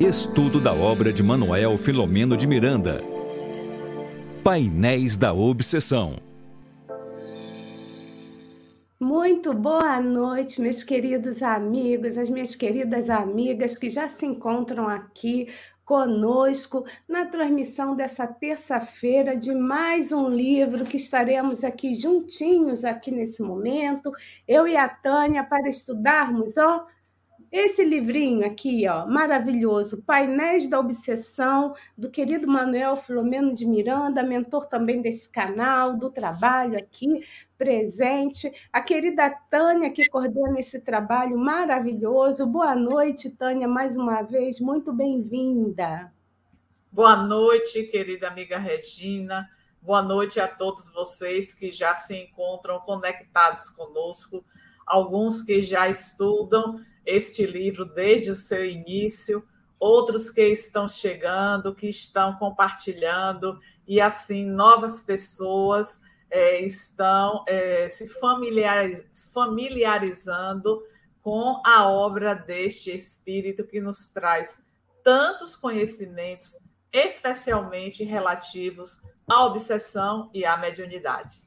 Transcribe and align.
Estudo 0.00 0.62
da 0.62 0.72
obra 0.72 1.12
de 1.12 1.22
Manuel 1.22 1.76
Filomeno 1.76 2.34
de 2.34 2.46
Miranda. 2.46 3.02
Painéis 4.42 5.18
da 5.18 5.34
Obsessão. 5.34 6.16
Muito 8.98 9.52
boa 9.52 10.00
noite, 10.00 10.58
meus 10.58 10.82
queridos 10.82 11.42
amigos, 11.42 12.16
as 12.16 12.30
minhas 12.30 12.54
queridas 12.56 13.10
amigas 13.10 13.76
que 13.76 13.90
já 13.90 14.08
se 14.08 14.24
encontram 14.24 14.88
aqui 14.88 15.48
conosco 15.84 16.86
na 17.06 17.26
transmissão 17.26 17.94
dessa 17.94 18.26
terça-feira 18.26 19.36
de 19.36 19.54
mais 19.54 20.12
um 20.12 20.30
livro 20.30 20.86
que 20.86 20.96
estaremos 20.96 21.62
aqui 21.62 21.92
juntinhos 21.92 22.86
aqui 22.86 23.10
nesse 23.10 23.42
momento, 23.42 24.10
eu 24.48 24.66
e 24.66 24.78
a 24.78 24.88
Tânia 24.88 25.44
para 25.44 25.68
estudarmos, 25.68 26.56
ó, 26.56 26.86
esse 27.52 27.84
livrinho 27.84 28.46
aqui, 28.46 28.86
ó, 28.86 29.06
maravilhoso, 29.06 30.02
Painéis 30.02 30.68
da 30.68 30.78
Obsessão, 30.78 31.74
do 31.98 32.08
querido 32.08 32.46
Manuel 32.46 32.96
Filomeno 32.96 33.52
de 33.52 33.66
Miranda, 33.66 34.22
mentor 34.22 34.66
também 34.66 35.02
desse 35.02 35.28
canal, 35.28 35.96
do 35.96 36.10
trabalho 36.10 36.78
aqui 36.78 37.26
presente, 37.58 38.52
a 38.72 38.80
querida 38.80 39.28
Tânia 39.50 39.90
que 39.90 40.08
coordena 40.08 40.60
esse 40.60 40.80
trabalho 40.80 41.36
maravilhoso. 41.36 42.46
Boa 42.46 42.76
noite, 42.76 43.30
Tânia, 43.30 43.66
mais 43.66 43.96
uma 43.96 44.22
vez, 44.22 44.60
muito 44.60 44.92
bem-vinda. 44.92 46.12
Boa 46.92 47.16
noite, 47.16 47.82
querida 47.84 48.28
amiga 48.28 48.58
Regina. 48.58 49.50
Boa 49.82 50.02
noite 50.02 50.38
a 50.38 50.46
todos 50.46 50.88
vocês 50.90 51.52
que 51.52 51.70
já 51.72 51.96
se 51.96 52.16
encontram 52.16 52.78
conectados 52.78 53.70
conosco, 53.70 54.44
alguns 54.86 55.42
que 55.42 55.60
já 55.60 55.88
estudam 55.88 56.80
este 57.10 57.46
livro 57.46 57.84
desde 57.84 58.30
o 58.30 58.36
seu 58.36 58.64
início, 58.64 59.44
outros 59.78 60.30
que 60.30 60.42
estão 60.42 60.86
chegando, 60.88 61.74
que 61.74 61.88
estão 61.88 62.36
compartilhando, 62.36 63.58
e 63.86 64.00
assim 64.00 64.44
novas 64.44 65.00
pessoas 65.00 66.00
é, 66.30 66.60
estão 66.60 67.44
é, 67.48 67.88
se 67.88 68.06
familiariz, 68.06 69.04
familiarizando 69.32 70.82
com 71.22 71.60
a 71.64 71.88
obra 71.88 72.34
deste 72.34 72.94
Espírito 72.94 73.66
que 73.66 73.80
nos 73.80 74.08
traz 74.08 74.62
tantos 75.02 75.56
conhecimentos, 75.56 76.56
especialmente 76.92 78.04
relativos 78.04 79.02
à 79.28 79.44
obsessão 79.44 80.30
e 80.32 80.44
à 80.44 80.56
mediunidade. 80.56 81.42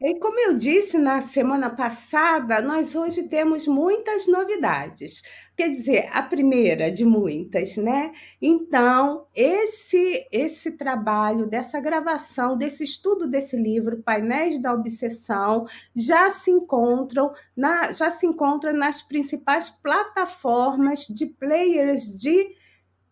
E 0.00 0.14
como 0.20 0.38
eu 0.38 0.56
disse 0.56 0.96
na 0.96 1.20
semana 1.20 1.68
passada, 1.68 2.60
nós 2.60 2.94
hoje 2.94 3.24
temos 3.24 3.66
muitas 3.66 4.28
novidades. 4.28 5.22
Quer 5.56 5.70
dizer, 5.70 6.08
a 6.12 6.22
primeira 6.22 6.88
de 6.88 7.04
muitas, 7.04 7.76
né? 7.76 8.12
Então, 8.40 9.26
esse 9.34 10.24
esse 10.30 10.72
trabalho 10.76 11.46
dessa 11.46 11.80
gravação, 11.80 12.56
desse 12.56 12.84
estudo 12.84 13.28
desse 13.28 13.56
livro, 13.56 14.02
Painéis 14.02 14.60
da 14.62 14.72
Obsessão, 14.72 15.66
já 15.96 16.30
se 16.30 16.50
encontram 16.50 17.32
na 17.56 17.90
já 17.90 18.10
se 18.10 18.24
encontra 18.24 18.72
nas 18.72 19.02
principais 19.02 19.68
plataformas 19.68 21.06
de 21.08 21.26
players 21.26 22.16
de 22.16 22.54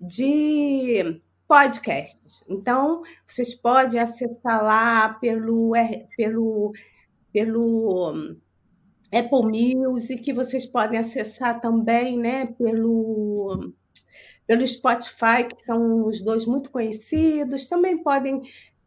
de 0.00 1.20
podcasts. 1.46 2.44
Então, 2.48 3.02
vocês 3.26 3.54
podem 3.54 4.00
acessar 4.00 4.62
lá 4.62 5.14
pelo, 5.14 5.72
pelo, 6.16 6.72
pelo 7.32 8.12
hum, 8.12 8.36
Apple 9.12 9.74
Music, 9.76 10.32
vocês 10.32 10.66
podem 10.66 10.98
acessar 10.98 11.60
também 11.60 12.18
né, 12.18 12.46
pelo, 12.46 13.72
pelo 14.46 14.66
Spotify, 14.66 15.44
que 15.48 15.64
são 15.64 16.06
os 16.06 16.20
dois 16.20 16.44
muito 16.46 16.70
conhecidos. 16.70 17.66
Também 17.66 18.02
podem 18.02 18.42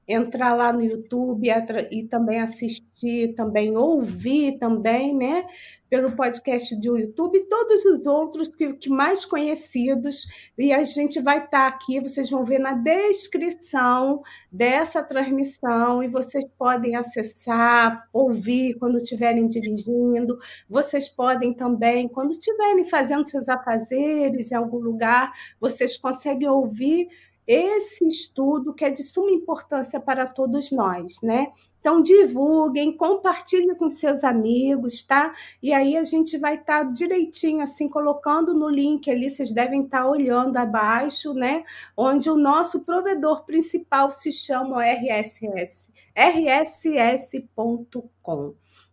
entrar 0.10 0.54
lá 0.54 0.74
no 0.74 0.84
YouTube 0.84 1.48
e 1.92 2.04
também 2.04 2.42
assistir, 2.42 3.36
também 3.36 3.78
ouvir 3.78 4.58
também, 4.58 5.16
né? 5.16 5.45
Pelo 5.88 6.16
podcast 6.16 6.76
do 6.80 6.98
YouTube 6.98 7.38
e 7.38 7.45
todos 7.45 7.86
os 7.86 8.06
outros 8.08 8.48
que, 8.50 8.73
que 8.73 8.89
mais 8.89 9.23
conhecidos. 9.23 10.28
E 10.58 10.73
a 10.73 10.83
gente 10.83 11.20
vai 11.20 11.38
estar 11.38 11.50
tá 11.50 11.67
aqui, 11.67 12.00
vocês 12.00 12.30
vão 12.30 12.44
ver 12.44 12.60
na 12.60 12.73
descrição 12.73 14.22
dessa 14.52 15.04
transmissão 15.04 16.02
e 16.04 16.08
vocês 16.08 16.44
podem 16.58 16.95
acessar, 16.95 18.08
ouvir 18.12 18.76
quando 18.80 18.98
estiverem 18.98 19.48
dirigindo. 19.48 20.39
Vocês 20.67 21.08
podem 21.08 21.54
também, 21.54 22.08
quando 22.08 22.32
estiverem 22.32 22.86
fazendo 22.86 23.26
seus 23.26 23.48
afazeres 23.48 24.52
em 24.52 24.56
algum 24.56 24.80
lugar, 24.80 25.32
vocês 25.60 25.98
conseguem 25.98 26.50
ouvir 26.50 27.08
esse 27.52 28.08
estudo 28.08 28.76
que 28.76 28.86
é 28.86 28.92
de 28.92 29.02
suma 29.02 29.32
importância 29.32 29.99
para 29.99 30.27
todos 30.27 30.71
nós, 30.71 31.15
né? 31.23 31.48
Então, 31.80 31.99
divulguem, 31.99 32.95
compartilhem 32.95 33.76
com 33.76 33.89
seus 33.89 34.23
amigos, 34.23 35.02
tá? 35.02 35.33
E 35.64 35.73
aí 35.73 35.98
a 35.98 36.04
gente 36.04 36.38
vai 36.38 36.58
estar 36.58 36.86
tá 36.86 36.92
direitinho, 36.92 37.64
assim, 37.64 37.89
colocando 37.89 38.54
no 38.54 38.70
link 38.70 39.09
ali, 39.09 39.32
vocês 39.32 39.52
devem 39.52 39.82
estar 39.82 40.04
tá 40.04 40.08
olhando 40.08 40.58
abaixo, 40.58 41.33
né? 41.33 41.64
Onde 41.98 42.30
o 42.30 42.38
nosso 42.38 42.82
provedor 42.82 43.43
principal 43.45 44.11
se 44.11 44.32
chama 44.32 44.86
RSS, 44.86 45.92
rss.com, 46.15 47.73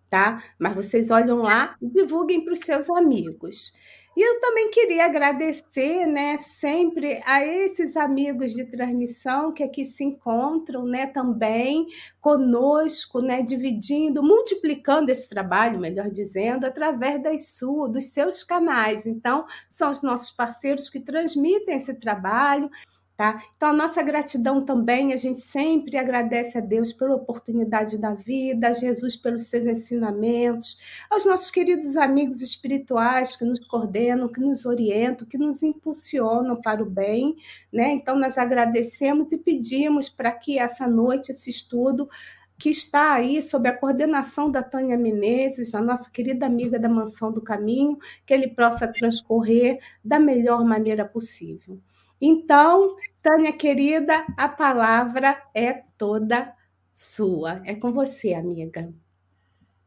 tá? 0.09 0.43
Mas 0.59 0.75
vocês 0.75 1.11
olham 1.11 1.43
lá 1.43 1.77
divulguem 1.83 2.43
para 2.43 2.55
os 2.55 2.61
seus 2.61 2.89
amigos. 2.89 3.75
E 4.17 4.23
eu 4.23 4.41
também 4.41 4.71
queria 4.71 5.05
agradecer, 5.05 6.07
né, 6.07 6.39
sempre 6.39 7.21
a 7.27 7.45
esses 7.45 7.99
amigos 7.99 8.55
de 8.55 8.65
transmissão 8.65 9.53
que 9.53 9.63
aqui 9.63 9.85
se 9.85 10.03
encontram, 10.05 10.87
né, 10.87 11.07
também 11.07 11.87
conosco, 12.19 13.21
né, 13.21 13.43
dividindo, 13.43 14.23
multiplicando 14.23 15.11
esse 15.11 15.29
trabalho, 15.29 15.79
melhor 15.79 16.11
dizendo, 16.11 16.65
através 16.65 17.23
das 17.23 17.49
suas, 17.59 17.93
dos 17.93 18.07
seus 18.07 18.43
canais. 18.43 19.07
Então, 19.07 19.45
são 19.69 19.91
os 19.91 20.01
nossos 20.01 20.31
parceiros 20.31 20.89
que 20.89 20.99
transmitem 20.99 21.77
esse 21.77 21.93
trabalho. 21.93 22.71
Tá? 23.17 23.43
Então, 23.57 23.71
a 23.71 23.73
nossa 23.73 24.03
gratidão 24.03 24.61
também, 24.63 25.15
a 25.15 25.17
gente 25.17 25.39
sempre 25.39 25.97
agradece 25.97 26.59
a 26.59 26.61
Deus 26.61 26.93
pela 26.93 27.15
oportunidade 27.15 27.97
da 27.97 28.13
vida, 28.13 28.69
a 28.69 28.73
Jesus 28.75 29.17
pelos 29.17 29.45
seus 29.45 29.65
ensinamentos, 29.65 30.79
aos 31.09 31.25
nossos 31.25 31.51
queridos 31.51 31.97
amigos 31.97 32.43
espirituais 32.43 33.35
que 33.35 33.45
nos 33.47 33.59
coordenam, 33.59 34.29
que 34.29 34.39
nos 34.39 34.67
orientam, 34.67 35.27
que 35.27 35.39
nos 35.39 35.63
impulsionam 35.63 36.61
para 36.61 36.83
o 36.83 36.91
bem. 36.91 37.37
Né? 37.73 37.93
Então, 37.93 38.19
nós 38.19 38.37
agradecemos 38.37 39.33
e 39.33 39.39
pedimos 39.39 40.11
para 40.11 40.31
que 40.31 40.59
essa 40.59 40.87
noite, 40.87 41.33
esse 41.33 41.49
estudo, 41.49 42.11
que 42.59 42.69
está 42.69 43.15
aí 43.15 43.43
sob 43.43 43.67
a 43.67 43.77
coordenação 43.77 44.51
da 44.51 44.63
Tânia 44.63 44.99
Menezes, 44.99 45.75
a 45.75 45.81
nossa 45.81 46.11
querida 46.11 46.45
amiga 46.45 46.79
da 46.79 46.89
Mansão 46.89 47.33
do 47.33 47.41
Caminho, 47.41 47.99
que 48.27 48.35
ele 48.35 48.49
possa 48.49 48.87
transcorrer 48.87 49.79
da 50.05 50.19
melhor 50.19 50.67
maneira 50.67 51.05
possível. 51.07 51.81
Então, 52.21 52.97
Tânia 53.23 53.53
querida, 53.53 54.25
a 54.37 54.49
palavra 54.49 55.43
é 55.55 55.73
toda 55.99 56.55
sua. 56.95 57.61
É 57.65 57.75
com 57.75 57.93
você, 57.93 58.33
amiga. 58.33 58.93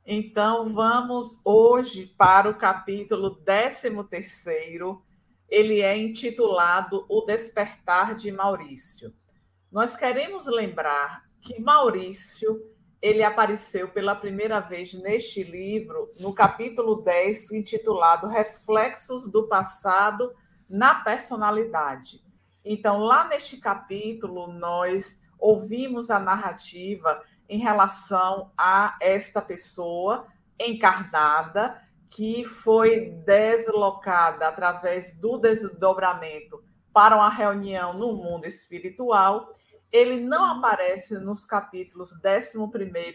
Então, 0.05 0.65
vamos 0.65 1.39
hoje 1.43 2.13
para 2.17 2.49
o 2.49 2.57
capítulo 2.57 3.35
13. 3.35 3.89
Ele 5.47 5.81
é 5.81 5.97
intitulado 5.97 7.05
O 7.09 7.21
Despertar 7.21 8.13
de 8.13 8.31
Maurício. 8.31 9.13
Nós 9.71 9.95
queremos 9.95 10.45
lembrar 10.47 11.23
que 11.41 11.59
Maurício 11.61 12.61
ele 13.01 13.23
apareceu 13.23 13.87
pela 13.87 14.15
primeira 14.15 14.59
vez 14.59 14.93
neste 14.93 15.41
livro, 15.41 16.11
no 16.19 16.33
capítulo 16.33 17.01
10, 17.01 17.53
intitulado 17.53 18.27
Reflexos 18.27 19.25
do 19.31 19.47
Passado 19.47 20.33
na 20.69 20.95
personalidade. 20.95 22.23
Então, 22.63 22.99
lá 22.99 23.27
neste 23.27 23.57
capítulo, 23.57 24.47
nós 24.47 25.21
ouvimos 25.39 26.11
a 26.11 26.19
narrativa 26.19 27.23
em 27.47 27.57
relação 27.57 28.51
a 28.57 28.95
esta 29.01 29.41
pessoa 29.41 30.27
encarnada 30.59 31.81
que 32.09 32.43
foi 32.43 33.11
deslocada 33.25 34.47
através 34.47 35.13
do 35.15 35.37
desdobramento 35.37 36.61
para 36.93 37.15
uma 37.15 37.29
reunião 37.29 37.93
no 37.93 38.13
mundo 38.13 38.45
espiritual. 38.45 39.55
Ele 39.91 40.19
não 40.19 40.43
aparece 40.43 41.17
nos 41.19 41.45
capítulos 41.45 42.11
11 42.13 42.57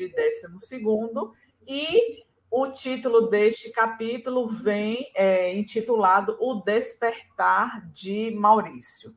e 0.00 0.08
12, 0.10 1.32
e 1.66 2.24
o 2.56 2.70
título 2.70 3.28
deste 3.28 3.68
capítulo 3.72 4.46
vem 4.46 5.10
é, 5.16 5.52
intitulado 5.52 6.36
O 6.38 6.62
Despertar 6.62 7.84
de 7.90 8.30
Maurício. 8.30 9.10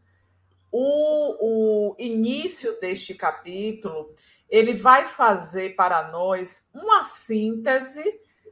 O, 0.72 1.92
o 1.92 1.95
início 2.00 2.80
deste 2.80 3.13
capítulo 3.13 4.12
ele 4.50 4.74
vai 4.74 5.06
fazer 5.06 5.75
para 5.75 6.12
nós 6.12 6.68
uma 6.74 7.04
síntese 7.04 8.04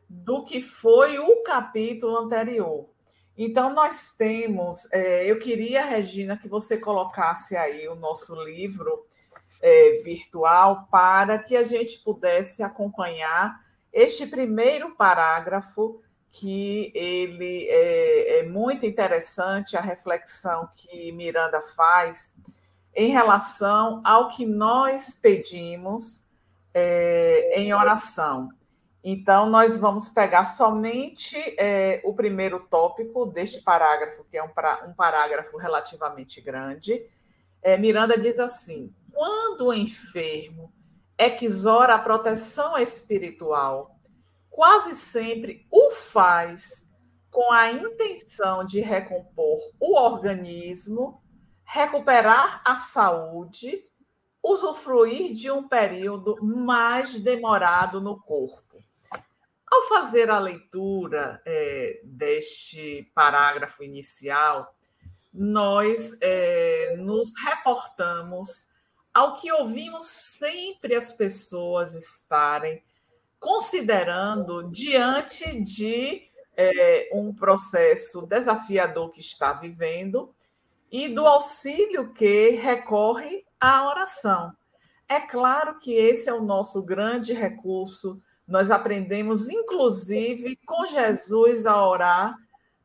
do 0.08 0.46
que 0.46 0.62
foi 0.62 1.18
o 1.18 1.42
capítulo 1.42 2.18
anterior. 2.18 2.88
Então, 3.36 3.74
nós 3.74 4.12
temos. 4.16 4.88
É, 4.94 5.26
eu 5.26 5.40
queria, 5.40 5.84
Regina, 5.84 6.38
que 6.38 6.48
você 6.48 6.78
colocasse 6.78 7.58
aí 7.58 7.88
o 7.88 7.96
nosso 7.96 8.36
livro 8.44 9.04
é, 9.60 9.94
virtual 10.04 10.88
para 10.92 11.40
que 11.40 11.58
a 11.58 11.64
gente 11.64 12.04
pudesse 12.04 12.62
acompanhar 12.62 13.64
este 13.95 14.27
primeiro 14.27 14.94
parágrafo, 14.94 16.01
que 16.30 16.92
ele 16.94 17.65
é, 17.69 18.39
é 18.39 18.44
muito 18.44 18.86
interessante, 18.86 19.77
a 19.77 19.81
reflexão 19.81 20.68
que 20.75 21.13
Miranda 21.13 21.62
faz 21.62 22.36
em 22.94 23.13
relação 23.13 24.01
ao 24.03 24.27
que 24.27 24.45
nós 24.45 25.18
pedimos 25.18 26.25
é, 26.74 27.57
em 27.57 27.74
oração. 27.74 28.50
Então, 29.01 29.50
nós 29.50 29.77
vamos 29.77 30.09
pegar 30.09 30.44
somente 30.44 31.38
é, 31.57 32.01
o 32.03 32.13
primeiro 32.13 32.59
tópico 32.69 33.25
deste 33.25 33.62
parágrafo, 33.62 34.25
que 34.25 34.36
é 34.38 34.44
um, 34.44 34.50
um 34.89 34.94
parágrafo 34.94 35.56
relativamente 35.56 36.41
grande. 36.41 37.01
É, 37.62 37.77
Miranda 37.77 38.18
diz 38.18 38.39
assim: 38.39 38.89
quando 39.13 39.68
o 39.68 39.74
enfermo 39.74 40.74
exora 41.17 41.95
a 41.95 42.00
proteção 42.00 42.77
espiritual, 42.77 43.97
quase 44.50 44.95
sempre 44.95 45.65
o 45.71 45.91
faz 45.91 46.91
com 47.29 47.51
a 47.51 47.71
intenção 47.71 48.63
de 48.63 48.79
recompor 48.79 49.59
o 49.79 49.97
organismo, 49.97 51.21
recuperar 51.65 52.62
a 52.65 52.77
saúde, 52.77 53.81
usufruir 54.41 55.33
de 55.33 55.51
um 55.51 55.67
período 55.67 56.38
mais 56.41 57.19
demorado 57.19 58.00
no 58.00 58.21
corpo. 58.21 58.81
Ao 59.69 59.81
fazer 59.89 60.29
a 60.29 60.39
leitura 60.39 61.41
é, 61.45 62.00
deste 62.06 63.12
parágrafo 63.13 63.83
inicial, 63.83 64.73
nós 65.33 66.17
é, 66.21 66.95
nos 66.97 67.33
reportamos 67.44 68.67
ao 69.15 69.35
que 69.35 69.51
ouvimos 69.51 70.03
sempre 70.03 70.94
as 70.94 71.13
pessoas 71.13 71.95
estarem 71.95 72.83
considerando 73.39 74.69
diante 74.69 75.62
de 75.63 76.29
é, 76.57 77.09
um 77.13 77.33
processo 77.33 78.27
desafiador 78.27 79.09
que 79.09 79.21
está 79.21 79.53
vivendo 79.53 80.35
e 80.91 81.07
do 81.07 81.25
auxílio 81.25 82.13
que 82.13 82.51
recorre 82.51 83.45
à 83.59 83.88
oração. 83.88 84.53
É 85.07 85.19
claro 85.19 85.77
que 85.77 85.94
esse 85.94 86.29
é 86.29 86.33
o 86.33 86.44
nosso 86.44 86.83
grande 86.83 87.33
recurso 87.33 88.17
nós 88.47 88.69
aprendemos, 88.69 89.50
inclusive, 89.50 90.56
com 90.67 90.85
Jesus 90.85 91.65
a 91.65 91.83
orar, 91.88 92.35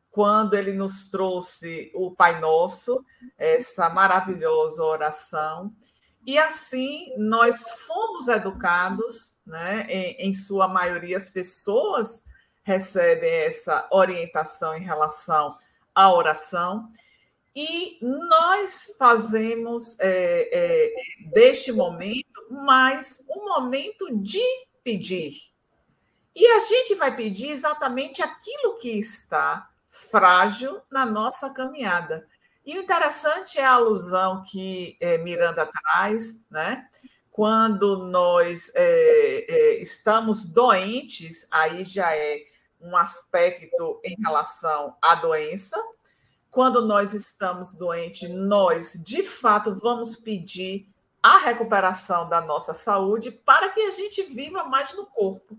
quando 0.09 0.55
ele 0.55 0.73
nos 0.73 1.09
trouxe 1.09 1.91
o 1.93 2.11
Pai 2.11 2.39
Nosso, 2.39 3.05
essa 3.37 3.89
maravilhosa 3.89 4.83
oração. 4.83 5.71
E 6.25 6.37
assim 6.37 7.13
nós 7.17 7.63
fomos 7.87 8.27
educados, 8.27 9.39
né? 9.45 9.85
em, 9.89 10.29
em 10.29 10.33
sua 10.33 10.67
maioria, 10.67 11.17
as 11.17 11.29
pessoas 11.29 12.23
recebem 12.63 13.29
essa 13.29 13.87
orientação 13.91 14.75
em 14.75 14.81
relação 14.81 15.57
à 15.95 16.11
oração. 16.13 16.89
E 17.55 17.97
nós 18.01 18.95
fazemos 18.97 19.97
é, 19.99 20.49
é, 20.53 20.93
deste 21.31 21.71
momento 21.71 22.47
mais 22.49 23.25
um 23.29 23.45
momento 23.45 24.15
de 24.17 24.43
pedir. 24.83 25.51
E 26.33 26.47
a 26.47 26.59
gente 26.59 26.95
vai 26.95 27.13
pedir 27.13 27.49
exatamente 27.49 28.21
aquilo 28.21 28.77
que 28.77 28.89
está 28.89 29.69
frágil 29.89 30.81
na 30.89 31.05
nossa 31.05 31.49
caminhada. 31.49 32.25
E 32.65 32.77
o 32.77 32.81
interessante 32.81 33.59
é 33.59 33.65
a 33.65 33.73
alusão 33.73 34.43
que 34.43 34.97
é, 34.99 35.17
Miranda 35.17 35.65
traz, 35.65 36.45
né? 36.49 36.87
Quando 37.31 38.05
nós 38.07 38.71
é, 38.75 39.45
é, 39.47 39.81
estamos 39.81 40.45
doentes, 40.45 41.47
aí 41.49 41.83
já 41.85 42.15
é 42.15 42.39
um 42.79 42.95
aspecto 42.95 43.99
em 44.03 44.15
relação 44.21 44.95
à 45.01 45.15
doença. 45.15 45.77
Quando 46.49 46.85
nós 46.85 47.13
estamos 47.13 47.71
doentes, 47.71 48.29
nós 48.29 48.93
de 49.03 49.23
fato 49.23 49.73
vamos 49.73 50.15
pedir 50.15 50.91
a 51.23 51.37
recuperação 51.37 52.27
da 52.27 52.41
nossa 52.41 52.73
saúde 52.73 53.31
para 53.31 53.69
que 53.69 53.81
a 53.81 53.91
gente 53.91 54.23
viva 54.23 54.63
mais 54.63 54.93
no 54.93 55.05
corpo. 55.05 55.57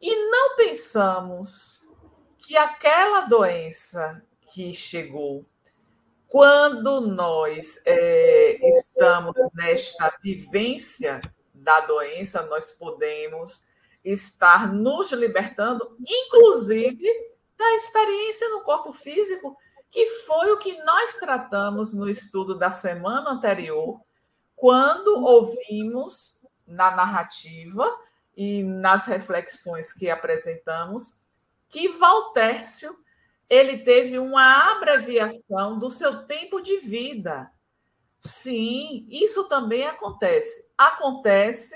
E 0.00 0.14
não 0.30 0.56
pensamos 0.56 1.84
que 2.38 2.56
aquela 2.56 3.22
doença 3.22 4.22
que 4.46 4.72
chegou, 4.72 5.44
quando 6.28 7.00
nós 7.00 7.80
é, 7.86 8.58
estamos 8.68 9.36
nesta 9.54 10.14
vivência 10.22 11.20
da 11.54 11.80
doença, 11.80 12.42
nós 12.46 12.74
podemos 12.74 13.66
estar 14.04 14.70
nos 14.70 15.10
libertando, 15.10 15.96
inclusive 16.06 17.08
da 17.56 17.74
experiência 17.74 18.48
no 18.50 18.60
corpo 18.60 18.92
físico, 18.92 19.56
que 19.90 20.06
foi 20.26 20.52
o 20.52 20.58
que 20.58 20.78
nós 20.82 21.16
tratamos 21.16 21.94
no 21.94 22.08
estudo 22.08 22.54
da 22.54 22.70
semana 22.70 23.30
anterior, 23.30 23.98
quando 24.54 25.24
ouvimos 25.24 26.38
na 26.66 26.90
narrativa 26.90 27.90
e 28.36 28.62
nas 28.62 29.06
reflexões 29.06 29.94
que 29.94 30.10
apresentamos, 30.10 31.16
que 31.70 31.88
Valtércio 31.88 32.94
ele 33.48 33.78
teve 33.78 34.18
uma 34.18 34.72
abreviação 34.72 35.78
do 35.78 35.88
seu 35.88 36.26
tempo 36.26 36.60
de 36.60 36.78
vida. 36.78 37.50
Sim, 38.20 39.06
isso 39.08 39.48
também 39.48 39.86
acontece. 39.86 40.68
Acontece 40.76 41.74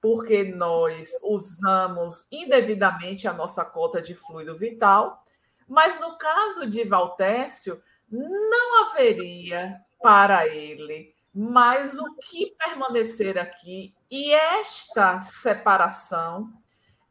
porque 0.00 0.44
nós 0.44 1.10
usamos 1.22 2.26
indevidamente 2.30 3.26
a 3.26 3.32
nossa 3.32 3.64
cota 3.64 4.02
de 4.02 4.14
fluido 4.14 4.54
vital, 4.54 5.24
mas 5.66 5.98
no 5.98 6.18
caso 6.18 6.66
de 6.66 6.84
Valtércio, 6.84 7.82
não 8.10 8.84
haveria 8.84 9.80
para 10.02 10.46
ele 10.46 11.14
mais 11.34 11.98
o 11.98 12.14
que 12.16 12.54
permanecer 12.58 13.38
aqui 13.38 13.94
e 14.10 14.32
esta 14.32 15.20
separação 15.20 16.52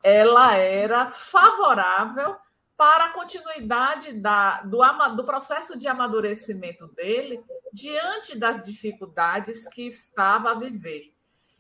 ela 0.04 0.56
era 0.56 1.07
favorável 1.07 2.38
para 2.78 3.06
a 3.06 3.14
continuidade 3.14 4.14
da, 4.14 4.62
do, 4.62 4.80
do 5.16 5.24
processo 5.24 5.78
de 5.78 5.88
amadurecimento 5.88 6.88
dele 6.88 7.44
diante 7.72 8.38
das 8.38 8.63
dificuldades 8.63 9.68
que 9.68 9.88
estava 9.88 10.51
a 10.51 10.56
viver. 10.56 11.13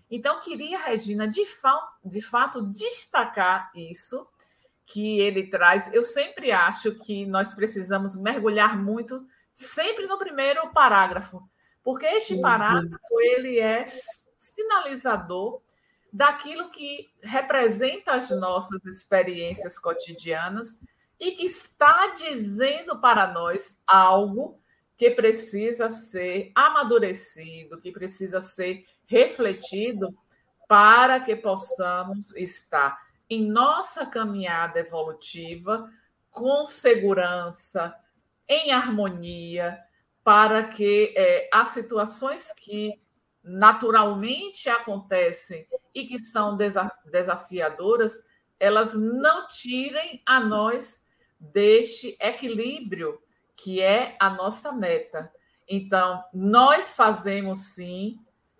Então, 0.09 0.39
queria, 0.41 0.79
Regina, 0.79 1.27
de, 1.27 1.45
fa 1.45 1.75
de 2.03 2.21
fato, 2.21 2.61
destacar 2.61 3.71
isso 3.75 4.27
que 4.85 5.19
ele 5.19 5.47
traz. 5.47 5.91
Eu 5.93 6.03
sempre 6.03 6.51
acho 6.51 6.95
que 6.99 7.25
nós 7.25 7.53
precisamos 7.53 8.15
mergulhar 8.15 8.77
muito, 8.77 9.25
sempre 9.51 10.05
no 10.07 10.17
primeiro 10.17 10.71
parágrafo, 10.71 11.41
porque 11.83 12.05
este 12.05 12.39
parágrafo 12.39 13.19
ele 13.19 13.59
é 13.59 13.83
sinalizador 14.37 15.61
daquilo 16.11 16.69
que 16.69 17.09
representa 17.23 18.13
as 18.13 18.29
nossas 18.29 18.85
experiências 18.85 19.79
cotidianas 19.79 20.79
e 21.23 21.31
que 21.31 21.45
está 21.45 22.13
dizendo 22.17 22.99
para 22.99 23.31
nós 23.31 23.81
algo 23.87 24.59
que 24.97 25.09
precisa 25.09 25.87
ser 25.87 26.51
amadurecido, 26.53 27.79
que 27.79 27.93
precisa 27.93 28.41
ser 28.41 28.85
refletido 29.07 30.13
para 30.67 31.21
que 31.21 31.33
possamos 31.33 32.35
estar 32.35 32.97
em 33.29 33.47
nossa 33.49 34.05
caminhada 34.05 34.81
evolutiva 34.81 35.89
com 36.29 36.65
segurança, 36.65 37.95
em 38.47 38.73
harmonia, 38.73 39.77
para 40.25 40.63
que 40.63 41.13
é, 41.15 41.49
as 41.53 41.69
situações 41.69 42.51
que 42.51 43.01
naturalmente 43.41 44.67
acontecem 44.67 45.65
e 45.95 46.05
que 46.05 46.19
são 46.19 46.57
desafiadoras, 47.05 48.25
elas 48.59 48.93
não 48.93 49.47
tirem 49.47 50.21
a 50.25 50.39
nós 50.41 51.02
deste 51.51 52.15
equilíbrio 52.19 53.19
que 53.55 53.81
é 53.81 54.15
a 54.19 54.29
nossa 54.29 54.71
meta. 54.71 55.31
Então, 55.67 56.23
nós 56.33 56.95
fazemos 56.95 57.73
sim 57.73 58.19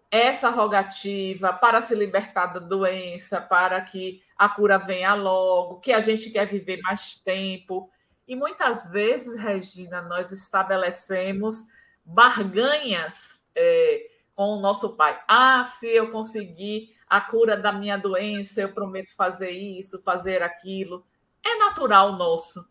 essa 0.10 0.50
rogativa 0.50 1.52
para 1.52 1.82
se 1.82 1.96
libertar 1.96 2.48
da 2.48 2.60
doença, 2.60 3.42
para 3.42 3.82
que 3.82 4.22
a 4.38 4.48
cura 4.48 4.78
venha 4.78 5.14
logo, 5.16 5.80
que 5.80 5.92
a 5.92 6.00
gente 6.00 6.30
quer 6.30 6.46
viver 6.46 6.80
mais 6.82 7.16
tempo. 7.20 7.90
E 8.28 8.36
muitas 8.36 8.90
vezes, 8.92 9.40
Regina, 9.42 10.02
nós 10.02 10.32
estabelecemos 10.32 11.64
barganhas 12.06 13.44
é, 13.56 14.08
com 14.36 14.58
o 14.58 14.62
nosso 14.62 14.96
pai. 14.96 15.20
Ah, 15.28 15.64
se 15.66 15.88
eu 15.88 16.10
conseguir 16.10 16.96
a 17.08 17.20
cura 17.22 17.58
da 17.58 17.72
minha 17.72 17.98
doença, 17.98 18.62
eu 18.62 18.74
prometo 18.74 19.14
fazer 19.16 19.52
isso, 19.52 20.02
fazer 20.02 20.42
aquilo. 20.42 21.06
É 21.44 21.58
natural 21.58 22.14
nosso. 22.14 22.66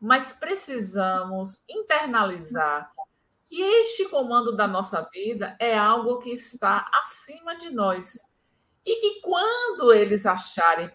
Mas 0.00 0.32
precisamos 0.32 1.62
internalizar 1.68 2.88
que 3.46 3.60
este 3.60 4.08
comando 4.08 4.54
da 4.54 4.66
nossa 4.66 5.02
vida 5.12 5.56
é 5.58 5.76
algo 5.76 6.18
que 6.18 6.30
está 6.30 6.84
acima 6.94 7.56
de 7.56 7.70
nós. 7.70 8.18
E 8.84 9.00
que 9.00 9.20
quando 9.20 9.92
eles 9.92 10.26
acharem 10.26 10.88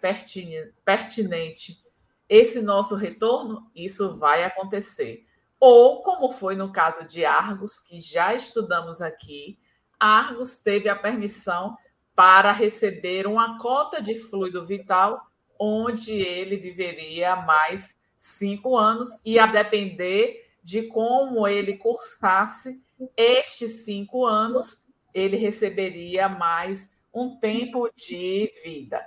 pertinente 0.85 1.81
esse 2.29 2.61
nosso 2.61 2.95
retorno, 2.95 3.69
isso 3.75 4.17
vai 4.17 4.43
acontecer. 4.43 5.25
Ou, 5.59 6.01
como 6.01 6.31
foi 6.31 6.55
no 6.55 6.71
caso 6.71 7.05
de 7.05 7.25
Argos, 7.25 7.79
que 7.79 7.99
já 7.99 8.33
estudamos 8.33 9.01
aqui, 9.01 9.59
Argos 9.99 10.57
teve 10.57 10.87
a 10.89 10.95
permissão 10.95 11.77
para 12.15 12.51
receber 12.51 13.27
uma 13.27 13.57
cota 13.57 14.01
de 14.01 14.15
fluido 14.15 14.65
vital, 14.65 15.21
onde 15.59 16.13
ele 16.13 16.57
viveria 16.57 17.35
mais 17.35 17.95
cinco 18.21 18.77
anos, 18.77 19.19
e 19.25 19.39
a 19.39 19.47
depender 19.47 20.47
de 20.63 20.83
como 20.83 21.47
ele 21.47 21.75
cursasse 21.75 22.79
estes 23.17 23.83
cinco 23.83 24.27
anos, 24.27 24.87
ele 25.11 25.35
receberia 25.37 26.29
mais 26.29 26.95
um 27.11 27.39
tempo 27.39 27.89
de 27.95 28.51
vida. 28.63 29.03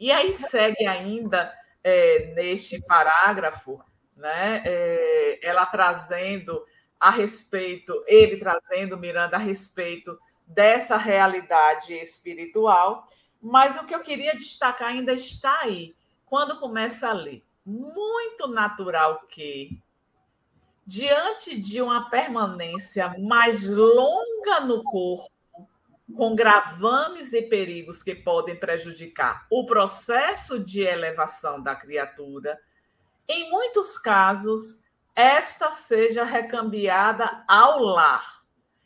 E 0.00 0.10
aí 0.10 0.32
segue 0.32 0.86
ainda 0.86 1.54
é, 1.84 2.32
neste 2.34 2.80
parágrafo, 2.80 3.78
né, 4.16 4.62
é, 4.64 5.38
ela 5.42 5.66
trazendo 5.66 6.64
a 6.98 7.10
respeito, 7.10 8.02
ele 8.06 8.38
trazendo, 8.38 8.96
Miranda, 8.96 9.36
a 9.36 9.40
respeito 9.40 10.18
dessa 10.46 10.96
realidade 10.96 11.92
espiritual, 11.92 13.06
mas 13.38 13.76
o 13.76 13.84
que 13.84 13.94
eu 13.94 14.00
queria 14.00 14.34
destacar 14.34 14.88
ainda 14.88 15.12
está 15.12 15.60
aí, 15.60 15.94
quando 16.24 16.58
começa 16.58 17.10
a 17.10 17.12
ler. 17.12 17.44
Muito 17.64 18.48
natural 18.48 19.26
que, 19.28 19.68
diante 20.86 21.58
de 21.60 21.80
uma 21.80 22.10
permanência 22.10 23.14
mais 23.20 23.66
longa 23.68 24.60
no 24.60 24.82
corpo, 24.82 25.30
com 26.16 26.34
gravames 26.34 27.32
e 27.32 27.42
perigos 27.42 28.02
que 28.02 28.14
podem 28.14 28.58
prejudicar 28.58 29.46
o 29.50 29.64
processo 29.64 30.58
de 30.58 30.80
elevação 30.80 31.62
da 31.62 31.74
criatura, 31.74 32.60
em 33.28 33.50
muitos 33.50 33.96
casos, 33.96 34.82
esta 35.14 35.70
seja 35.70 36.24
recambiada 36.24 37.44
ao 37.46 37.78
lar. 37.78 38.42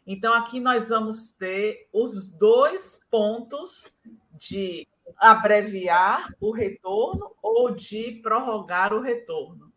Então, 0.07 0.35
aqui 0.35 0.61
nós 0.61 0.91
vamos 0.91 1.31
ter 1.31 1.89
os 1.93 2.27
dois 2.27 3.01
pontos 3.11 3.87
de 4.35 4.87
abreviar 5.17 6.35
o 6.41 6.51
retorno 6.51 7.35
ou 7.43 7.75
de 7.75 8.21
prorrogar 8.23 8.93
o 8.93 9.01
retorno. 9.01 9.73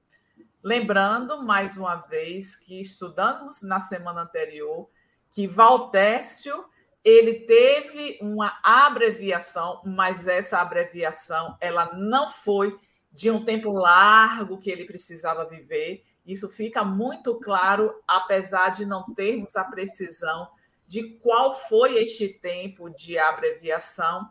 Lembrando, 0.63 1.43
mais 1.43 1.77
uma 1.77 1.95
vez, 1.95 2.55
que 2.55 2.81
estudamos 2.81 3.61
na 3.61 3.79
semana 3.79 4.21
anterior 4.21 4.89
que 5.31 5.47
Valtécio 5.47 6.65
ele 7.03 7.45
teve 7.45 8.19
uma 8.21 8.59
abreviação, 8.61 9.81
mas 9.85 10.27
essa 10.27 10.59
abreviação 10.59 11.55
ela 11.61 11.93
não 11.93 12.29
foi 12.29 12.75
de 13.11 13.31
um 13.31 13.43
tempo 13.43 13.71
largo 13.71 14.59
que 14.59 14.69
ele 14.69 14.85
precisava 14.85 15.47
viver. 15.47 16.03
Isso 16.25 16.49
fica 16.49 16.83
muito 16.83 17.39
claro, 17.39 17.93
apesar 18.07 18.69
de 18.69 18.85
não 18.85 19.13
termos 19.13 19.55
a 19.55 19.63
precisão 19.63 20.47
de 20.85 21.17
qual 21.17 21.53
foi 21.53 21.97
este 21.97 22.27
tempo 22.27 22.89
de 22.89 23.17
abreviação. 23.17 24.29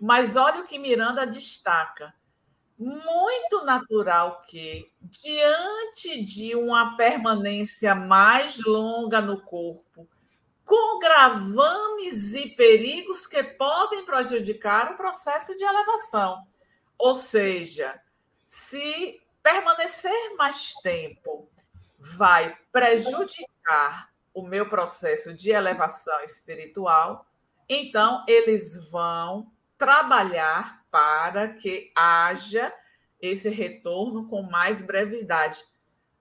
Mas 0.00 0.36
olha 0.36 0.60
o 0.60 0.66
que 0.66 0.78
Miranda 0.78 1.26
destaca. 1.26 2.14
Muito 2.78 3.64
natural 3.64 4.42
que, 4.48 4.90
diante 5.00 6.22
de 6.24 6.54
uma 6.54 6.96
permanência 6.96 7.94
mais 7.94 8.58
longa 8.64 9.20
no 9.20 9.42
corpo, 9.42 10.08
com 10.64 10.98
gravames 10.98 12.34
e 12.34 12.48
perigos 12.50 13.26
que 13.26 13.42
podem 13.42 14.04
prejudicar 14.04 14.92
o 14.92 14.96
processo 14.96 15.56
de 15.56 15.64
elevação. 15.64 16.46
Ou 16.96 17.14
seja, 17.14 18.00
se 18.46 19.20
permanecer 19.42 20.36
mais 20.36 20.72
tempo 20.82 21.50
vai 21.98 22.56
prejudicar 22.72 24.10
o 24.32 24.42
meu 24.42 24.68
processo 24.68 25.34
de 25.34 25.50
elevação 25.50 26.20
espiritual, 26.20 27.26
então 27.68 28.24
eles 28.28 28.90
vão 28.90 29.50
trabalhar 29.80 30.84
para 30.90 31.54
que 31.54 31.90
haja 31.96 32.70
esse 33.18 33.48
retorno 33.48 34.28
com 34.28 34.42
mais 34.42 34.82
brevidade, 34.82 35.64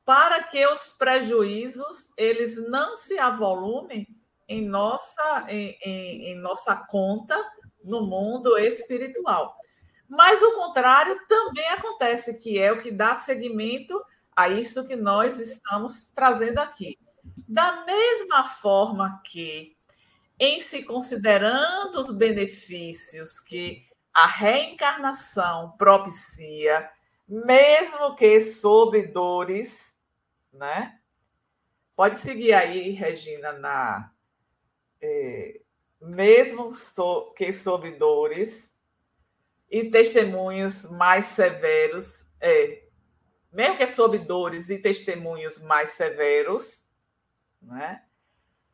para 0.06 0.42
que 0.44 0.66
os 0.66 0.94
prejuízos 0.94 2.14
eles 2.16 2.58
não 2.70 2.96
se 2.96 3.20
avolumem 3.20 4.08
em 4.48 4.66
nossa, 4.66 5.46
em, 5.50 5.78
em, 5.84 6.32
em 6.32 6.36
nossa 6.36 6.74
conta 6.74 7.38
no 7.84 8.02
mundo 8.02 8.58
espiritual. 8.58 9.56
Mas 10.08 10.42
o 10.42 10.56
contrário 10.56 11.20
também 11.28 11.68
acontece, 11.70 12.38
que 12.38 12.58
é 12.58 12.72
o 12.72 12.80
que 12.80 12.92
dá 12.92 13.16
seguimento 13.16 14.02
a 14.36 14.48
isso 14.48 14.88
que 14.88 14.96
nós 14.96 15.38
estamos 15.38 16.08
trazendo 16.16 16.60
aqui. 16.60 16.98
Da 17.48 17.84
mesma 17.86 18.46
forma 18.46 19.22
que, 19.26 19.78
em 20.40 20.60
se 20.60 20.84
considerando 20.84 22.00
os 22.00 22.12
benefícios 22.12 23.40
que 23.40 23.86
a 24.14 24.26
reencarnação 24.26 25.76
propicia, 25.78 26.90
mesmo 27.28 28.16
que 28.16 28.40
sob 28.40 29.02
dores, 29.08 30.00
né? 30.52 30.98
Pode 31.96 32.18
seguir 32.18 32.54
aí, 32.54 32.92
Regina, 32.92 33.52
na 33.54 34.12
é, 35.02 35.60
mesmo 36.02 36.72
so, 36.72 37.34
que 37.34 37.52
sob 37.52 37.92
dores 37.92 38.74
e 39.70 39.90
testemunhos 39.90 40.90
mais 40.90 41.26
severos, 41.26 42.30
é, 42.40 42.84
mesmo 43.52 43.78
que 43.78 43.88
sob 43.88 44.18
dores 44.20 44.70
e 44.70 44.78
testemunhos 44.78 45.60
mais 45.60 45.92
severos, 45.92 46.90
né, 47.62 48.04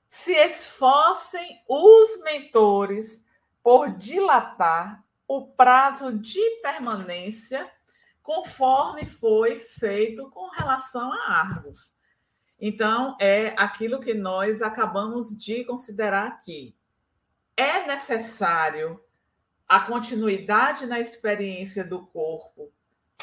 se 0.09 0.33
esforcem 0.33 1.61
os 1.67 2.21
mentores 2.23 3.25
por 3.63 3.91
dilatar 3.91 5.03
o 5.27 5.47
prazo 5.47 6.13
de 6.17 6.41
permanência 6.61 7.69
conforme 8.21 9.05
foi 9.05 9.55
feito 9.55 10.29
com 10.29 10.49
relação 10.49 11.11
a 11.11 11.31
Argos. 11.31 11.95
Então, 12.59 13.15
é 13.19 13.53
aquilo 13.57 13.99
que 13.99 14.13
nós 14.13 14.61
acabamos 14.61 15.35
de 15.35 15.63
considerar 15.65 16.27
aqui. 16.27 16.75
É 17.57 17.85
necessário 17.85 18.99
a 19.67 19.79
continuidade 19.79 20.85
na 20.85 20.99
experiência 20.99 21.83
do 21.83 22.05
corpo 22.07 22.71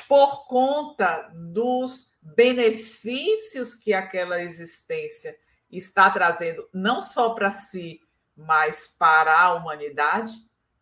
por 0.09 0.47
conta 0.47 1.31
dos 1.35 2.13
benefícios 2.21 3.75
que 3.75 3.93
aquela 3.93 4.41
existência 4.43 5.37
está 5.73 6.11
trazendo, 6.11 6.69
não 6.73 7.01
só 7.01 7.31
para 7.31 7.51
si, 7.51 8.01
mas 8.37 8.87
para 8.87 9.41
a 9.41 9.55
humanidade, 9.55 10.33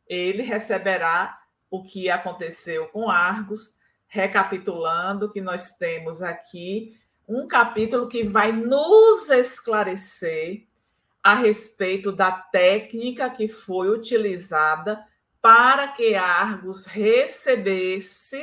ele 0.07 0.43
receberá 0.43 1.41
o 1.71 1.83
que 1.83 2.11
aconteceu 2.11 2.89
com 2.89 3.09
Argos, 3.09 3.77
recapitulando 4.09 5.31
que 5.31 5.41
nós 5.41 5.77
temos 5.77 6.21
aqui 6.21 6.99
um 7.29 7.47
capítulo 7.47 8.09
que 8.09 8.25
vai 8.25 8.51
nos 8.51 9.31
esclarecer 9.31 10.67
a 11.23 11.35
respeito 11.35 12.11
da 12.11 12.33
técnica 12.33 13.31
que 13.31 13.47
foi 13.47 13.89
utilizada 13.89 15.05
para 15.41 15.89
que 15.89 16.15
Argos 16.17 16.85
recebesse 16.85 18.43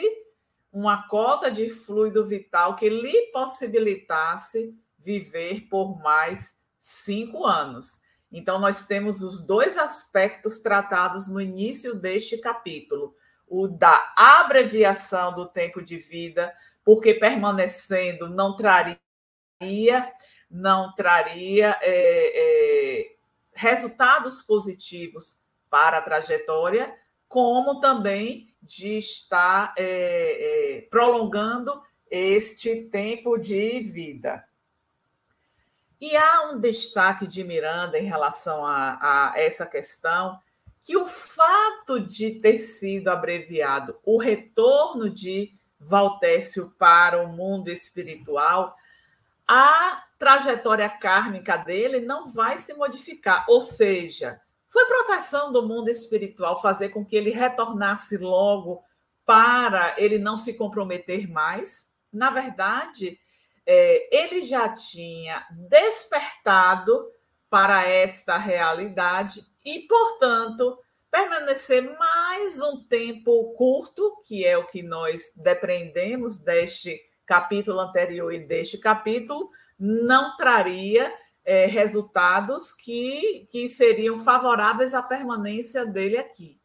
uma 0.72 1.08
cota 1.08 1.51
de 1.51 1.70
fluido 1.70 2.25
vital 2.25 2.75
que 2.75 2.88
lhe 2.88 3.32
possibilitasse 3.32 4.74
viver 5.08 5.68
por 5.70 5.98
mais 6.04 6.60
cinco 6.78 7.46
anos. 7.46 8.02
Então, 8.30 8.60
nós 8.60 8.86
temos 8.86 9.24
os 9.24 9.40
dois 9.42 9.78
aspectos 9.78 10.60
tratados 10.60 11.30
no 11.30 11.40
início 11.40 11.96
deste 11.96 12.38
capítulo: 12.38 13.16
o 13.48 13.70
da 13.70 14.14
abreviação 14.18 15.34
do 15.34 15.48
tempo 15.48 15.82
de 15.82 15.98
vida, 15.98 16.54
porque 16.84 17.14
permanecendo 17.14 18.30
não 18.30 18.56
traria 18.58 19.00
não 20.52 20.94
traria 20.94 21.78
é, 21.82 23.02
é, 23.02 23.16
resultados 23.54 24.42
positivos 24.42 25.40
para 25.70 25.98
a 25.98 26.02
trajetória, 26.02 26.94
como 27.28 27.80
também 27.80 28.54
de 28.62 28.98
estar 28.98 29.74
é, 29.78 30.78
é 30.78 30.82
prolongando 30.90 31.82
este 32.10 32.90
tempo 32.90 33.38
de 33.38 33.80
vida. 33.82 34.48
E 36.00 36.16
há 36.16 36.50
um 36.50 36.60
destaque 36.60 37.25
de 37.25 37.44
Miranda 37.44 37.98
em 37.98 38.06
relação 38.06 38.66
a, 38.66 38.98
a 39.01 39.34
essa 39.36 39.66
questão, 39.66 40.39
que 40.82 40.96
o 40.96 41.06
fato 41.06 42.00
de 42.00 42.39
ter 42.39 42.58
sido 42.58 43.10
abreviado 43.10 43.98
o 44.04 44.18
retorno 44.18 45.10
de 45.10 45.54
Valtécio 45.80 46.74
para 46.77 47.22
o 47.22 47.27
mundo 47.27 47.70
espiritual, 47.70 48.75
a 49.48 50.04
trajetória 50.18 50.89
kármica 50.89 51.56
dele 51.58 52.00
não 52.00 52.25
vai 52.25 52.58
se 52.58 52.74
modificar. 52.74 53.46
Ou 53.48 53.62
seja, 53.62 54.42
foi 54.68 54.86
proteção 54.86 55.51
do 55.51 55.66
mundo 55.66 55.89
espiritual 55.89 56.62
fazer 56.62 56.89
com 56.89 57.06
que 57.06 57.16
ele 57.16 57.32
retornasse 57.32 58.18
logo 58.18 58.84
para 59.25 59.94
ele 59.98 60.18
não 60.18 60.38
se 60.38 60.54
comprometer 60.54 61.30
mais. 61.30 61.92
Na 62.12 62.30
verdade, 62.30 63.20
é, 63.68 64.08
ele 64.16 64.42
já 64.42 64.70
tinha 64.70 65.46
despertado 65.52 67.12
para 67.50 67.86
esta 67.86 68.38
realidade 68.38 69.46
e, 69.64 69.82
portanto, 69.82 70.80
permanecer 71.12 71.98
mais 71.98 72.62
um 72.62 72.86
tempo 72.86 73.54
curto, 73.56 74.22
que 74.26 74.46
é 74.46 74.58
o 74.58 74.68
que 74.68 74.82
nós 74.82 75.34
depreendemos 75.36 76.38
deste 76.38 76.98
capítulo 77.26 77.82
anterior 77.82 78.32
e 78.34 78.40
deste 78.40 78.78
capítulo, 78.78 79.50
não 79.78 80.38
traria 80.38 81.14
é, 81.44 81.66
resultados 81.66 82.72
que, 82.72 83.48
que 83.52 83.68
seriam 83.68 84.18
favoráveis 84.18 84.94
à 84.94 85.02
permanência 85.02 85.86
dele 85.86 86.18
aqui. 86.18 86.58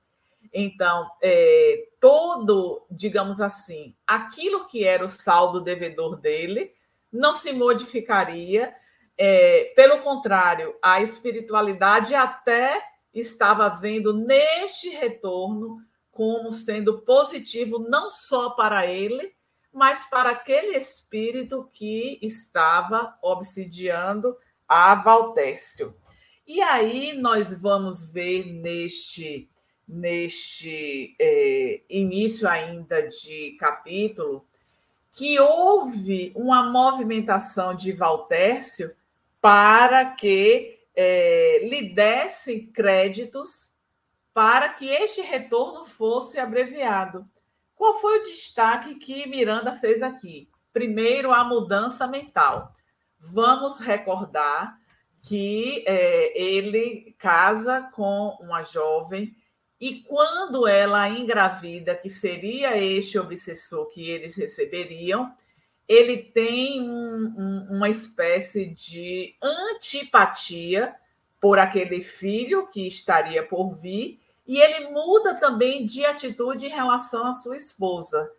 Então, 0.53 1.11
é, 1.21 1.89
todo, 1.99 2.87
digamos 2.91 3.41
assim, 3.41 3.97
aquilo 4.07 4.67
que 4.67 4.85
era 4.85 5.05
o 5.05 5.09
saldo 5.09 5.61
devedor 5.61 6.17
dele 6.21 6.73
não 7.13 7.33
se 7.33 7.53
modificaria. 7.53 8.75
É, 9.19 9.73
pelo 9.77 9.99
contrário, 9.99 10.75
a 10.81 11.01
espiritualidade 11.01 12.15
até 12.15 12.83
estava 13.13 13.69
vendo 13.69 14.15
neste 14.15 14.89
retorno 14.89 15.79
como 16.11 16.51
sendo 16.51 17.03
positivo 17.03 17.79
não 17.79 18.09
só 18.09 18.51
para 18.51 18.87
ele, 18.87 19.35
mas 19.73 20.05
para 20.05 20.31
aquele 20.31 20.77
espírito 20.77 21.69
que 21.73 22.19
estava 22.23 23.17
obsidiando 23.23 24.37
a 24.69 24.95
Valtécio. 24.95 25.97
E 26.47 26.61
aí 26.61 27.15
nós 27.15 27.59
vamos 27.61 28.11
ver 28.11 28.45
neste, 28.47 29.49
neste 29.89 31.17
é, 31.19 31.83
início 31.89 32.49
ainda 32.49 33.07
de 33.07 33.57
capítulo 33.59 34.47
que 35.13 35.39
houve 35.39 36.33
uma 36.35 36.63
movimentação 36.71 37.75
de 37.75 37.93
Valtércio 37.93 38.95
para 39.41 40.07
que 40.07 40.81
é, 40.95 41.61
lhe 41.69 41.95
dessem 41.95 42.67
créditos 42.67 43.73
para 44.33 44.71
que 44.71 44.89
este 44.89 45.21
retorno 45.21 45.85
fosse 45.85 46.39
abreviado. 46.41 47.29
Qual 47.75 47.95
foi 48.01 48.21
o 48.21 48.25
destaque 48.25 48.95
que 48.95 49.29
Miranda 49.29 49.75
fez 49.75 50.03
aqui? 50.03 50.49
Primeiro, 50.73 51.33
a 51.33 51.45
mudança 51.45 52.07
mental. 52.07 52.75
Vamos 53.19 53.79
recordar 53.81 54.79
que 55.21 55.85
é, 55.87 56.41
ele 56.41 57.15
casa 57.19 57.83
com 57.93 58.37
uma 58.41 58.63
jovem 58.63 59.37
e 59.83 59.97
quando 60.05 60.69
ela 60.69 61.09
engravida, 61.09 61.97
que 61.97 62.09
seria 62.09 62.79
este 62.79 63.19
obsessor 63.19 63.89
que 63.89 64.09
eles 64.09 64.37
receberiam, 64.37 65.35
ele 65.89 66.19
tem 66.19 66.81
um, 66.89 67.35
um, 67.37 67.67
uma 67.69 67.91
espécie 67.91 68.67
de 68.67 69.35
antipatia 69.43 70.95
por 71.41 71.59
aquele 71.59 72.01
filho 72.01 72.69
que 72.69 72.87
estaria 72.87 73.45
por 73.45 73.73
vir, 73.73 74.21
e 74.47 74.57
ele 74.61 74.91
muda 74.91 75.35
também 75.35 75.85
de 75.85 76.05
atitude 76.05 76.67
em 76.67 76.71
relação 76.71 77.27
à 77.27 77.33
sua 77.33 77.57
esposa. 77.57 78.31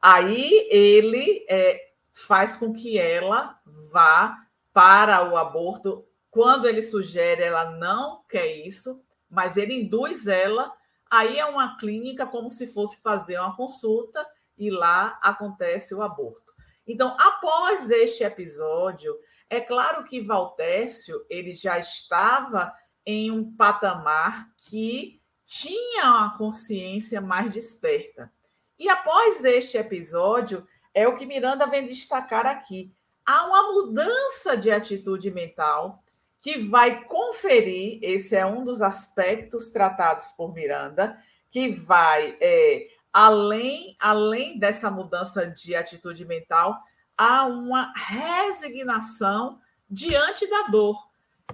Aí 0.00 0.66
ele 0.70 1.44
é, 1.46 1.90
faz 2.14 2.56
com 2.56 2.72
que 2.72 2.98
ela 2.98 3.60
vá 3.92 4.34
para 4.72 5.30
o 5.30 5.36
aborto. 5.36 6.06
Quando 6.30 6.66
ele 6.66 6.80
sugere, 6.80 7.42
ela 7.42 7.72
não 7.72 8.22
quer 8.26 8.46
isso, 8.46 8.98
mas 9.28 9.58
ele 9.58 9.74
induz 9.74 10.26
ela. 10.26 10.72
Aí 11.10 11.38
é 11.38 11.46
uma 11.46 11.76
clínica 11.76 12.26
como 12.26 12.50
se 12.50 12.66
fosse 12.66 13.00
fazer 13.00 13.38
uma 13.38 13.56
consulta 13.56 14.26
e 14.58 14.70
lá 14.70 15.18
acontece 15.22 15.94
o 15.94 16.02
aborto. 16.02 16.52
Então, 16.86 17.16
após 17.18 17.90
este 17.90 18.24
episódio, 18.24 19.16
é 19.48 19.60
claro 19.60 20.04
que 20.04 20.20
Valtécio 20.20 21.24
ele 21.28 21.54
já 21.54 21.78
estava 21.78 22.72
em 23.04 23.30
um 23.30 23.54
patamar 23.56 24.50
que 24.56 25.20
tinha 25.44 26.04
uma 26.04 26.36
consciência 26.36 27.20
mais 27.20 27.52
desperta. 27.52 28.32
E 28.78 28.88
após 28.88 29.44
este 29.44 29.78
episódio, 29.78 30.66
é 30.92 31.06
o 31.06 31.14
que 31.14 31.26
Miranda 31.26 31.66
vem 31.66 31.86
destacar 31.86 32.46
aqui. 32.46 32.92
Há 33.24 33.46
uma 33.46 33.72
mudança 33.72 34.56
de 34.56 34.70
atitude 34.70 35.30
mental 35.30 36.02
que 36.46 36.58
vai 36.58 37.02
conferir, 37.06 37.98
esse 38.00 38.36
é 38.36 38.46
um 38.46 38.64
dos 38.64 38.80
aspectos 38.80 39.68
tratados 39.68 40.30
por 40.30 40.54
Miranda, 40.54 41.18
que 41.50 41.72
vai 41.72 42.38
é, 42.40 42.86
além, 43.12 43.96
além 43.98 44.56
dessa 44.56 44.88
mudança 44.88 45.44
de 45.48 45.74
atitude 45.74 46.24
mental, 46.24 46.78
há 47.18 47.44
uma 47.46 47.92
resignação 47.96 49.58
diante 49.90 50.48
da 50.48 50.68
dor. 50.68 50.96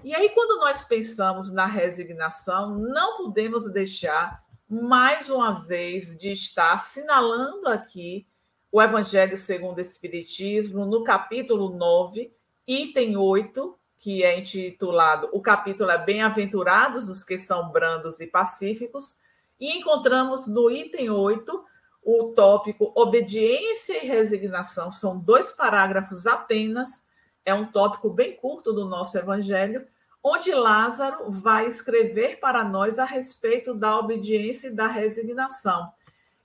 E 0.04 0.14
aí, 0.14 0.28
quando 0.28 0.60
nós 0.60 0.84
pensamos 0.84 1.50
na 1.50 1.64
resignação, 1.64 2.78
não 2.78 3.16
podemos 3.16 3.72
deixar, 3.72 4.44
mais 4.68 5.30
uma 5.30 5.54
vez, 5.54 6.18
de 6.18 6.32
estar 6.32 6.74
assinalando 6.74 7.66
aqui 7.66 8.26
o 8.70 8.82
Evangelho 8.82 9.38
segundo 9.38 9.78
o 9.78 9.80
Espiritismo, 9.80 10.84
no 10.84 11.02
capítulo 11.02 11.70
9, 11.70 12.30
item 12.66 13.16
8, 13.16 13.78
que 14.02 14.24
é 14.24 14.36
intitulado 14.36 15.28
O 15.32 15.40
capítulo 15.40 15.88
é 15.88 15.96
Bem-aventurados 15.96 17.08
os 17.08 17.22
que 17.22 17.38
são 17.38 17.70
brandos 17.70 18.18
e 18.18 18.26
pacíficos, 18.26 19.16
e 19.60 19.78
encontramos 19.78 20.44
no 20.44 20.68
item 20.68 21.08
8 21.08 21.64
o 22.02 22.32
tópico 22.34 22.92
obediência 22.96 24.04
e 24.04 24.08
resignação. 24.08 24.90
São 24.90 25.16
dois 25.16 25.52
parágrafos 25.52 26.26
apenas, 26.26 27.06
é 27.44 27.54
um 27.54 27.70
tópico 27.70 28.10
bem 28.10 28.34
curto 28.34 28.72
do 28.72 28.84
nosso 28.84 29.16
evangelho, 29.16 29.86
onde 30.20 30.52
Lázaro 30.52 31.30
vai 31.30 31.66
escrever 31.66 32.40
para 32.40 32.64
nós 32.64 32.98
a 32.98 33.04
respeito 33.04 33.72
da 33.72 33.96
obediência 33.96 34.66
e 34.66 34.74
da 34.74 34.88
resignação. 34.88 35.92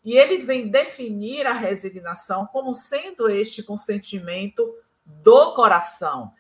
E 0.06 0.16
ele 0.16 0.38
vem 0.38 0.70
definir 0.70 1.48
a 1.48 1.54
resignação 1.54 2.46
como 2.46 2.72
sendo 2.72 3.28
este 3.28 3.64
consentimento 3.64 4.76
do 5.04 5.56
coração. 5.56 6.32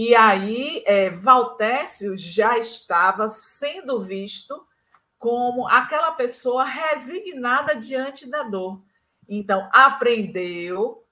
E 0.00 0.14
aí, 0.14 0.84
é, 0.86 1.10
Valtécio 1.10 2.16
já 2.16 2.56
estava 2.56 3.26
sendo 3.26 4.00
visto 4.00 4.64
como 5.18 5.66
aquela 5.66 6.12
pessoa 6.12 6.62
resignada 6.62 7.74
diante 7.74 8.30
da 8.30 8.44
dor. 8.44 8.80
Então, 9.28 9.68
aprendeu, 9.72 11.04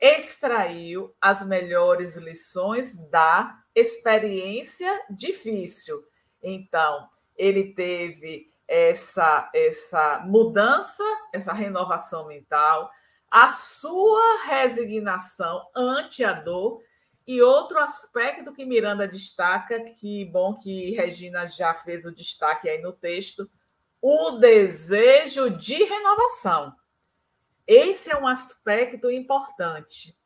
extraiu 0.00 1.14
as 1.20 1.46
melhores 1.46 2.16
lições 2.16 2.96
da 3.10 3.54
experiência 3.74 5.04
difícil. 5.10 6.02
Então, 6.42 7.06
ele 7.36 7.74
teve 7.74 8.50
essa 8.66 9.50
essa 9.54 10.22
mudança, 10.24 11.04
essa 11.34 11.52
renovação 11.52 12.28
mental, 12.28 12.90
a 13.30 13.50
sua 13.50 14.42
resignação 14.46 15.68
ante 15.76 16.24
a 16.24 16.32
dor 16.32 16.80
e 17.26 17.40
outro 17.40 17.78
aspecto 17.78 18.52
que 18.52 18.64
Miranda 18.64 19.06
destaca, 19.06 19.80
que 19.94 20.24
bom 20.26 20.54
que 20.54 20.90
Regina 20.92 21.46
já 21.46 21.74
fez 21.74 22.04
o 22.04 22.12
destaque 22.12 22.68
aí 22.68 22.80
no 22.80 22.92
texto, 22.92 23.48
o 24.00 24.32
desejo 24.32 25.50
de 25.50 25.84
renovação. 25.84 26.74
Esse 27.66 28.10
é 28.10 28.16
um 28.16 28.26
aspecto 28.26 29.10
importante, 29.10 30.18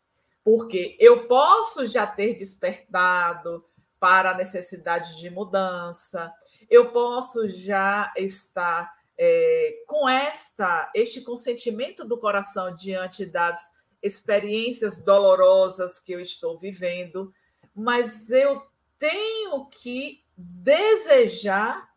porque 0.43 0.97
eu 0.99 1.27
posso 1.27 1.87
já 1.87 2.07
ter 2.07 2.35
despertado 2.35 3.65
para 4.01 4.31
a 4.31 4.37
necessidade 4.37 5.19
de 5.19 5.29
mudança, 5.29 6.33
eu 6.71 6.91
posso 6.93 7.49
já 7.49 8.13
estar 8.17 8.95
é, 9.19 9.85
com 9.87 10.09
esta 10.09 10.91
este 10.95 11.23
consentimento 11.23 12.05
do 12.05 12.19
coração 12.19 12.75
diante 12.75 13.25
das 13.25 13.71
experiências 14.07 14.99
dolorosas 14.99 15.99
que 15.99 16.13
eu 16.13 16.21
estou 16.21 16.57
vivendo, 16.57 17.33
mas 17.75 18.31
eu 18.31 18.63
tenho 18.99 19.67
que 19.67 20.25
desejar 20.37 21.91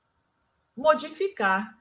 modificar. 0.75 1.77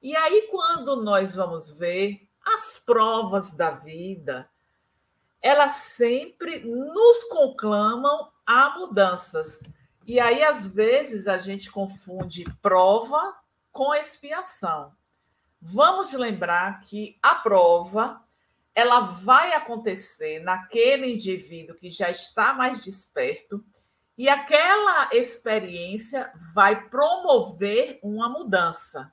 E 0.00 0.14
aí, 0.16 0.48
quando 0.50 1.02
nós 1.02 1.34
vamos 1.36 1.70
ver 1.70 2.28
as 2.44 2.78
provas 2.78 3.52
da 3.52 3.70
vida, 3.70 4.48
elas 5.40 5.72
sempre 5.72 6.60
nos 6.60 7.24
conclamam 7.24 8.30
a 8.46 8.78
mudanças. 8.78 9.62
E 10.06 10.20
aí, 10.20 10.42
às 10.42 10.66
vezes, 10.66 11.26
a 11.26 11.38
gente 11.38 11.70
confunde 11.70 12.44
prova 12.60 13.36
com 13.70 13.94
expiação. 13.94 14.92
Vamos 15.60 16.12
lembrar 16.12 16.80
que 16.80 17.16
a 17.22 17.36
prova 17.36 18.20
ela 18.74 19.00
vai 19.00 19.52
acontecer 19.52 20.40
naquele 20.40 21.12
indivíduo 21.12 21.76
que 21.76 21.90
já 21.90 22.10
está 22.10 22.54
mais 22.54 22.82
desperto 22.82 23.64
e 24.16 24.28
aquela 24.28 25.10
experiência 25.12 26.32
vai 26.54 26.88
promover 26.88 27.98
uma 28.02 28.28
mudança. 28.28 29.12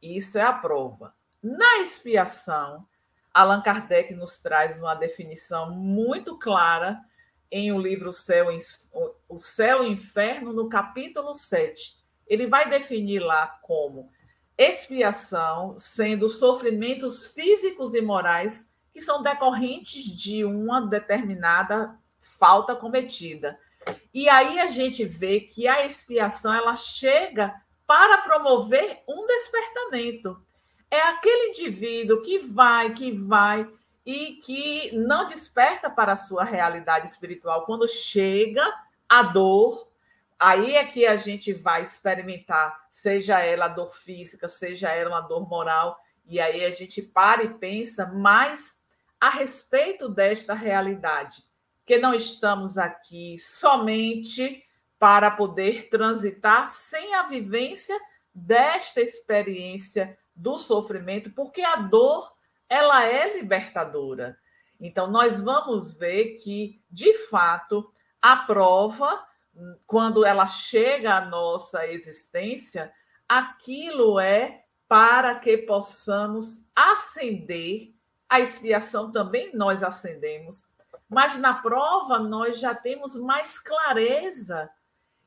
Isso 0.00 0.38
é 0.38 0.42
a 0.42 0.52
prova. 0.52 1.14
Na 1.42 1.78
expiação, 1.78 2.86
Allan 3.32 3.62
Kardec 3.62 4.14
nos 4.14 4.38
traz 4.38 4.78
uma 4.78 4.94
definição 4.94 5.70
muito 5.70 6.38
clara 6.38 7.00
em 7.50 7.70
o 7.72 7.78
livro 7.78 8.08
o 8.08 8.12
Céu, 9.38 9.82
e 9.84 9.86
o 9.86 9.92
Inferno, 9.92 10.52
no 10.52 10.68
capítulo 10.68 11.34
7. 11.34 12.02
Ele 12.26 12.46
vai 12.46 12.68
definir 12.68 13.20
lá 13.20 13.46
como 13.62 14.10
expiação 14.56 15.76
sendo 15.76 16.28
sofrimentos 16.28 17.32
físicos 17.32 17.94
e 17.94 18.00
morais 18.00 18.71
que 18.92 19.00
são 19.00 19.22
decorrentes 19.22 20.04
de 20.04 20.44
uma 20.44 20.80
determinada 20.80 21.98
falta 22.20 22.76
cometida. 22.76 23.58
E 24.12 24.28
aí 24.28 24.60
a 24.60 24.66
gente 24.66 25.04
vê 25.04 25.40
que 25.40 25.66
a 25.66 25.84
expiação 25.84 26.52
ela 26.54 26.76
chega 26.76 27.54
para 27.86 28.18
promover 28.18 29.02
um 29.08 29.26
despertamento. 29.26 30.40
É 30.90 31.00
aquele 31.00 31.48
indivíduo 31.48 32.22
que 32.22 32.38
vai, 32.38 32.92
que 32.92 33.10
vai 33.10 33.68
e 34.04 34.34
que 34.36 34.90
não 34.94 35.26
desperta 35.26 35.88
para 35.88 36.12
a 36.12 36.16
sua 36.16 36.44
realidade 36.44 37.06
espiritual 37.06 37.64
quando 37.64 37.88
chega 37.88 38.62
a 39.08 39.22
dor. 39.22 39.88
Aí 40.38 40.74
é 40.74 40.84
que 40.84 41.06
a 41.06 41.16
gente 41.16 41.52
vai 41.52 41.82
experimentar, 41.82 42.86
seja 42.90 43.40
ela 43.40 43.68
dor 43.68 43.92
física, 43.94 44.48
seja 44.48 44.90
ela 44.90 45.10
uma 45.10 45.20
dor 45.20 45.48
moral, 45.48 46.00
e 46.26 46.40
aí 46.40 46.64
a 46.64 46.70
gente 46.70 47.00
para 47.00 47.44
e 47.44 47.54
pensa 47.54 48.06
mais 48.06 48.81
a 49.22 49.28
respeito 49.28 50.08
desta 50.08 50.52
realidade, 50.52 51.44
que 51.86 51.96
não 51.96 52.12
estamos 52.12 52.76
aqui 52.76 53.38
somente 53.38 54.64
para 54.98 55.30
poder 55.30 55.88
transitar 55.88 56.66
sem 56.66 57.14
a 57.14 57.22
vivência 57.22 57.96
desta 58.34 59.00
experiência 59.00 60.18
do 60.34 60.56
sofrimento, 60.56 61.30
porque 61.30 61.62
a 61.62 61.76
dor 61.76 62.34
ela 62.68 63.04
é 63.04 63.38
libertadora. 63.38 64.36
Então 64.80 65.08
nós 65.08 65.40
vamos 65.40 65.92
ver 65.92 66.38
que 66.38 66.82
de 66.90 67.14
fato 67.28 67.88
a 68.20 68.38
prova 68.38 69.24
quando 69.86 70.26
ela 70.26 70.48
chega 70.48 71.14
à 71.14 71.20
nossa 71.26 71.86
existência, 71.86 72.92
aquilo 73.28 74.18
é 74.18 74.64
para 74.88 75.36
que 75.36 75.58
possamos 75.58 76.66
ascender 76.74 77.94
a 78.32 78.40
expiação 78.40 79.12
também 79.12 79.54
nós 79.54 79.82
acendemos, 79.82 80.66
mas 81.06 81.36
na 81.36 81.52
prova 81.52 82.18
nós 82.18 82.58
já 82.58 82.74
temos 82.74 83.14
mais 83.14 83.58
clareza 83.58 84.70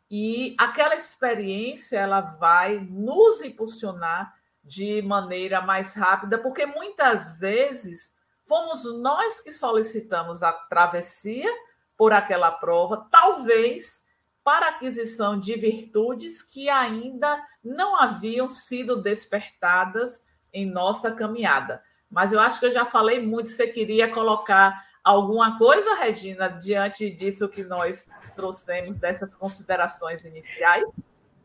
e 0.10 0.56
aquela 0.60 0.96
experiência 0.96 2.00
ela 2.00 2.20
vai 2.20 2.80
nos 2.80 3.44
impulsionar 3.44 4.34
de 4.64 5.04
maneira 5.04 5.62
mais 5.62 5.94
rápida, 5.94 6.40
porque 6.40 6.66
muitas 6.66 7.38
vezes 7.38 8.18
fomos 8.44 8.84
nós 9.00 9.40
que 9.40 9.52
solicitamos 9.52 10.42
a 10.42 10.52
travessia 10.52 11.54
por 11.96 12.12
aquela 12.12 12.52
prova, 12.52 13.08
talvez 13.12 14.04
para 14.44 14.70
aquisição 14.70 15.40
de 15.40 15.56
virtudes 15.56 16.42
que 16.42 16.72
ainda 16.72 17.40
não 17.64 17.96
haviam 17.96 18.48
sido 18.48 19.00
despertadas 19.00 20.26
em 20.52 20.66
nossa 20.66 21.12
caminhada. 21.12 21.84
Mas 22.10 22.32
eu 22.32 22.40
acho 22.40 22.60
que 22.60 22.66
eu 22.68 22.72
já 22.72 22.86
falei 22.86 23.20
muito. 23.20 23.50
Você 23.50 23.68
queria 23.68 24.10
colocar 24.10 24.74
alguma 25.04 25.58
coisa, 25.58 25.96
Regina, 25.96 26.48
diante 26.48 27.10
disso 27.10 27.48
que 27.48 27.64
nós 27.64 28.10
trouxemos, 28.36 28.98
dessas 28.98 29.38
considerações 29.38 30.26
iniciais? 30.26 30.92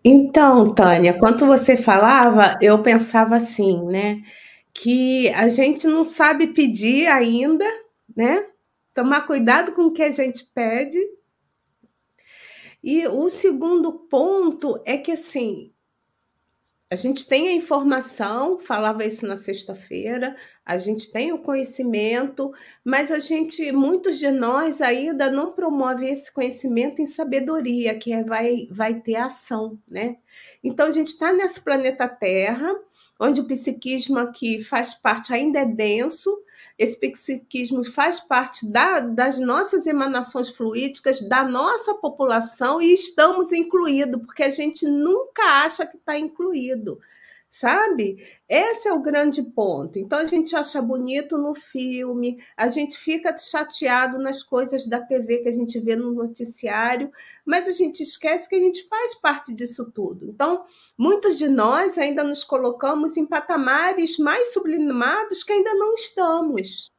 Então, 0.02 0.72
Tânia, 0.74 1.18
quando 1.18 1.46
você 1.46 1.76
falava, 1.76 2.58
eu 2.62 2.82
pensava 2.82 3.36
assim, 3.36 3.84
né? 3.86 4.22
Que 4.72 5.28
a 5.30 5.48
gente 5.48 5.86
não 5.86 6.06
sabe 6.06 6.48
pedir 6.48 7.06
ainda, 7.06 7.66
né? 8.16 8.46
Tomar 8.94 9.26
cuidado 9.26 9.72
com 9.72 9.82
o 9.82 9.92
que 9.92 10.02
a 10.02 10.10
gente 10.10 10.44
pede. 10.54 10.98
E 12.82 13.06
o 13.08 13.28
segundo 13.28 13.92
ponto 13.92 14.80
é 14.86 14.96
que, 14.96 15.12
assim, 15.12 15.70
a 16.92 16.96
gente 16.96 17.24
tem 17.24 17.46
a 17.46 17.53
informação, 17.53 18.59
falava 18.59 19.05
isso 19.05 19.24
na 19.24 19.37
sexta-feira, 19.37 20.37
a 20.66 20.76
gente 20.76 21.12
tem 21.12 21.33
o 21.33 21.38
conhecimento, 21.38 22.53
mas 22.85 23.12
a 23.12 23.20
gente, 23.20 23.70
muitos 23.70 24.18
de 24.18 24.29
nós 24.33 24.81
ainda 24.81 25.31
não 25.31 25.53
promove 25.53 26.09
esse 26.09 26.33
conhecimento 26.33 27.00
em 27.00 27.07
sabedoria, 27.07 27.96
que 27.96 28.12
é, 28.12 28.24
vai, 28.24 28.66
vai 28.72 28.94
ter 29.00 29.14
ação, 29.14 29.79
né? 29.88 30.16
Então 30.64 30.88
a 30.88 30.90
gente 30.90 31.09
está 31.09 31.33
nesse 31.33 31.61
planeta 31.61 32.09
Terra, 32.09 32.74
onde 33.20 33.40
o 33.40 33.46
psiquismo 33.46 34.18
aqui 34.18 34.61
faz 34.64 34.92
parte, 34.92 35.33
ainda 35.33 35.61
é 35.61 35.64
denso, 35.64 36.37
esse 36.80 36.96
psiquismo 36.96 37.84
faz 37.84 38.18
parte 38.18 38.64
da, 38.64 39.00
das 39.00 39.38
nossas 39.38 39.86
emanações 39.86 40.48
fluídicas, 40.48 41.20
da 41.20 41.44
nossa 41.44 41.92
população, 41.92 42.80
e 42.80 42.94
estamos 42.94 43.52
incluídos, 43.52 44.22
porque 44.22 44.42
a 44.42 44.50
gente 44.50 44.86
nunca 44.88 45.42
acha 45.62 45.86
que 45.86 45.98
está 45.98 46.18
incluído 46.18 46.98
sabe? 47.50 48.24
Esse 48.48 48.88
é 48.88 48.92
o 48.92 49.02
grande 49.02 49.42
ponto. 49.42 49.98
Então 49.98 50.18
a 50.18 50.24
gente 50.24 50.54
acha 50.54 50.80
bonito 50.80 51.36
no 51.36 51.54
filme, 51.54 52.38
a 52.56 52.68
gente 52.68 52.96
fica 52.96 53.36
chateado 53.36 54.18
nas 54.18 54.42
coisas 54.42 54.86
da 54.86 55.00
TV 55.00 55.38
que 55.38 55.48
a 55.48 55.52
gente 55.52 55.78
vê 55.80 55.96
no 55.96 56.12
noticiário, 56.12 57.10
mas 57.44 57.66
a 57.66 57.72
gente 57.72 58.02
esquece 58.02 58.48
que 58.48 58.54
a 58.54 58.60
gente 58.60 58.86
faz 58.88 59.14
parte 59.14 59.52
disso 59.52 59.90
tudo. 59.90 60.26
Então, 60.26 60.64
muitos 60.96 61.36
de 61.36 61.48
nós 61.48 61.98
ainda 61.98 62.22
nos 62.22 62.44
colocamos 62.44 63.16
em 63.16 63.26
patamares 63.26 64.16
mais 64.18 64.52
sublimados 64.52 65.42
que 65.42 65.52
ainda 65.52 65.74
não 65.74 65.92
estamos. 65.94 66.92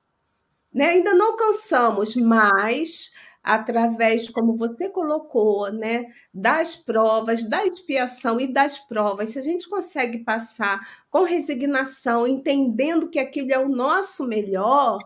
Né? 0.74 0.90
Ainda 0.90 1.14
não 1.14 1.32
alcançamos, 1.32 2.16
mas 2.16 3.12
através, 3.44 4.30
como 4.30 4.56
você 4.56 4.90
colocou, 4.90 5.72
né, 5.72 6.06
das 6.34 6.76
provas, 6.76 7.44
da 7.44 7.66
expiação 7.66 8.40
e 8.40 8.48
das 8.48 8.78
provas, 8.78 9.30
se 9.30 9.40
a 9.40 9.42
gente 9.42 9.68
consegue 9.70 10.20
passar 10.20 10.80
com 11.10 11.24
resignação, 11.24 12.28
entendendo 12.28 13.10
que 13.10 13.20
aquilo 13.20 13.52
é 13.52 13.60
o 13.60 13.70
nosso 13.70 14.26
melhor, 14.26 15.00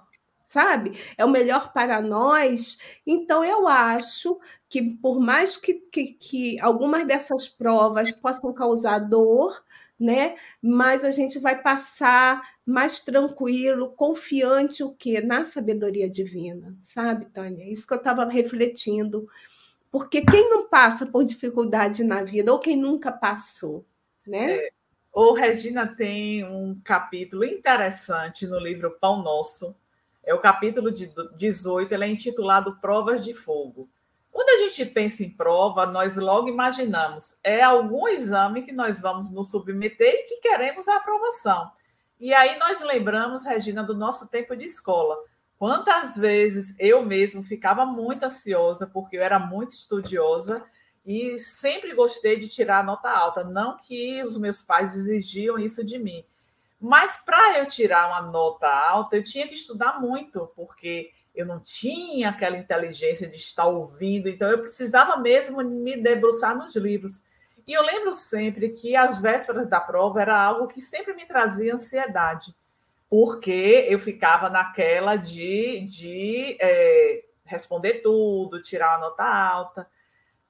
sabe? 0.43 0.97
É 1.17 1.25
o 1.25 1.29
melhor 1.29 1.73
para 1.73 2.01
nós. 2.01 2.77
Então, 3.05 3.43
eu 3.43 3.67
acho 3.67 4.39
que, 4.69 4.95
por 4.97 5.19
mais 5.19 5.57
que, 5.57 5.73
que, 5.73 6.13
que 6.13 6.59
algumas 6.59 7.05
dessas 7.05 7.47
provas 7.47 8.11
possam 8.11 8.53
causar 8.53 8.99
dor, 8.99 9.63
né? 9.99 10.35
Mas 10.61 11.03
a 11.03 11.11
gente 11.11 11.39
vai 11.39 11.61
passar 11.61 12.41
mais 12.65 12.99
tranquilo, 12.99 13.89
confiante 13.91 14.83
o 14.83 14.91
quê? 14.91 15.21
Na 15.21 15.45
sabedoria 15.45 16.09
divina, 16.09 16.75
sabe, 16.81 17.25
Tânia? 17.27 17.69
Isso 17.69 17.87
que 17.87 17.93
eu 17.93 17.97
estava 17.97 18.25
refletindo. 18.25 19.27
Porque 19.91 20.21
quem 20.21 20.49
não 20.49 20.67
passa 20.67 21.05
por 21.05 21.23
dificuldade 21.23 22.03
na 22.03 22.21
vida, 22.23 22.51
ou 22.51 22.59
quem 22.59 22.75
nunca 22.75 23.11
passou, 23.11 23.85
né? 24.27 24.55
É. 24.57 24.69
O 25.13 25.31
Regina 25.33 25.87
tem 25.87 26.43
um 26.43 26.77
capítulo 26.83 27.45
interessante 27.45 28.45
no 28.45 28.59
livro 28.59 28.97
Pão 28.99 29.23
Nosso. 29.23 29.73
É 30.25 30.33
o 30.33 30.41
capítulo 30.41 30.91
de 30.91 31.09
18, 31.37 31.93
ele 31.93 32.03
é 32.03 32.07
intitulado 32.09 32.75
Provas 32.81 33.23
de 33.23 33.33
Fogo. 33.33 33.89
Quando 34.35 34.49
a 34.49 34.67
gente 34.67 34.85
pensa 34.91 35.23
em 35.23 35.29
prova, 35.29 35.85
nós 35.85 36.17
logo 36.17 36.49
imaginamos 36.49 37.37
é 37.41 37.61
algum 37.61 38.05
exame 38.05 38.63
que 38.63 38.73
nós 38.73 38.99
vamos 38.99 39.31
nos 39.31 39.49
submeter 39.49 40.13
e 40.13 40.23
que 40.23 40.41
queremos 40.41 40.89
a 40.89 40.97
aprovação. 40.97 41.71
E 42.19 42.33
aí 42.33 42.59
nós 42.59 42.81
lembramos, 42.81 43.45
Regina, 43.45 43.81
do 43.81 43.95
nosso 43.95 44.29
tempo 44.29 44.53
de 44.53 44.65
escola. 44.65 45.15
Quantas 45.57 46.17
vezes 46.17 46.75
eu 46.77 47.01
mesmo 47.01 47.41
ficava 47.41 47.85
muito 47.85 48.23
ansiosa, 48.23 48.85
porque 48.85 49.15
eu 49.15 49.21
era 49.21 49.39
muito 49.39 49.71
estudiosa 49.71 50.65
e 51.05 51.39
sempre 51.39 51.93
gostei 51.93 52.37
de 52.37 52.49
tirar 52.49 52.83
nota 52.83 53.09
alta. 53.09 53.41
Não 53.41 53.77
que 53.77 54.21
os 54.21 54.37
meus 54.37 54.61
pais 54.61 54.97
exigiam 54.97 55.57
isso 55.57 55.81
de 55.81 55.97
mim. 55.97 56.25
Mas 56.77 57.23
para 57.25 57.59
eu 57.59 57.67
tirar 57.67 58.09
uma 58.09 58.29
nota 58.29 58.67
alta, 58.67 59.15
eu 59.15 59.23
tinha 59.23 59.47
que 59.47 59.53
estudar 59.53 60.01
muito, 60.01 60.51
porque 60.57 61.13
eu 61.35 61.45
não 61.45 61.59
tinha 61.59 62.29
aquela 62.29 62.57
inteligência 62.57 63.27
de 63.27 63.35
estar 63.35 63.65
ouvindo, 63.65 64.27
então 64.27 64.49
eu 64.49 64.59
precisava 64.59 65.17
mesmo 65.17 65.63
me 65.63 65.97
debruçar 65.97 66.57
nos 66.57 66.75
livros. 66.75 67.23
E 67.67 67.73
eu 67.73 67.81
lembro 67.81 68.13
sempre 68.13 68.69
que 68.69 68.95
as 68.95 69.19
vésperas 69.19 69.67
da 69.67 69.79
prova 69.79 70.21
era 70.21 70.39
algo 70.39 70.67
que 70.67 70.81
sempre 70.81 71.13
me 71.13 71.25
trazia 71.25 71.73
ansiedade, 71.73 72.55
porque 73.09 73.87
eu 73.89 73.97
ficava 73.99 74.49
naquela 74.49 75.15
de, 75.15 75.81
de 75.87 76.57
é, 76.61 77.23
responder 77.43 78.01
tudo, 78.01 78.61
tirar 78.61 78.95
a 78.95 78.99
nota 78.99 79.23
alta. 79.23 79.87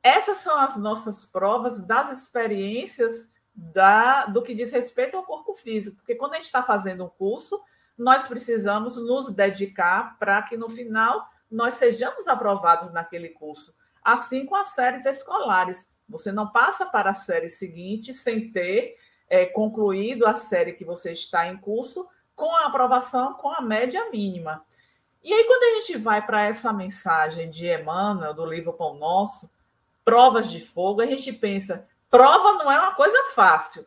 Essas 0.03 0.37
são 0.37 0.59
as 0.59 0.77
nossas 0.77 1.25
provas 1.25 1.85
das 1.85 2.11
experiências 2.11 3.31
da, 3.55 4.25
do 4.25 4.41
que 4.41 4.53
diz 4.53 4.71
respeito 4.71 5.15
ao 5.15 5.23
corpo 5.23 5.53
físico, 5.53 5.97
porque 5.97 6.15
quando 6.15 6.33
a 6.33 6.35
gente 6.35 6.45
está 6.45 6.61
fazendo 6.61 7.05
um 7.05 7.09
curso, 7.09 7.61
nós 7.97 8.27
precisamos 8.27 8.97
nos 8.97 9.33
dedicar 9.33 10.17
para 10.19 10.41
que 10.41 10.57
no 10.57 10.69
final 10.69 11.27
nós 11.49 11.75
sejamos 11.75 12.27
aprovados 12.27 12.91
naquele 12.91 13.29
curso. 13.29 13.75
Assim 14.03 14.45
com 14.45 14.55
as 14.55 14.67
séries 14.67 15.05
escolares. 15.05 15.93
Você 16.07 16.31
não 16.31 16.51
passa 16.51 16.85
para 16.85 17.11
a 17.11 17.15
série 17.15 17.49
seguinte 17.49 18.13
sem 18.13 18.51
ter 18.51 18.97
é, 19.27 19.45
concluído 19.45 20.25
a 20.25 20.35
série 20.35 20.73
que 20.73 20.85
você 20.85 21.11
está 21.11 21.47
em 21.47 21.57
curso 21.57 22.07
com 22.35 22.53
a 22.53 22.65
aprovação 22.65 23.33
com 23.33 23.49
a 23.49 23.61
média 23.61 24.09
mínima. 24.11 24.63
E 25.23 25.33
aí, 25.33 25.43
quando 25.45 25.63
a 25.63 25.81
gente 25.81 25.97
vai 25.97 26.23
para 26.23 26.43
essa 26.43 26.71
mensagem 26.71 27.49
de 27.49 27.67
Emmanuel, 27.67 28.33
do 28.33 28.45
livro 28.45 28.73
Pão 28.73 28.95
Nosso, 28.95 29.49
provas 30.03 30.51
de 30.51 30.59
fogo, 30.59 31.01
a 31.01 31.05
gente 31.07 31.33
pensa, 31.33 31.87
prova 32.11 32.63
não 32.63 32.71
é 32.71 32.77
uma 32.77 32.93
coisa 32.93 33.17
fácil. 33.33 33.85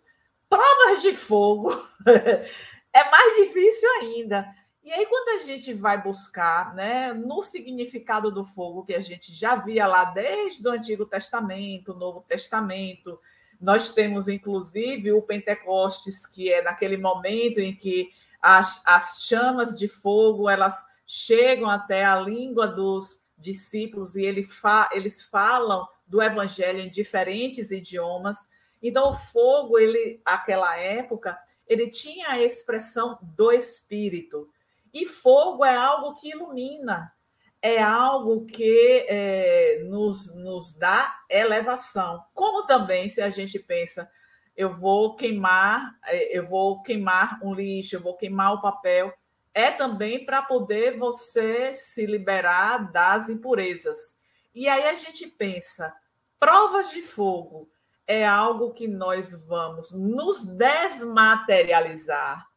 Provas 0.49 1.03
de 1.03 1.15
fogo 1.15 1.71
é 2.93 3.11
mais 3.11 3.37
difícil 3.37 3.89
ainda. 4.01 4.47
E 4.83 4.93
aí, 4.93 5.05
quando 5.07 5.41
a 5.41 5.45
gente 5.45 5.75
vai 5.75 6.03
buscar 6.03 6.75
né, 6.75 7.13
no 7.13 7.43
significado 7.43 8.31
do 8.31 8.43
fogo, 8.43 8.85
que 8.85 8.95
a 8.95 9.01
gente 9.01 9.35
já 9.35 9.55
via 9.55 9.87
lá 9.87 10.05
desde 10.07 10.67
o 10.67 10.71
Antigo 10.71 11.05
Testamento, 11.05 11.93
Novo 11.93 12.25
Testamento, 12.27 13.21
nós 13.61 13.93
temos 13.93 14.29
inclusive 14.29 15.13
o 15.13 15.21
Pentecostes, 15.21 16.25
que 16.25 16.51
é 16.51 16.63
naquele 16.63 16.97
momento 16.97 17.59
em 17.59 17.75
que 17.75 18.11
as, 18.41 18.83
as 18.87 19.25
chamas 19.27 19.75
de 19.75 19.89
fogo 19.89 20.49
elas 20.49 20.83
chegam 21.07 21.69
até 21.69 22.05
a 22.05 22.19
língua 22.19 22.67
dos 22.67 23.23
discípulos 23.37 24.17
e 24.17 24.25
ele 24.25 24.43
fa, 24.43 24.89
eles 24.93 25.23
falam 25.23 25.87
do 26.07 26.23
evangelho 26.23 26.81
em 26.81 26.91
diferentes 26.91 27.71
idiomas. 27.71 28.39
Então, 28.83 29.09
o 29.09 29.13
fogo, 29.13 29.79
ele, 29.79 30.21
aquela 30.25 30.77
época, 30.79 31.39
ele 31.69 31.89
tinha 31.89 32.31
a 32.31 32.43
expressão 32.43 33.19
do 33.23 33.53
espírito. 33.53 34.49
E 34.93 35.05
fogo 35.05 35.65
é 35.65 35.77
algo 35.77 36.15
que 36.15 36.31
ilumina, 36.31 37.13
é 37.61 37.83
algo 37.83 38.47
que 38.47 39.07
é, 39.09 39.83
nos, 39.85 40.35
nos 40.35 40.73
dá 40.73 41.15
elevação. 41.29 42.25
Como 42.33 42.67
também, 42.67 43.09
se 43.09 43.21
a 43.21 43.29
gente 43.29 43.59
pensa, 43.59 44.11
eu 44.57 44.73
vou 44.73 45.15
queimar, 45.15 45.97
é, 46.07 46.37
eu 46.37 46.45
vou 46.45 46.83
queimar 46.83 47.39
um 47.43 47.55
lixo, 47.55 47.97
eu 47.97 48.01
vou 48.01 48.17
queimar 48.17 48.55
o 48.55 48.63
papel, 48.63 49.13
é 49.53 49.71
também 49.71 50.25
para 50.25 50.41
poder 50.43 50.97
você 50.97 51.73
se 51.75 52.07
liberar 52.07 52.91
das 52.91 53.29
impurezas. 53.29 54.19
E 54.55 54.69
aí 54.69 54.85
a 54.85 54.95
gente 54.95 55.27
pensa, 55.27 55.95
provas 56.39 56.91
de 56.91 57.03
fogo 57.03 57.69
é 58.09 58.27
algo 58.27 58.73
que 58.73 58.89
nós 58.89 59.33
vamos 59.47 59.93
nos 59.93 60.45
desmaterializar 60.45 62.49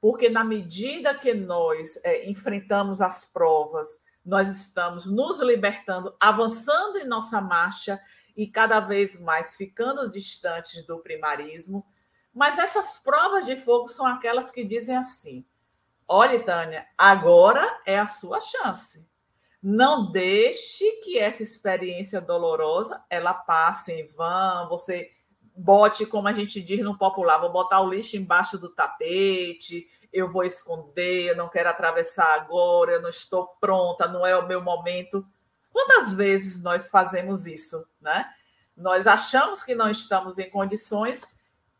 porque 0.00 0.28
na 0.28 0.44
medida 0.44 1.14
que 1.14 1.34
nós 1.34 1.98
é, 2.04 2.28
enfrentamos 2.28 3.00
as 3.00 3.24
provas, 3.24 3.88
nós 4.24 4.48
estamos 4.48 5.10
nos 5.10 5.40
libertando, 5.40 6.14
avançando 6.20 6.98
em 6.98 7.06
nossa 7.06 7.40
marcha 7.40 8.00
e 8.36 8.46
cada 8.46 8.78
vez 8.78 9.18
mais 9.20 9.56
ficando 9.56 10.10
distantes 10.10 10.86
do 10.86 11.00
primarismo. 11.00 11.84
Mas 12.32 12.58
essas 12.58 12.98
provas 12.98 13.46
de 13.46 13.56
fogo 13.56 13.88
são 13.88 14.06
aquelas 14.06 14.52
que 14.52 14.64
dizem 14.64 14.96
assim: 14.96 15.44
olha, 16.06 16.42
Tânia, 16.44 16.86
agora 16.96 17.80
é 17.84 17.98
a 17.98 18.06
sua 18.06 18.40
chance. 18.40 19.07
Não 19.62 20.10
deixe 20.10 20.84
que 21.02 21.18
essa 21.18 21.42
experiência 21.42 22.20
dolorosa 22.20 23.02
ela 23.10 23.34
passe 23.34 23.92
em 23.92 24.06
vão, 24.06 24.68
você 24.68 25.10
bote, 25.54 26.06
como 26.06 26.28
a 26.28 26.32
gente 26.32 26.60
diz 26.62 26.80
no 26.80 26.96
popular, 26.96 27.38
vou 27.38 27.50
botar 27.50 27.80
o 27.80 27.90
lixo 27.90 28.16
embaixo 28.16 28.56
do 28.56 28.68
tapete, 28.68 29.88
eu 30.12 30.28
vou 30.28 30.44
esconder, 30.44 31.30
eu 31.30 31.36
não 31.36 31.48
quero 31.48 31.68
atravessar 31.68 32.34
agora, 32.34 32.92
eu 32.92 33.02
não 33.02 33.08
estou 33.08 33.48
pronta, 33.60 34.06
não 34.06 34.24
é 34.24 34.36
o 34.36 34.46
meu 34.46 34.62
momento. 34.62 35.26
Quantas 35.70 36.12
vezes 36.14 36.62
nós 36.62 36.88
fazemos 36.88 37.46
isso, 37.46 37.84
né? 38.00 38.26
Nós 38.76 39.08
achamos 39.08 39.64
que 39.64 39.74
não 39.74 39.90
estamos 39.90 40.38
em 40.38 40.48
condições 40.48 41.26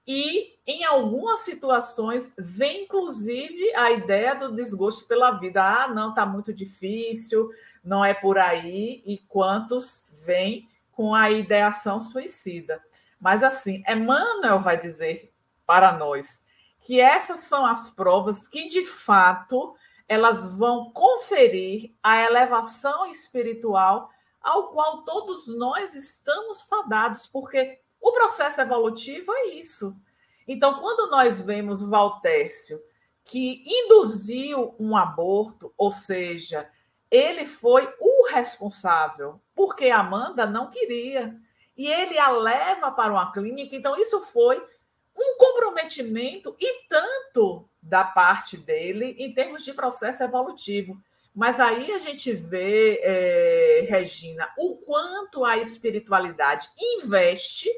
e, 0.04 0.58
em 0.66 0.84
algumas 0.84 1.40
situações, 1.40 2.34
vem 2.36 2.84
inclusive 2.84 3.74
a 3.76 3.92
ideia 3.92 4.34
do 4.34 4.52
desgosto 4.52 5.06
pela 5.06 5.30
vida. 5.32 5.62
Ah, 5.62 5.88
não, 5.88 6.10
está 6.10 6.26
muito 6.26 6.52
difícil, 6.52 7.50
não 7.82 8.04
é 8.04 8.14
por 8.14 8.38
aí. 8.38 9.02
E 9.06 9.18
quantos 9.28 10.22
vêm 10.24 10.68
com 10.92 11.14
a 11.14 11.30
ideação 11.30 12.00
suicida? 12.00 12.82
Mas 13.20 13.42
assim, 13.42 13.82
Emmanuel 13.88 14.60
vai 14.60 14.78
dizer 14.78 15.32
para 15.66 15.92
nós 15.92 16.44
que 16.80 17.00
essas 17.00 17.40
são 17.40 17.66
as 17.66 17.90
provas 17.90 18.48
que 18.48 18.66
de 18.66 18.84
fato 18.84 19.74
elas 20.08 20.56
vão 20.56 20.90
conferir 20.90 21.92
a 22.02 22.22
elevação 22.22 23.06
espiritual 23.10 24.10
ao 24.40 24.68
qual 24.68 25.02
todos 25.02 25.46
nós 25.46 25.94
estamos 25.94 26.62
fadados, 26.62 27.26
porque 27.26 27.78
o 28.00 28.12
processo 28.12 28.60
evolutivo 28.60 29.32
é 29.32 29.46
isso. 29.48 29.94
Então, 30.46 30.80
quando 30.80 31.10
nós 31.10 31.40
vemos 31.40 31.82
Valtécio 31.82 32.80
que 33.22 33.62
induziu 33.66 34.74
um 34.78 34.96
aborto, 34.96 35.74
ou 35.76 35.90
seja, 35.90 36.70
ele 37.10 37.46
foi 37.46 37.92
o 37.98 38.28
responsável, 38.28 39.40
porque 39.54 39.90
Amanda 39.90 40.46
não 40.46 40.70
queria 40.70 41.36
e 41.76 41.86
ele 41.86 42.18
a 42.18 42.30
leva 42.30 42.90
para 42.90 43.12
uma 43.12 43.32
clínica. 43.32 43.76
Então, 43.76 43.96
isso 43.96 44.20
foi 44.20 44.60
um 45.16 45.36
comprometimento 45.38 46.56
e 46.60 46.86
tanto 46.88 47.68
da 47.80 48.04
parte 48.04 48.56
dele 48.56 49.16
em 49.18 49.32
termos 49.32 49.64
de 49.64 49.72
processo 49.72 50.22
evolutivo. 50.22 51.00
Mas 51.34 51.60
aí 51.60 51.92
a 51.92 51.98
gente 51.98 52.32
vê, 52.32 53.00
é, 53.02 53.86
Regina, 53.88 54.52
o 54.58 54.76
quanto 54.76 55.44
a 55.44 55.56
espiritualidade 55.56 56.68
investe 56.76 57.70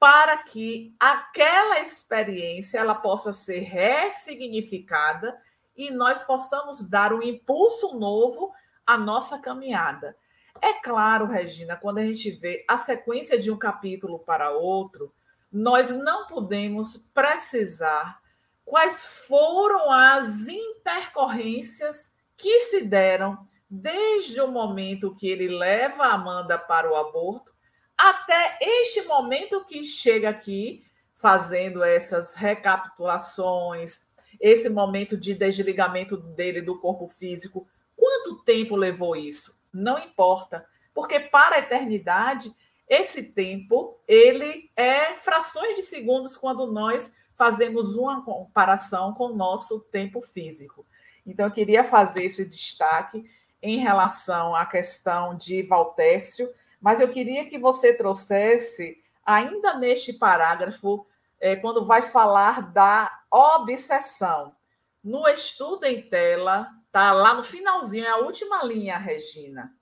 para 0.00 0.36
que 0.38 0.92
aquela 0.98 1.78
experiência 1.80 2.78
ela 2.78 2.96
possa 2.96 3.32
ser 3.32 3.60
ressignificada 3.60 5.40
e 5.76 5.90
nós 5.90 6.22
possamos 6.22 6.82
dar 6.88 7.12
um 7.12 7.22
impulso 7.22 7.98
novo 7.98 8.52
à 8.86 8.96
nossa 8.96 9.38
caminhada. 9.38 10.16
É 10.60 10.74
claro, 10.74 11.26
Regina, 11.26 11.76
quando 11.76 11.98
a 11.98 12.06
gente 12.06 12.30
vê 12.30 12.64
a 12.68 12.76
sequência 12.78 13.38
de 13.38 13.50
um 13.50 13.58
capítulo 13.58 14.18
para 14.18 14.50
outro, 14.50 15.12
nós 15.50 15.90
não 15.90 16.26
podemos 16.26 16.96
precisar 17.14 18.20
quais 18.64 19.26
foram 19.26 19.90
as 19.90 20.48
intercorrências 20.48 22.14
que 22.36 22.60
se 22.60 22.84
deram 22.84 23.46
desde 23.68 24.40
o 24.40 24.48
momento 24.48 25.14
que 25.14 25.26
ele 25.26 25.48
leva 25.48 26.04
a 26.04 26.12
Amanda 26.12 26.58
para 26.58 26.90
o 26.90 26.94
aborto 26.94 27.52
até 27.96 28.58
este 28.60 29.02
momento 29.02 29.64
que 29.64 29.84
chega 29.84 30.28
aqui 30.28 30.84
fazendo 31.14 31.84
essas 31.84 32.34
recapitulações, 32.34 34.10
esse 34.42 34.68
momento 34.68 35.16
de 35.16 35.32
desligamento 35.32 36.18
dele 36.18 36.60
do 36.60 36.78
corpo 36.78 37.08
físico. 37.08 37.66
Quanto 37.96 38.42
tempo 38.44 38.76
levou 38.76 39.16
isso? 39.16 39.62
não 39.72 39.98
importa, 39.98 40.66
porque 40.92 41.18
para 41.18 41.56
a 41.56 41.58
eternidade 41.60 42.54
esse 42.88 43.32
tempo 43.32 43.98
ele 44.06 44.70
é 44.76 45.14
frações 45.14 45.76
de 45.76 45.82
segundos 45.82 46.36
quando 46.36 46.70
nós 46.70 47.14
fazemos 47.34 47.96
uma 47.96 48.22
comparação 48.22 49.14
com 49.14 49.26
o 49.26 49.34
nosso 49.34 49.80
tempo 49.90 50.20
físico. 50.20 50.84
Então 51.26 51.46
eu 51.46 51.52
queria 51.52 51.84
fazer 51.84 52.24
esse 52.24 52.44
destaque 52.44 53.24
em 53.62 53.78
relação 53.78 54.54
à 54.54 54.66
questão 54.66 55.34
de 55.34 55.62
Valtécio, 55.62 56.50
mas 56.80 57.00
eu 57.00 57.08
queria 57.08 57.46
que 57.46 57.58
você 57.58 57.94
trouxesse 57.94 59.00
ainda 59.24 59.78
neste 59.78 60.12
parágrafo 60.12 61.06
é, 61.42 61.56
quando 61.56 61.84
vai 61.84 62.00
falar 62.00 62.72
da 62.72 63.24
obsessão. 63.30 64.56
No 65.04 65.28
estudo 65.28 65.84
em 65.84 66.00
tela, 66.00 66.70
Tá 66.92 67.10
lá 67.10 67.32
no 67.32 67.42
finalzinho, 67.42 68.04
é 68.04 68.10
a 68.10 68.18
última 68.18 68.62
linha, 68.62 68.98
Regina. 68.98 69.74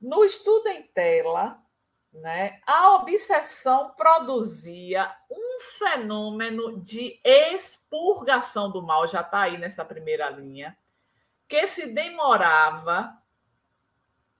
No 0.00 0.24
estudo 0.24 0.66
em 0.68 0.82
tela, 0.82 1.62
né, 2.10 2.58
a 2.66 2.92
obsessão 2.94 3.90
produzia 3.90 5.14
um 5.30 5.60
fenômeno 5.78 6.80
de 6.80 7.20
expurgação 7.22 8.70
do 8.70 8.82
mal, 8.82 9.06
já 9.06 9.20
está 9.20 9.42
aí 9.42 9.58
nessa 9.58 9.84
primeira 9.84 10.30
linha, 10.30 10.76
que 11.46 11.66
se 11.66 11.92
demorava, 11.92 13.14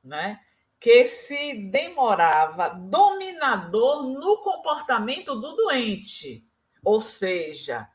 né, 0.03 0.43
que 0.85 1.07
se 1.07 1.55
demorava 1.55 2.69
dominador 2.69 4.03
no 4.03 4.37
comportamento 4.43 5.35
do 5.35 5.57
doente. 5.57 6.47
Ou 6.85 7.01
seja, 7.01 7.89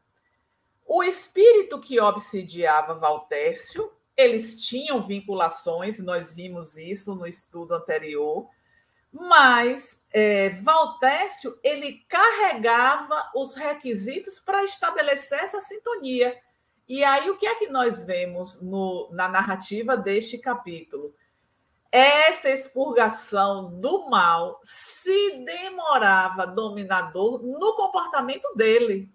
o 0.88 1.04
espírito 1.04 1.80
que 1.80 1.99
obsidiava 2.02 2.95
Valtécio, 2.95 3.93
eles 4.17 4.65
tinham 4.65 5.04
vinculações, 5.04 5.99
nós 5.99 6.34
vimos 6.34 6.78
isso 6.78 7.13
no 7.13 7.28
estudo 7.28 7.75
anterior, 7.75 8.49
mas 9.13 10.04
é, 10.12 10.49
Valtécio 10.49 11.60
ele 11.63 12.04
carregava 12.10 13.30
os 13.36 13.54
requisitos 13.54 14.39
para 14.39 14.63
estabelecer 14.63 15.38
essa 15.38 15.62
sintonia. 15.62 16.36
E 16.88 17.04
aí, 17.04 17.30
o 17.30 17.38
que 17.38 17.45
é 17.45 17.54
que 17.54 17.67
nós 17.67 18.04
vemos 18.04 18.60
no, 18.60 19.12
na 19.12 19.30
narrativa 19.30 19.95
deste 19.95 20.39
capítulo? 20.39 21.13
Essa 21.91 22.49
expurgação 22.52 23.80
do 23.80 24.10
mal 24.10 24.60
se 24.63 25.43
demorava 25.43 26.45
dominador 26.45 27.41
no 27.41 27.75
comportamento 27.75 28.47
dele. 28.56 29.12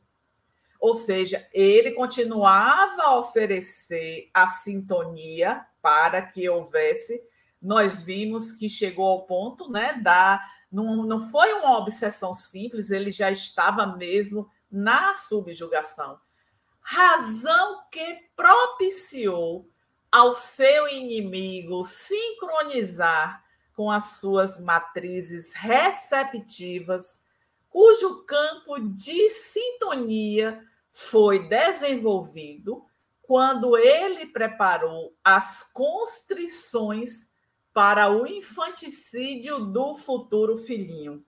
Ou 0.81 0.93
seja, 0.93 1.49
ele 1.53 1.93
continuava 1.93 3.03
a 3.03 3.19
oferecer 3.19 4.29
a 4.35 4.49
sintonia 4.49 5.65
para 5.81 6.21
que 6.21 6.49
houvesse. 6.49 7.23
Nós 7.63 8.03
vimos 8.03 8.51
que 8.51 8.69
chegou 8.69 9.07
ao 9.07 9.25
ponto 9.25 9.71
né, 9.71 9.99
da. 10.03 10.45
Não, 10.71 11.05
não 11.05 11.21
foi 11.31 11.53
uma 11.55 11.79
obsessão 11.79 12.35
simples, 12.35 12.91
ele 12.91 13.13
já 13.13 13.31
estava 13.31 13.87
mesmo 13.87 14.51
na 14.71 15.15
subjugação. 15.15 16.19
Razão 16.81 17.85
que 17.91 18.19
propiciou 18.35 19.71
ao 20.15 20.33
seu 20.33 20.87
inimigo 20.87 21.83
sincronizar 21.83 23.45
com 23.73 23.91
as 23.91 24.21
suas 24.21 24.61
matrizes 24.61 25.53
receptivas, 25.53 27.21
cujo 27.69 28.23
campo 28.23 28.79
de 28.79 29.29
sintonia 29.29 30.65
foi 30.93 31.49
desenvolvido 31.49 32.87
quando 33.23 33.77
ele 33.77 34.27
preparou 34.27 35.17
as 35.25 35.69
constrições 35.73 37.29
para 37.73 38.09
o 38.09 38.25
infanticídio 38.25 39.65
do 39.65 39.97
futuro 39.97 40.57
filhinho. 40.57 41.27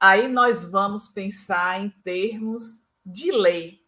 Aí 0.00 0.26
nós 0.26 0.64
vamos 0.64 1.06
pensar 1.06 1.82
em 1.82 1.90
termos 2.02 2.82
de 3.04 3.30
lei, 3.30 3.85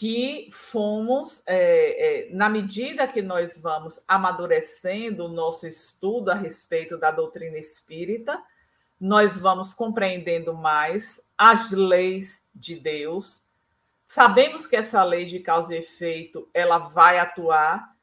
que 0.00 0.48
fomos, 0.50 1.42
é, 1.46 2.30
é, 2.30 2.34
na 2.34 2.48
medida 2.48 3.06
que 3.06 3.20
nós 3.20 3.58
vamos 3.58 4.02
amadurecendo 4.08 5.26
o 5.26 5.28
nosso 5.28 5.66
estudo 5.66 6.30
a 6.30 6.34
respeito 6.34 6.96
da 6.96 7.10
doutrina 7.10 7.58
espírita, 7.58 8.42
nós 8.98 9.36
vamos 9.36 9.74
compreendendo 9.74 10.54
mais 10.54 11.22
as 11.36 11.70
leis 11.70 12.46
de 12.54 12.76
Deus. 12.76 13.44
Sabemos 14.06 14.66
que 14.66 14.74
essa 14.74 15.04
lei 15.04 15.26
de 15.26 15.38
causa 15.40 15.74
e 15.74 15.80
efeito 15.80 16.48
ela 16.54 16.78
vai 16.78 17.18
atuar. 17.18 17.94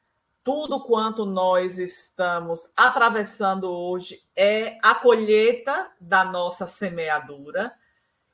Tudo 0.44 0.84
quanto 0.84 1.26
nós 1.26 1.78
estamos 1.78 2.72
atravessando 2.76 3.72
hoje 3.72 4.22
é 4.36 4.78
a 4.84 4.94
colheita 4.94 5.90
da 6.00 6.24
nossa 6.24 6.64
semeadura. 6.64 7.74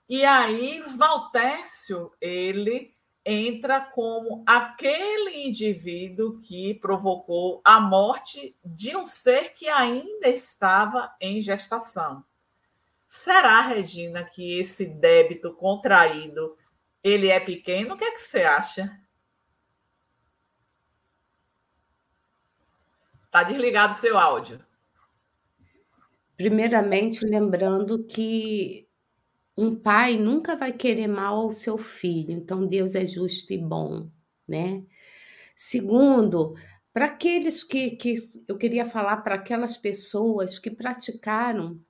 E 0.07 0.23
aí, 0.23 0.83
Valtércio, 0.99 2.13
ele 2.21 2.94
entra 3.25 3.81
como 3.81 4.43
aquele 4.47 5.47
indivíduo 5.47 6.41
que 6.41 6.75
provocou 6.75 7.63
a 7.65 7.81
morte 7.81 8.55
de 8.65 8.95
um 8.97 9.05
ser 9.05 9.53
que 9.55 9.69
ainda 9.69 10.29
estava 10.29 11.15
em 11.21 11.41
gestação. 11.41 12.25
Será, 13.09 13.63
Regina, 13.63 14.25
que 14.25 14.59
esse 14.59 14.87
débito 14.87 15.55
contraído 15.55 16.57
ele 17.03 17.29
é 17.29 17.41
pequeno? 17.41 17.95
O 17.95 17.97
que 17.97 18.05
é 18.05 18.13
que 18.13 18.21
você 18.21 18.43
acha? 18.43 19.01
Está 23.25 23.43
desligado 23.43 23.95
seu 23.95 24.19
áudio. 24.19 24.65
Primeiramente, 26.37 27.25
lembrando 27.25 28.05
que 28.05 28.84
um 29.57 29.75
pai 29.77 30.17
nunca 30.17 30.57
vai 30.57 30.73
querer 30.73 31.07
mal 31.07 31.37
ao 31.37 31.53
seu 31.53 31.79
filho, 31.79 32.33
então 32.33 32.67
Deus 32.67 32.95
é 32.95 33.07
justo 33.07 33.53
e 33.53 33.59
bom, 33.59 34.11
né? 34.49 34.85
Segundo, 35.57 36.55
para 36.93 37.07
aqueles 37.07 37.65
que, 37.65 37.93
que 37.93 38.15
eu 38.49 38.57
queria 38.57 38.85
falar 38.85 39.19
para 39.19 39.37
aquelas 39.37 39.77
pessoas 39.77 40.59
que 40.59 40.71
praticaram 40.71 41.81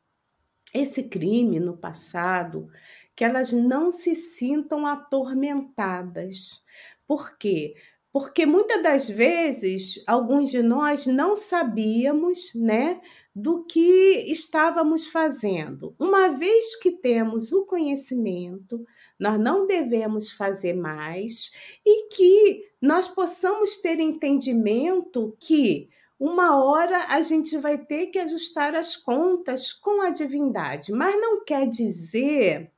esse 0.74 1.04
crime 1.04 1.60
no 1.60 1.76
passado, 1.76 2.68
que 3.14 3.24
elas 3.24 3.52
não 3.52 3.92
se 3.92 4.14
sintam 4.14 4.86
atormentadas. 4.86 6.62
Por 7.06 7.38
quê? 7.38 7.74
Porque 8.14 8.46
muitas 8.46 8.80
das 8.80 9.08
vezes 9.08 10.00
alguns 10.06 10.48
de 10.48 10.62
nós 10.62 11.04
não 11.04 11.34
sabíamos, 11.34 12.52
né, 12.54 13.00
do 13.34 13.64
que 13.64 14.24
estávamos 14.28 15.08
fazendo. 15.08 15.96
Uma 15.98 16.28
vez 16.28 16.76
que 16.76 16.92
temos 16.92 17.50
o 17.50 17.66
conhecimento, 17.66 18.86
nós 19.18 19.36
não 19.40 19.66
devemos 19.66 20.30
fazer 20.30 20.74
mais 20.74 21.50
e 21.84 22.06
que 22.06 22.70
nós 22.80 23.08
possamos 23.08 23.78
ter 23.78 23.98
entendimento 23.98 25.36
que 25.40 25.88
uma 26.16 26.64
hora 26.64 27.06
a 27.08 27.20
gente 27.20 27.58
vai 27.58 27.76
ter 27.76 28.06
que 28.06 28.20
ajustar 28.20 28.76
as 28.76 28.96
contas 28.96 29.72
com 29.72 30.00
a 30.02 30.10
divindade, 30.10 30.92
mas 30.92 31.20
não 31.20 31.44
quer 31.44 31.68
dizer, 31.68 32.70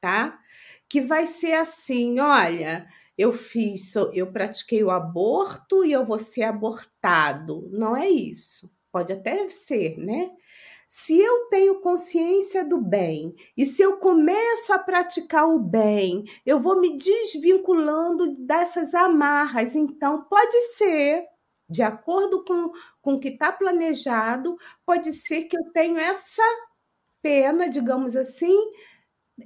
tá? 0.00 0.40
Que 0.88 1.02
vai 1.02 1.26
ser 1.26 1.52
assim, 1.52 2.18
olha, 2.20 2.88
eu 3.18 3.32
fiz, 3.32 3.92
eu 4.14 4.30
pratiquei 4.30 4.84
o 4.84 4.90
aborto 4.90 5.84
e 5.84 5.90
eu 5.90 6.06
vou 6.06 6.20
ser 6.20 6.44
abortado. 6.44 7.68
Não 7.72 7.96
é 7.96 8.08
isso. 8.08 8.70
Pode 8.92 9.12
até 9.12 9.48
ser, 9.48 9.98
né? 9.98 10.30
Se 10.88 11.18
eu 11.18 11.48
tenho 11.50 11.80
consciência 11.80 12.64
do 12.64 12.80
bem 12.80 13.34
e 13.56 13.66
se 13.66 13.82
eu 13.82 13.98
começo 13.98 14.72
a 14.72 14.78
praticar 14.78 15.46
o 15.46 15.58
bem, 15.58 16.24
eu 16.46 16.60
vou 16.60 16.80
me 16.80 16.96
desvinculando 16.96 18.32
dessas 18.38 18.94
amarras. 18.94 19.74
Então, 19.76 20.22
pode 20.24 20.58
ser, 20.76 21.26
de 21.68 21.82
acordo 21.82 22.42
com, 22.44 22.72
com 23.02 23.14
o 23.14 23.20
que 23.20 23.28
está 23.28 23.52
planejado, 23.52 24.56
pode 24.86 25.12
ser 25.12 25.42
que 25.44 25.58
eu 25.58 25.70
tenha 25.72 26.00
essa 26.00 26.42
pena, 27.20 27.68
digamos 27.68 28.16
assim, 28.16 28.56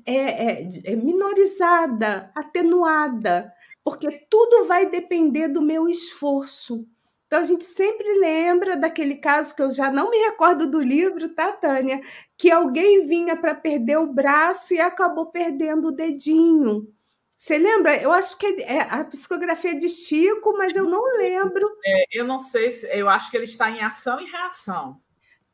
é, 0.06 0.14
é, 0.14 0.70
é 0.84 0.96
minorizada, 0.96 2.30
atenuada, 2.34 3.52
porque 3.84 4.10
tudo 4.30 4.66
vai 4.66 4.88
depender 4.88 5.48
do 5.48 5.60
meu 5.60 5.88
esforço. 5.88 6.86
Então 7.26 7.40
a 7.40 7.44
gente 7.44 7.64
sempre 7.64 8.06
lembra 8.18 8.76
daquele 8.76 9.14
caso 9.14 9.56
que 9.56 9.62
eu 9.62 9.70
já 9.70 9.90
não 9.90 10.10
me 10.10 10.18
recordo 10.18 10.66
do 10.66 10.80
livro, 10.80 11.30
tá, 11.30 11.50
Tânia? 11.50 12.02
Que 12.36 12.50
alguém 12.50 13.06
vinha 13.06 13.34
para 13.36 13.54
perder 13.54 13.96
o 13.96 14.12
braço 14.12 14.74
e 14.74 14.80
acabou 14.80 15.26
perdendo 15.26 15.88
o 15.88 15.92
dedinho. 15.92 16.92
Você 17.34 17.58
lembra? 17.58 17.96
Eu 17.96 18.12
acho 18.12 18.38
que 18.38 18.46
é, 18.46 18.74
é 18.74 18.80
a 18.82 19.04
psicografia 19.04 19.76
de 19.76 19.88
Chico, 19.88 20.52
mas 20.56 20.76
eu 20.76 20.84
não 20.84 21.02
lembro. 21.16 21.68
É, 21.84 22.04
eu 22.12 22.24
não 22.24 22.38
sei 22.38 22.70
se. 22.70 22.86
Eu 22.86 23.08
acho 23.08 23.30
que 23.30 23.36
ele 23.36 23.44
está 23.44 23.70
em 23.70 23.80
ação 23.80 24.20
e 24.20 24.30
reação. 24.30 25.00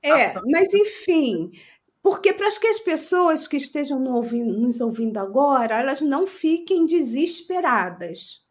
É, 0.03 0.27
ação. 0.27 0.43
mas 0.51 0.69
enfim. 0.75 1.53
Porque 2.09 2.33
para 2.33 2.51
que 2.59 2.66
as 2.66 2.79
pessoas 2.79 3.47
que 3.47 3.59
estejam 3.59 4.01
nos 4.01 4.81
ouvindo 4.81 5.18
agora, 5.18 5.79
elas 5.79 6.01
não 6.01 6.27
fiquem 6.27 6.87
desesperadas. 6.87 8.47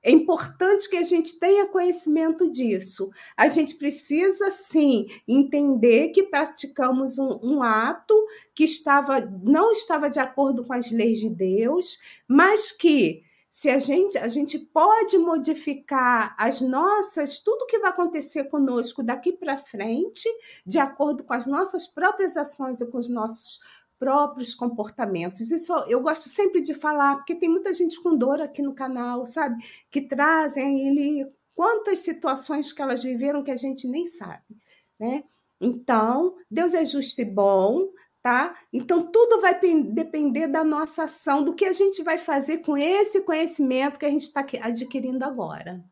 É 0.00 0.12
importante 0.12 0.88
que 0.88 0.96
a 0.96 1.02
gente 1.02 1.36
tenha 1.36 1.66
conhecimento 1.66 2.48
disso. 2.48 3.10
A 3.36 3.48
gente 3.48 3.74
precisa, 3.74 4.48
sim, 4.52 5.08
entender 5.26 6.10
que 6.10 6.22
praticamos 6.22 7.18
um, 7.18 7.40
um, 7.42 7.62
ato 7.64 8.14
que 8.54 8.62
estava, 8.62 9.18
não 9.42 9.72
estava 9.72 10.08
de 10.08 10.20
acordo 10.20 10.64
com 10.64 10.72
as 10.72 10.92
leis 10.92 11.18
de 11.18 11.30
Deus, 11.30 11.98
mas 12.28 12.70
que 12.70 13.24
se 13.50 13.68
a 13.68 13.78
gente, 13.80 14.16
a 14.16 14.28
gente 14.28 14.60
pode 14.60 15.18
modificar 15.18 16.36
as 16.38 16.60
nossas, 16.60 17.40
tudo 17.40 17.66
que 17.66 17.80
vai 17.80 17.90
acontecer 17.90 18.44
conosco 18.44 19.02
daqui 19.02 19.32
para 19.32 19.56
frente, 19.56 20.28
de 20.64 20.78
acordo 20.78 21.24
com 21.24 21.34
as 21.34 21.48
nossas 21.48 21.84
próprias 21.88 22.36
ações 22.36 22.80
e 22.80 22.86
com 22.86 22.96
os 22.96 23.08
nossos 23.08 23.58
próprios 23.98 24.54
comportamentos. 24.54 25.50
Isso 25.50 25.74
eu 25.88 26.00
gosto 26.00 26.28
sempre 26.28 26.62
de 26.62 26.74
falar, 26.74 27.16
porque 27.16 27.34
tem 27.34 27.48
muita 27.48 27.72
gente 27.74 28.00
com 28.00 28.16
dor 28.16 28.40
aqui 28.40 28.62
no 28.62 28.72
canal, 28.72 29.26
sabe? 29.26 29.62
Que 29.90 30.00
trazem 30.00 30.86
ele 30.86 31.28
quantas 31.56 31.98
situações 31.98 32.72
que 32.72 32.80
elas 32.80 33.02
viveram 33.02 33.42
que 33.42 33.50
a 33.50 33.56
gente 33.56 33.88
nem 33.88 34.06
sabe, 34.06 34.56
né? 34.98 35.24
Então, 35.60 36.36
Deus 36.48 36.72
é 36.72 36.84
justo 36.84 37.20
e 37.20 37.24
bom, 37.24 37.90
tá? 38.22 38.56
Então, 38.72 39.10
tudo 39.10 39.40
vai 39.40 39.58
depender 39.58 40.48
da 40.48 40.62
nossa 40.62 41.04
ação, 41.04 41.42
do 41.42 41.54
que 41.54 41.64
a 41.64 41.72
gente 41.72 42.02
vai 42.02 42.18
fazer 42.18 42.58
com 42.58 42.76
esse 42.76 43.22
conhecimento 43.22 43.98
que 43.98 44.06
a 44.06 44.10
gente 44.10 44.22
está 44.24 44.44
adquirindo 44.62 45.24
agora. 45.24 45.82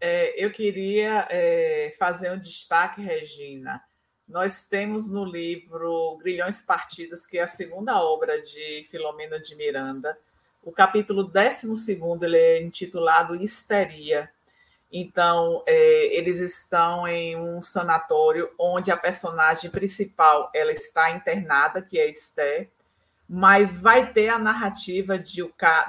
É, 0.00 0.42
eu 0.42 0.50
queria 0.50 1.26
é, 1.30 1.94
fazer 1.98 2.30
um 2.30 2.38
destaque, 2.38 3.00
Regina, 3.00 3.82
nós 4.28 4.66
temos 4.66 5.08
no 5.08 5.24
livro 5.24 6.16
Grilhões 6.18 6.60
Partidos, 6.60 7.26
que 7.26 7.38
é 7.38 7.42
a 7.42 7.46
segunda 7.46 8.02
obra 8.02 8.42
de 8.42 8.86
Filomena 8.90 9.38
de 9.38 9.54
Miranda, 9.54 10.18
o 10.66 10.72
capítulo 10.72 11.22
12 11.22 11.92
ele 12.22 12.36
é 12.36 12.60
intitulado 12.60 13.36
Histeria. 13.36 14.28
Então, 14.90 15.62
é, 15.66 16.16
eles 16.16 16.38
estão 16.38 17.06
em 17.08 17.36
um 17.36 17.60
sanatório 17.60 18.50
onde 18.58 18.90
a 18.90 18.96
personagem 18.96 19.70
principal 19.70 20.50
ela 20.54 20.72
está 20.72 21.10
internada, 21.10 21.82
que 21.82 21.98
é 21.98 22.08
Esther, 22.08 22.70
mas 23.28 23.74
vai 23.74 24.12
ter 24.12 24.28
a 24.28 24.38
narrativa 24.38 25.18
de, 25.18 25.42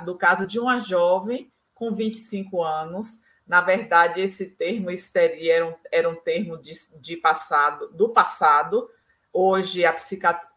do 0.03 0.17
caso 0.17 0.47
de 0.47 0.59
uma 0.59 0.79
jovem 0.79 1.51
com 1.75 1.93
25 1.93 2.63
anos. 2.63 3.21
Na 3.47 3.61
verdade, 3.61 4.19
esse 4.19 4.49
termo 4.49 4.89
histeria 4.91 5.55
era 5.55 5.67
um, 5.67 5.75
era 5.91 6.09
um 6.09 6.15
termo 6.15 6.57
de, 6.57 6.73
de 6.99 7.15
passado, 7.15 7.89
do 7.93 8.09
passado. 8.09 8.89
Hoje 9.31 9.85
a 9.85 9.95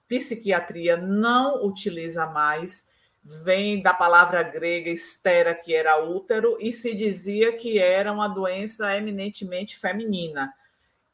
psiquiatria 0.09 0.97
não 0.97 1.65
utiliza 1.65 2.27
mais. 2.27 2.89
Vem 3.23 3.83
da 3.83 3.93
palavra 3.93 4.43
grega 4.43 4.91
estera, 4.91 5.55
que 5.55 5.75
era 5.75 6.03
útero, 6.03 6.57
e 6.59 6.73
se 6.73 6.95
dizia 6.95 7.53
que 7.53 7.79
era 7.79 8.13
uma 8.13 8.29
doença 8.29 8.97
eminentemente 8.97 9.79
feminina. 9.79 10.55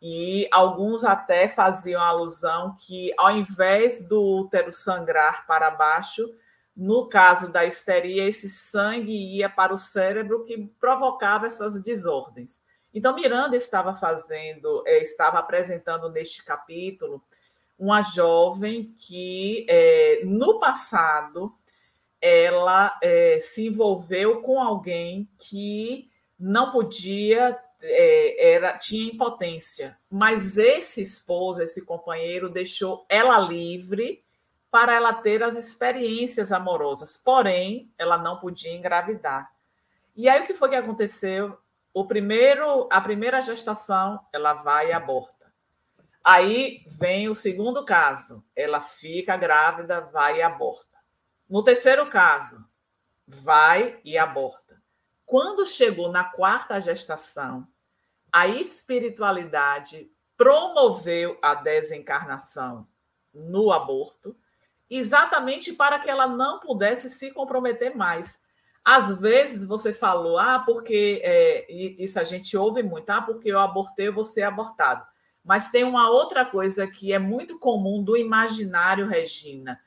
E 0.01 0.49
alguns 0.53 1.05
até 1.05 1.49
faziam 1.49 2.01
alusão 2.01 2.77
que, 2.79 3.13
ao 3.17 3.31
invés 3.33 4.07
do 4.07 4.23
útero 4.23 4.71
sangrar 4.71 5.47
para 5.47 5.71
baixo, 5.71 6.23
no 6.77 7.09
caso 7.09 7.51
da 7.51 7.65
histeria, 7.65 8.29
esse 8.29 8.49
sangue 8.49 9.37
ia 9.37 9.49
para 9.49 9.73
o 9.73 9.79
cérebro 9.79 10.45
que 10.45 10.71
provocava 10.79 11.47
essas 11.47 11.83
desordens. 11.83 12.61
Então, 12.93 13.15
Miranda 13.15 13.57
estava 13.57 13.95
fazendo, 13.95 14.83
é, 14.87 15.03
estava 15.03 15.39
apresentando 15.39 16.11
neste 16.11 16.45
capítulo 16.45 17.23
uma 17.79 18.01
jovem 18.01 18.95
que, 18.97 19.67
é, 19.69 20.21
no 20.25 20.59
passado, 20.59 21.55
ela 22.21 22.99
é, 23.03 23.39
se 23.41 23.67
envolveu 23.67 24.41
com 24.43 24.61
alguém 24.61 25.29
que 25.39 26.11
não 26.39 26.73
podia, 26.73 27.59
era, 28.39 28.77
tinha 28.79 29.13
impotência, 29.13 29.99
mas 30.11 30.57
esse 30.57 31.01
esposo, 31.01 31.63
esse 31.63 31.85
companheiro, 31.85 32.49
deixou 32.49 33.07
ela 33.09 33.39
livre 33.39 34.25
para 34.71 34.95
ela 34.95 35.13
ter 35.13 35.43
as 35.43 35.57
experiências 35.57 36.53
amorosas, 36.53 37.17
porém, 37.17 37.91
ela 37.97 38.19
não 38.19 38.39
podia 38.39 38.75
engravidar. 38.75 39.51
E 40.15 40.29
aí 40.29 40.43
o 40.43 40.47
que 40.47 40.55
foi 40.55 40.71
que 40.71 40.77
aconteceu? 40.77 41.57
O 41.95 42.07
primeiro, 42.07 42.89
a 42.91 43.01
primeira 43.01 43.41
gestação, 43.41 44.21
ela 44.33 44.53
vai 44.53 44.89
e 44.89 44.93
aborta. 44.93 45.47
Aí 46.23 46.83
vem 46.89 47.29
o 47.29 47.35
segundo 47.35 47.85
caso, 47.85 48.45
ela 48.55 48.81
fica 48.81 49.37
grávida, 49.37 50.01
vai 50.01 50.39
e 50.39 50.43
aborta. 50.43 50.96
No 51.49 51.63
terceiro 51.63 52.09
caso, 52.09 52.65
vai 53.27 54.01
e 54.05 54.19
aborta. 54.19 54.83
Quando 55.25 55.67
chegou 55.67 56.11
na 56.11 56.25
quarta 56.25 56.81
gestação, 56.81 57.67
a 58.33 58.47
espiritualidade 58.47 60.11
promoveu 60.37 61.39
a 61.41 61.55
desencarnação 61.55 62.87
no 63.33 63.73
aborto 63.73 64.37
exatamente 64.89 65.73
para 65.73 65.99
que 65.99 66.09
ela 66.09 66.27
não 66.27 66.61
pudesse 66.61 67.11
se 67.11 67.33
comprometer 67.33 67.97
mais. 67.97 68.41
Às 68.85 69.21
vezes 69.21 69.67
você 69.67 69.93
falou, 69.93 70.39
ah, 70.39 70.63
porque 70.65 71.21
é, 71.25 71.67
isso 71.73 72.21
a 72.21 72.25
gente 72.25 72.57
ouve 72.57 72.83
muito, 72.83 73.11
ah, 73.11 73.21
porque 73.21 73.51
eu 73.51 73.59
abortei, 73.59 74.09
eu 74.09 74.13
vou 74.13 74.23
ser 74.23 74.43
abortado. 74.43 75.05
Mas 75.45 75.71
tem 75.71 75.83
uma 75.83 76.09
outra 76.09 76.45
coisa 76.45 76.87
que 76.87 77.13
é 77.13 77.19
muito 77.19 77.59
comum 77.59 78.03
do 78.03 78.17
imaginário, 78.17 79.09
Regina. 79.09 79.81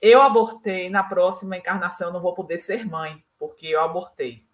Eu 0.00 0.20
abortei, 0.22 0.90
na 0.90 1.02
próxima 1.02 1.56
encarnação 1.56 2.08
eu 2.08 2.12
não 2.12 2.20
vou 2.20 2.34
poder 2.34 2.58
ser 2.58 2.86
mãe, 2.86 3.24
porque 3.38 3.66
eu 3.66 3.80
abortei. 3.80 4.44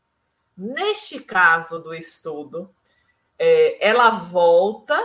Neste 0.56 1.20
caso 1.20 1.78
do 1.78 1.94
estudo, 1.94 2.72
é, 3.38 3.86
ela 3.86 4.10
volta 4.10 4.98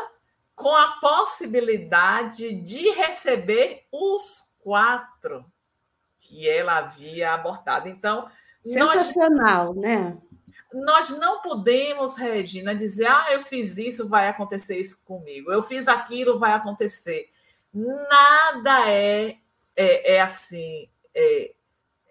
com 0.55 0.75
a 0.75 0.99
possibilidade 0.99 2.53
de 2.53 2.89
receber 2.89 3.85
os 3.91 4.51
quatro 4.59 5.45
que 6.19 6.47
ela 6.47 6.77
havia 6.77 7.33
abortado. 7.33 7.87
Então, 7.87 8.29
sensacional, 8.63 9.73
nós, 9.73 9.77
né? 9.77 10.17
Nós 10.73 11.09
não 11.09 11.41
podemos, 11.41 12.15
Regina, 12.15 12.75
dizer: 12.75 13.07
"Ah, 13.07 13.27
eu 13.31 13.39
fiz 13.39 13.77
isso, 13.77 14.09
vai 14.09 14.27
acontecer 14.27 14.77
isso 14.77 15.01
comigo. 15.05 15.51
Eu 15.51 15.63
fiz 15.63 15.87
aquilo, 15.87 16.37
vai 16.37 16.51
acontecer". 16.51 17.29
Nada 17.73 18.89
é 18.89 19.37
é, 19.77 20.15
é 20.15 20.21
assim, 20.21 20.89
é, 21.15 21.53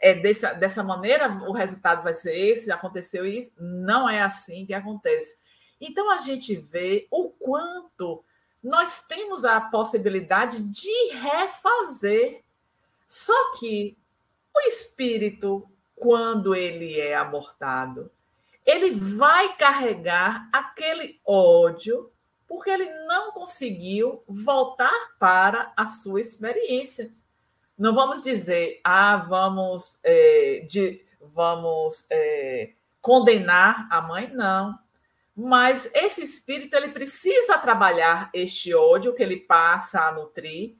é 0.00 0.14
dessa, 0.14 0.54
dessa 0.54 0.82
maneira 0.82 1.28
o 1.46 1.52
resultado 1.52 2.02
vai 2.02 2.14
ser 2.14 2.34
esse, 2.34 2.72
aconteceu 2.72 3.26
isso. 3.26 3.52
Não 3.58 4.08
é 4.08 4.22
assim 4.22 4.64
que 4.64 4.72
acontece. 4.72 5.38
Então 5.78 6.10
a 6.10 6.18
gente 6.18 6.56
vê 6.56 7.06
o 7.10 7.28
quanto 7.28 8.24
nós 8.62 9.06
temos 9.06 9.44
a 9.44 9.60
possibilidade 9.60 10.60
de 10.62 11.12
refazer 11.12 12.42
só 13.06 13.52
que 13.58 13.96
o 14.54 14.60
espírito, 14.66 15.68
quando 15.94 16.54
ele 16.54 16.98
é 16.98 17.14
abortado, 17.14 18.10
ele 18.64 18.90
vai 18.90 19.56
carregar 19.56 20.48
aquele 20.52 21.20
ódio 21.24 22.10
porque 22.48 22.70
ele 22.70 22.88
não 23.06 23.32
conseguiu 23.32 24.22
voltar 24.26 25.16
para 25.18 25.72
a 25.76 25.86
sua 25.86 26.20
experiência. 26.20 27.12
Não 27.76 27.92
vamos 27.92 28.20
dizer, 28.22 28.80
ah, 28.82 29.16
vamos, 29.16 29.98
é, 30.02 30.66
de, 30.68 31.04
vamos 31.20 32.06
é, 32.10 32.72
condenar 33.00 33.86
a 33.90 34.00
mãe, 34.00 34.30
não. 34.32 34.78
Mas 35.34 35.90
esse 35.94 36.22
espírito 36.22 36.74
ele 36.74 36.88
precisa 36.88 37.58
trabalhar 37.58 38.30
este 38.32 38.74
ódio 38.74 39.14
que 39.14 39.22
ele 39.22 39.36
passa 39.36 40.00
a 40.00 40.12
nutrir 40.12 40.76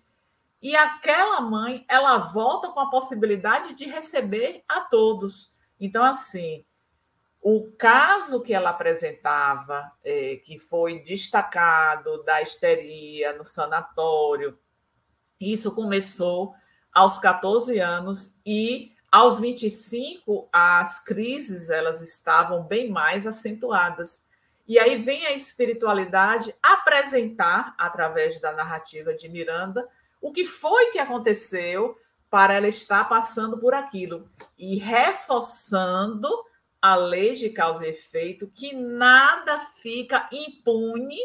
e 0.61 0.74
aquela 0.74 1.40
mãe, 1.40 1.84
ela 1.88 2.18
volta 2.18 2.68
com 2.70 2.80
a 2.80 2.90
possibilidade 2.90 3.74
de 3.74 3.84
receber 3.84 4.64
a 4.68 4.80
todos. 4.80 5.53
Então, 5.78 6.03
assim, 6.03 6.64
o 7.40 7.70
caso 7.78 8.42
que 8.42 8.55
ela 8.55 8.70
apresentava, 8.70 9.92
é, 10.03 10.36
que 10.36 10.59
foi 10.59 11.01
destacado 11.01 12.24
da 12.24 12.42
histeria 12.42 13.32
no 13.34 13.44
sanatório, 13.44 14.59
isso 15.38 15.74
começou 15.74 16.55
aos 16.97 17.18
14 17.18 17.78
anos 17.78 18.34
e 18.44 18.90
aos 19.12 19.38
25 19.38 20.49
as 20.51 20.99
crises 21.05 21.68
elas 21.68 22.01
estavam 22.01 22.62
bem 22.62 22.88
mais 22.88 23.26
acentuadas. 23.26 24.24
E 24.66 24.78
aí 24.78 24.97
vem 24.97 25.26
a 25.26 25.32
espiritualidade 25.32 26.55
apresentar 26.62 27.74
através 27.76 28.40
da 28.40 28.51
narrativa 28.51 29.12
de 29.12 29.28
Miranda 29.28 29.86
o 30.22 30.32
que 30.32 30.47
foi 30.47 30.86
que 30.86 30.99
aconteceu 30.99 31.99
para 32.30 32.55
ela 32.55 32.66
estar 32.66 33.05
passando 33.05 33.59
por 33.59 33.74
aquilo 33.74 34.30
e 34.59 34.76
reforçando 34.76 36.26
a 36.80 36.97
lei 36.97 37.34
de 37.34 37.51
causa 37.51 37.86
e 37.86 37.90
efeito 37.90 38.51
que 38.55 38.72
nada 38.74 39.61
fica 39.61 40.26
impune 40.32 41.18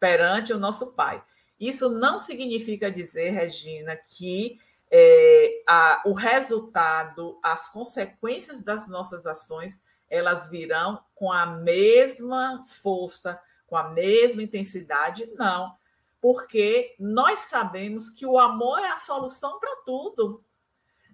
perante 0.00 0.52
o 0.52 0.58
nosso 0.58 0.94
Pai. 0.94 1.22
Isso 1.60 1.88
não 1.88 2.18
significa 2.18 2.90
dizer, 2.90 3.30
Regina, 3.30 3.96
que 3.96 4.58
é, 4.92 5.62
a, 5.66 6.02
o 6.04 6.12
resultado, 6.12 7.40
as 7.42 7.68
consequências 7.68 8.62
das 8.62 8.86
nossas 8.86 9.26
ações, 9.26 9.82
elas 10.08 10.48
virão 10.48 11.02
com 11.14 11.32
a 11.32 11.46
mesma 11.46 12.62
força, 12.68 13.40
com 13.66 13.76
a 13.76 13.88
mesma 13.88 14.42
intensidade. 14.42 15.28
Não 15.34 15.74
porque 16.22 16.94
nós 17.00 17.40
sabemos 17.40 18.08
que 18.08 18.24
o 18.24 18.38
amor 18.38 18.78
é 18.78 18.92
a 18.92 18.96
solução 18.96 19.58
para 19.58 19.74
tudo. 19.84 20.44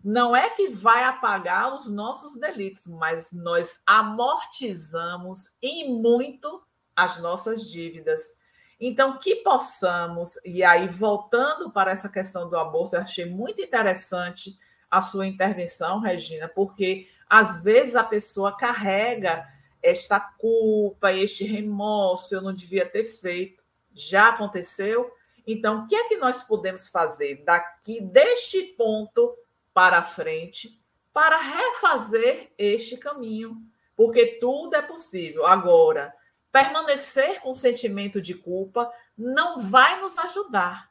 Não 0.05 0.37
é 0.37 0.51
que 0.51 0.69
vai 0.69 1.03
apagar 1.03 1.73
os 1.73 1.89
nossos 1.89 2.39
delitos, 2.39 2.87
mas 2.87 3.33
nós 3.33 3.81
amortizamos 3.87 5.57
em 5.63 5.91
muito 5.91 6.63
as 6.95 7.19
nossas 7.19 7.71
dívidas. 7.71 8.38
Então, 8.81 9.19
que 9.19 9.37
possamos, 9.37 10.39
e 10.45 10.63
aí 10.63 10.87
voltando 10.89 11.71
para 11.71 11.91
essa 11.91 12.09
questão 12.09 12.49
do 12.49 12.57
aborto, 12.57 12.97
eu 12.97 13.01
achei 13.01 13.25
muito 13.25 13.61
interessante 13.61 14.59
a 14.91 15.03
sua 15.03 15.27
intervenção, 15.27 16.01
Regina, 16.01 16.49
porque 16.49 17.09
às 17.29 17.63
vezes 17.63 17.97
a 17.97 18.05
pessoa 18.05 18.57
carrega 18.57 19.47
esta 19.83 20.19
culpa, 20.21 21.13
este 21.13 21.45
remorso, 21.45 22.35
eu 22.35 22.41
não 22.41 22.55
devia 22.55 22.89
ter 22.89 23.05
feito 23.05 23.59
já 23.99 24.29
aconteceu. 24.29 25.13
Então, 25.47 25.85
o 25.85 25.89
que 25.89 25.97
é 25.97 26.09
que 26.09 26.17
nós 26.17 26.43
podemos 26.43 26.89
fazer 26.89 27.43
daqui 27.45 28.01
deste 28.01 28.63
ponto 28.63 29.37
para 29.75 30.03
frente 30.03 30.81
para 31.13 31.37
refazer 31.39 32.53
este 32.57 32.97
caminho? 32.97 33.57
Porque 33.97 34.39
tudo 34.41 34.77
é 34.77 34.83
possível. 34.83 35.45
Agora, 35.45 36.15
permanecer 36.51 37.41
com 37.41 37.55
sentimento 37.55 38.21
de 38.21 38.35
culpa 38.35 38.91
não 39.17 39.59
vai 39.59 40.01
nos 40.01 40.17
ajudar. 40.19 40.91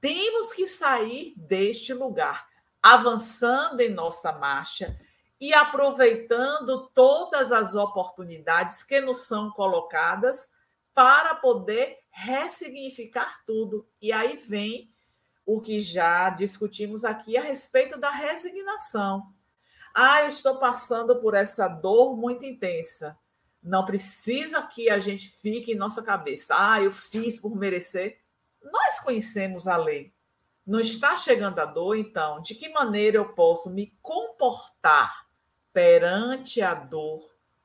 Temos 0.00 0.52
que 0.52 0.66
sair 0.66 1.34
deste 1.36 1.94
lugar, 1.94 2.48
avançando 2.82 3.80
em 3.80 3.90
nossa 3.90 4.32
marcha 4.32 4.98
e 5.40 5.52
aproveitando 5.52 6.88
todas 6.94 7.52
as 7.52 7.74
oportunidades 7.74 8.82
que 8.82 9.00
nos 9.00 9.26
são 9.26 9.50
colocadas 9.50 10.50
para 10.94 11.34
poder 11.34 11.98
ressignificar 12.10 13.44
tudo. 13.44 13.86
E 14.00 14.12
aí 14.12 14.36
vem 14.36 14.92
o 15.44 15.60
que 15.60 15.80
já 15.80 16.30
discutimos 16.30 17.04
aqui 17.04 17.36
a 17.36 17.42
respeito 17.42 17.98
da 17.98 18.10
resignação. 18.10 19.32
Ah, 19.94 20.24
estou 20.24 20.58
passando 20.58 21.20
por 21.20 21.34
essa 21.34 21.68
dor 21.68 22.16
muito 22.16 22.46
intensa. 22.46 23.18
Não 23.62 23.84
precisa 23.84 24.60
que 24.62 24.90
a 24.90 24.98
gente 24.98 25.28
fique 25.40 25.72
em 25.72 25.76
nossa 25.76 26.02
cabeça. 26.02 26.54
Ah, 26.58 26.82
eu 26.82 26.90
fiz 26.90 27.38
por 27.38 27.54
merecer. 27.54 28.18
Nós 28.62 28.98
conhecemos 28.98 29.68
a 29.68 29.76
lei. 29.76 30.12
Não 30.66 30.80
está 30.80 31.14
chegando 31.16 31.58
a 31.58 31.64
dor, 31.64 31.96
então, 31.96 32.40
de 32.40 32.54
que 32.54 32.68
maneira 32.68 33.18
eu 33.18 33.34
posso 33.34 33.70
me 33.70 33.96
comportar 34.00 35.26
perante 35.72 36.62
a 36.62 36.74
dor 36.74 37.20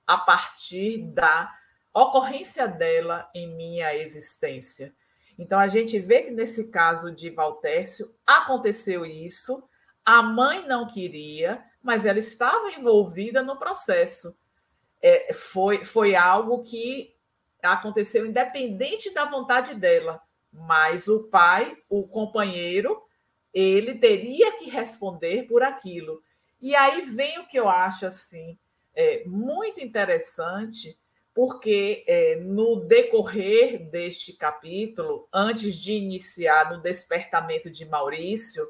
a 0.05 0.17
partir 0.17 1.03
da 1.13 1.51
ocorrência 1.93 2.67
dela 2.67 3.29
em 3.33 3.55
minha 3.55 3.95
existência? 3.95 4.95
Então, 5.37 5.59
a 5.59 5.67
gente 5.67 5.99
vê 5.99 6.23
que 6.23 6.31
nesse 6.31 6.69
caso 6.69 7.11
de 7.11 7.29
Valtércio 7.29 8.15
aconteceu 8.25 9.05
isso, 9.05 9.67
a 10.03 10.23
mãe 10.23 10.67
não 10.67 10.87
queria, 10.87 11.63
mas 11.81 12.05
ela 12.05 12.19
estava 12.19 12.71
envolvida 12.71 13.43
no 13.43 13.57
processo. 13.57 14.35
É, 15.01 15.33
foi, 15.33 15.85
foi 15.85 16.15
algo 16.15 16.63
que 16.63 17.15
aconteceu 17.61 18.25
independente 18.25 19.13
da 19.13 19.25
vontade 19.25 19.75
dela, 19.75 20.21
mas 20.51 21.07
o 21.07 21.23
pai, 21.25 21.77
o 21.89 22.07
companheiro, 22.07 23.01
ele 23.53 23.95
teria 23.95 24.57
que 24.57 24.69
responder 24.69 25.47
por 25.47 25.63
aquilo. 25.63 26.21
E 26.61 26.75
aí 26.75 27.01
vem 27.01 27.39
o 27.39 27.47
que 27.47 27.59
eu 27.59 27.69
acho 27.69 28.05
assim 28.05 28.57
é, 28.95 29.23
muito 29.25 29.79
interessante, 29.79 30.97
porque 31.33 32.03
é, 32.07 32.37
no 32.37 32.77
decorrer 32.77 33.87
deste 33.91 34.33
capítulo, 34.33 35.27
antes 35.31 35.75
de 35.75 35.93
iniciar 35.93 36.71
no 36.71 36.81
despertamento 36.81 37.69
de 37.69 37.85
Maurício, 37.85 38.67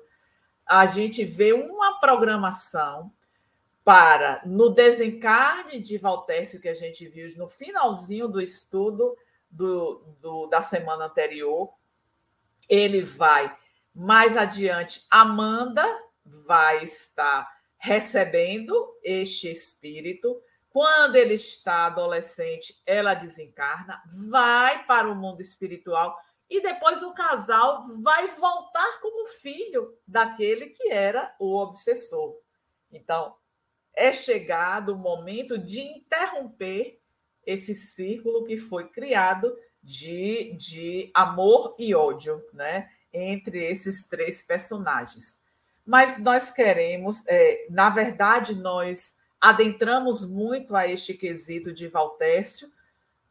a 0.66 0.86
gente 0.86 1.24
vê 1.24 1.54
uma 1.54 1.98
programação 2.02 3.10
para, 3.88 4.42
no 4.46 4.70
desencarne 4.70 5.80
de 5.80 5.98
Valtércio, 5.98 6.60
que 6.60 6.68
a 6.68 6.74
gente 6.74 7.08
viu 7.08 7.26
no 7.38 7.48
finalzinho 7.48 8.28
do 8.28 8.42
estudo 8.42 9.16
do, 9.50 10.04
do, 10.20 10.46
da 10.48 10.60
semana 10.60 11.06
anterior, 11.06 11.74
ele 12.68 13.02
vai 13.02 13.58
mais 13.96 14.36
adiante. 14.36 15.08
Amanda 15.10 15.86
vai 16.26 16.84
estar 16.84 17.50
recebendo 17.78 18.94
este 19.02 19.50
espírito 19.50 20.38
quando 20.68 21.16
ele 21.16 21.36
está 21.36 21.86
adolescente, 21.86 22.84
ela 22.86 23.14
desencarna, 23.14 24.04
vai 24.30 24.86
para 24.86 25.10
o 25.10 25.16
mundo 25.16 25.40
espiritual 25.40 26.14
e 26.50 26.60
depois 26.60 27.02
o 27.04 27.14
casal 27.14 27.86
vai 28.04 28.28
voltar 28.28 29.00
como 29.00 29.28
filho 29.28 29.98
daquele 30.06 30.72
que 30.72 30.92
era 30.92 31.34
o 31.40 31.56
obsessor. 31.56 32.36
Então, 32.92 33.34
é 33.98 34.14
chegado 34.14 34.94
o 34.94 34.98
momento 34.98 35.58
de 35.58 35.82
interromper 35.82 37.02
esse 37.46 37.74
círculo 37.74 38.44
que 38.44 38.58
foi 38.58 38.88
criado 38.90 39.58
de, 39.82 40.54
de 40.58 41.12
amor 41.14 41.76
e 41.80 41.96
ódio, 41.96 42.44
né? 42.54 42.90
Entre 43.12 43.66
esses 43.66 44.08
três 44.08 44.44
personagens. 44.44 45.42
Mas 45.86 46.18
nós 46.20 46.52
queremos, 46.52 47.24
é, 47.26 47.66
na 47.70 47.90
verdade, 47.90 48.54
nós 48.54 49.18
adentramos 49.40 50.26
muito 50.26 50.76
a 50.76 50.88
este 50.88 51.14
quesito 51.14 51.74
de 51.74 51.88
Valtécio 51.88 52.70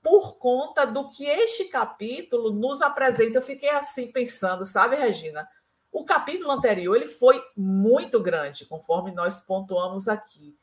por 0.02 0.38
conta 0.38 0.86
do 0.86 1.10
que 1.10 1.26
este 1.26 1.64
capítulo 1.64 2.52
nos 2.52 2.80
apresenta. 2.80 3.38
Eu 3.38 3.42
fiquei 3.42 3.68
assim 3.70 4.10
pensando, 4.10 4.64
sabe, 4.64 4.96
Regina? 4.96 5.46
O 5.96 6.04
capítulo 6.04 6.52
anterior 6.52 6.94
ele 6.94 7.06
foi 7.06 7.42
muito 7.56 8.20
grande, 8.20 8.66
conforme 8.66 9.12
nós 9.12 9.40
pontuamos 9.40 10.08
aqui. 10.08 10.54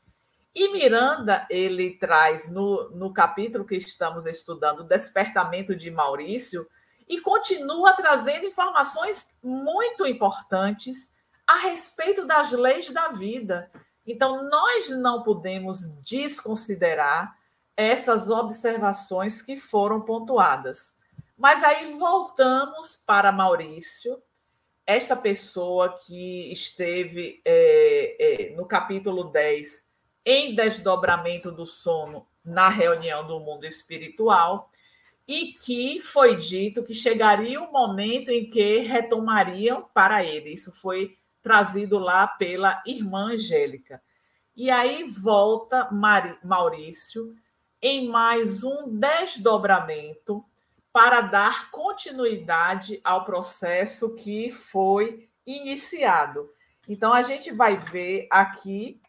E 0.54 0.68
Miranda, 0.70 1.44
ele 1.50 1.98
traz 1.98 2.48
no, 2.48 2.88
no 2.90 3.12
capítulo 3.12 3.64
que 3.64 3.74
estamos 3.74 4.26
estudando, 4.26 4.82
o 4.82 4.84
despertamento 4.84 5.74
de 5.74 5.90
Maurício, 5.90 6.68
e 7.08 7.20
continua 7.20 7.94
trazendo 7.94 8.46
informações 8.46 9.36
muito 9.42 10.06
importantes 10.06 11.16
a 11.44 11.56
respeito 11.56 12.24
das 12.24 12.52
leis 12.52 12.88
da 12.90 13.08
vida. 13.08 13.68
Então, 14.06 14.48
nós 14.48 14.88
não 14.90 15.24
podemos 15.24 15.80
desconsiderar 16.04 17.36
essas 17.76 18.30
observações 18.30 19.42
que 19.42 19.56
foram 19.56 20.00
pontuadas. 20.00 20.96
Mas 21.36 21.64
aí 21.64 21.92
voltamos 21.94 22.94
para 22.94 23.32
Maurício, 23.32 24.22
esta 24.86 25.16
pessoa 25.16 25.98
que 26.06 26.52
esteve 26.52 27.40
é, 27.44 28.50
é, 28.50 28.56
no 28.56 28.66
capítulo 28.66 29.24
10 29.24 29.88
em 30.24 30.54
desdobramento 30.54 31.50
do 31.50 31.66
sono 31.66 32.26
na 32.44 32.68
reunião 32.68 33.26
do 33.26 33.40
mundo 33.40 33.64
espiritual 33.64 34.70
e 35.26 35.54
que 35.54 36.00
foi 36.00 36.36
dito 36.36 36.84
que 36.84 36.92
chegaria 36.92 37.60
o 37.60 37.72
momento 37.72 38.30
em 38.30 38.48
que 38.50 38.80
retomariam 38.80 39.88
para 39.94 40.22
ele. 40.22 40.50
Isso 40.50 40.70
foi 40.72 41.16
trazido 41.42 41.98
lá 41.98 42.26
pela 42.26 42.82
irmã 42.86 43.32
Angélica. 43.32 44.02
E 44.54 44.70
aí 44.70 45.04
volta 45.04 45.88
Maurício 46.42 47.34
em 47.80 48.06
mais 48.08 48.62
um 48.62 48.88
desdobramento 48.88 50.44
para 50.94 51.22
dar 51.22 51.72
continuidade 51.72 53.00
ao 53.02 53.24
processo 53.24 54.14
que 54.14 54.52
foi 54.52 55.28
iniciado. 55.44 56.48
Então, 56.88 57.12
a 57.12 57.20
gente 57.20 57.50
vai 57.50 57.76
ver 57.76 58.28
aqui 58.30 59.02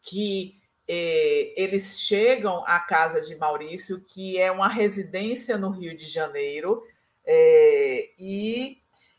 que 0.00 0.60
eh, 0.86 1.52
eles 1.56 1.98
chegam 1.98 2.62
à 2.68 2.78
casa 2.78 3.20
de 3.20 3.34
Maurício, 3.34 4.00
que 4.04 4.38
é 4.38 4.52
uma 4.52 4.68
residência 4.68 5.58
no 5.58 5.70
Rio 5.70 5.96
de 5.96 6.06
Janeiro, 6.06 6.84
eh, 7.24 8.10
e 8.16 8.78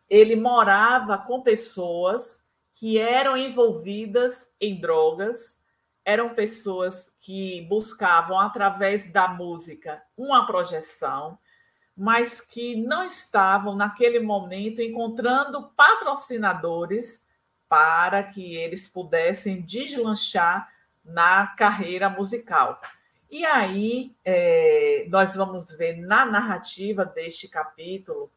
ele 0.09 0.37
morava 0.37 1.17
com 1.17 1.41
pessoas 1.41 2.45
que 2.71 2.97
eram 2.97 3.35
envolvidas 3.35 4.55
em 4.57 4.79
drogas, 4.79 5.59
eram 6.05 6.33
pessoas 6.33 7.13
que 7.19 7.61
buscavam, 7.67 8.39
através 8.39 9.11
da 9.11 9.27
música, 9.27 10.01
uma 10.15 10.47
projeção, 10.47 11.37
mas 11.95 12.41
que 12.41 12.75
não 12.75 13.05
estavam, 13.05 13.75
naquele 13.75 14.19
momento, 14.19 14.81
encontrando 14.81 15.71
patrocinadores 15.75 17.23
para 17.69 18.23
que 18.23 18.55
eles 18.55 18.87
pudessem 18.87 19.61
deslanchar 19.61 20.71
na 21.03 21.47
carreira 21.47 22.09
musical. 22.09 22.79
E 23.29 23.45
aí, 23.45 24.15
é, 24.23 25.05
nós 25.09 25.35
vamos 25.35 25.75
ver 25.75 25.97
na 25.97 26.25
narrativa 26.25 27.05
deste 27.05 27.47
capítulo 27.47 28.31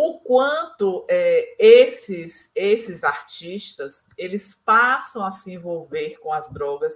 o 0.00 0.20
quanto 0.20 1.04
é, 1.08 1.56
esses 1.58 2.52
esses 2.54 3.02
artistas 3.02 4.08
eles 4.16 4.54
passam 4.54 5.24
a 5.26 5.30
se 5.32 5.52
envolver 5.52 6.20
com 6.20 6.32
as 6.32 6.48
drogas 6.52 6.94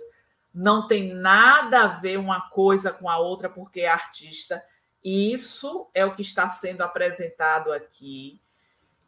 não 0.55 0.87
tem 0.87 1.13
nada 1.13 1.83
a 1.83 1.87
ver 1.89 2.17
uma 2.17 2.49
coisa 2.51 2.93
com 2.93 3.09
a 3.09 3.19
outra 3.19 3.49
porque 3.49 3.81
é 3.81 3.89
artista 3.89 4.63
isso 5.03 5.91
é 5.95 6.05
o 6.05 6.15
que 6.15 6.23
está 6.23 6.49
sendo 6.49 6.83
apresentado 6.83 7.73
aqui 7.73 8.41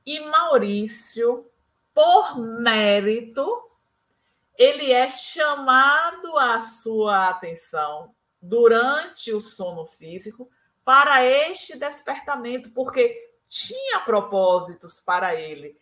e 0.04 0.20
Maurício 0.20 1.50
por 1.92 2.38
mérito 2.38 3.70
ele 4.56 4.92
é 4.92 5.08
chamado 5.08 6.36
a 6.38 6.60
sua 6.60 7.28
atenção 7.28 8.14
durante 8.40 9.32
o 9.32 9.40
sono 9.40 9.86
físico 9.86 10.48
para 10.84 11.24
este 11.24 11.78
despertamento 11.78 12.70
porque 12.70 13.32
tinha 13.48 14.00
propósitos 14.00 15.00
para 15.00 15.34
ele. 15.34 15.76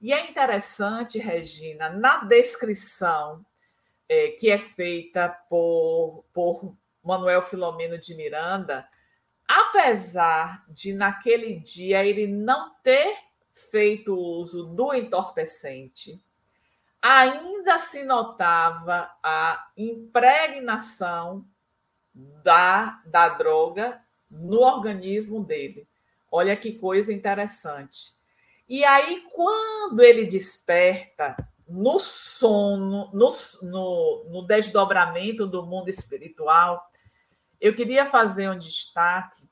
E 0.00 0.12
é 0.12 0.30
interessante, 0.30 1.18
Regina, 1.18 1.90
na 1.90 2.24
descrição 2.24 3.44
é, 4.08 4.28
que 4.28 4.50
é 4.50 4.58
feita 4.58 5.28
por, 5.48 6.24
por 6.32 6.74
Manuel 7.02 7.42
Filomeno 7.42 7.98
de 7.98 8.14
Miranda, 8.14 8.88
apesar 9.50 10.64
de 10.68 10.92
naquele 10.92 11.58
dia 11.58 12.04
ele 12.04 12.28
não 12.28 12.72
ter 12.84 13.16
feito 13.50 14.14
uso 14.14 14.64
do 14.66 14.94
entorpecente, 14.94 16.22
ainda 17.02 17.80
se 17.80 18.04
notava 18.04 19.10
a 19.20 19.70
impregnação 19.76 21.44
da, 22.14 23.02
da 23.04 23.28
droga 23.30 24.00
no 24.30 24.60
organismo 24.60 25.42
dele. 25.42 25.88
Olha 26.30 26.56
que 26.56 26.74
coisa 26.74 27.12
interessante. 27.12 28.12
E 28.68 28.84
aí, 28.84 29.24
quando 29.32 30.00
ele 30.00 30.26
desperta 30.26 31.36
no 31.68 31.98
sono, 31.98 33.10
no, 33.12 33.30
no, 33.62 34.24
no 34.30 34.46
desdobramento 34.46 35.44
do 35.44 35.66
mundo 35.66 35.88
espiritual, 35.88 36.89
eu 37.60 37.74
queria 37.74 38.06
fazer 38.06 38.48
um 38.48 38.58
destaque 38.58 39.42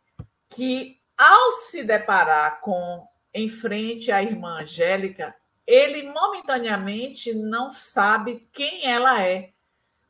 que, 0.49 0.99
ao 1.17 1.53
se 1.53 1.85
deparar 1.85 2.61
com 2.61 3.07
em 3.35 3.49
frente 3.49 4.11
à 4.11 4.23
irmã 4.23 4.63
Angélica, 4.63 5.35
ele 5.67 6.11
momentaneamente 6.11 7.35
não 7.35 7.71
sabe 7.71 8.49
quem 8.53 8.87
ela 8.87 9.23
é, 9.23 9.53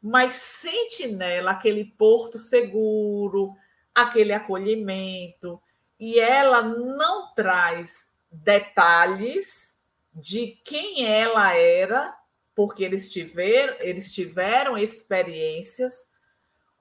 mas 0.01 0.33
sente 0.33 1.09
nela 1.09 1.51
aquele 1.51 1.85
porto 1.85 2.39
seguro, 2.39 3.55
aquele 3.93 4.33
acolhimento, 4.33 5.61
e 5.99 6.21
ela 6.21 6.63
não 6.63 7.35
traz 7.35 8.13
detalhes 8.31 9.83
de 10.15 10.61
quem 10.65 11.05
ela 11.05 11.53
era, 11.55 12.17
porque 12.55 12.85
eles 12.85 13.13
eles 13.81 14.13
tiveram 14.13 14.79
experiências 14.79 16.09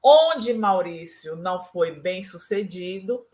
onde 0.01 0.53
Maurício 0.53 1.35
não 1.35 1.59
foi 1.59 1.91
bem 1.91 2.23
sucedido, 2.23 3.25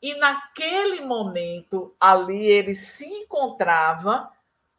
e 0.00 0.14
naquele 0.14 1.00
momento 1.00 1.94
ali 1.98 2.46
ele 2.46 2.74
se 2.74 3.06
encontrava 3.06 4.30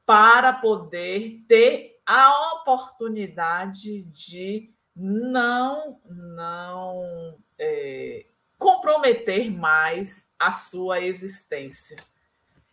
para 0.06 0.54
poder 0.54 1.44
ter 1.48 2.00
a 2.06 2.54
oportunidade 2.56 4.04
de 4.04 4.72
não 4.96 6.00
não 6.06 7.38
é, 7.60 8.26
comprometer 8.58 9.52
mais 9.52 10.32
a 10.40 10.52
sua 10.52 11.02
existência. 11.02 11.98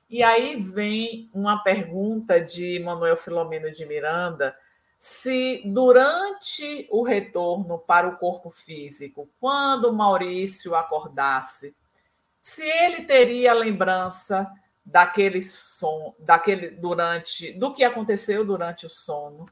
E 0.08 0.22
aí 0.22 0.56
vem 0.56 1.28
uma 1.34 1.62
pergunta 1.62 2.40
de 2.40 2.78
Manuel 2.78 3.16
Filomeno 3.16 3.70
de 3.70 3.84
Miranda, 3.84 4.56
se 5.06 5.60
durante 5.66 6.88
o 6.90 7.02
retorno 7.02 7.78
para 7.78 8.08
o 8.08 8.16
corpo 8.16 8.48
físico, 8.50 9.28
quando 9.38 9.92
Maurício 9.92 10.74
acordasse, 10.74 11.76
se 12.40 12.66
ele 12.66 13.02
teria 13.02 13.52
lembrança 13.52 14.50
daquele 14.82 15.42
som, 15.42 16.14
daquele 16.18 16.70
durante 16.70 17.52
do 17.52 17.74
que 17.74 17.84
aconteceu 17.84 18.46
durante 18.46 18.86
o 18.86 18.88
sono, 18.88 19.44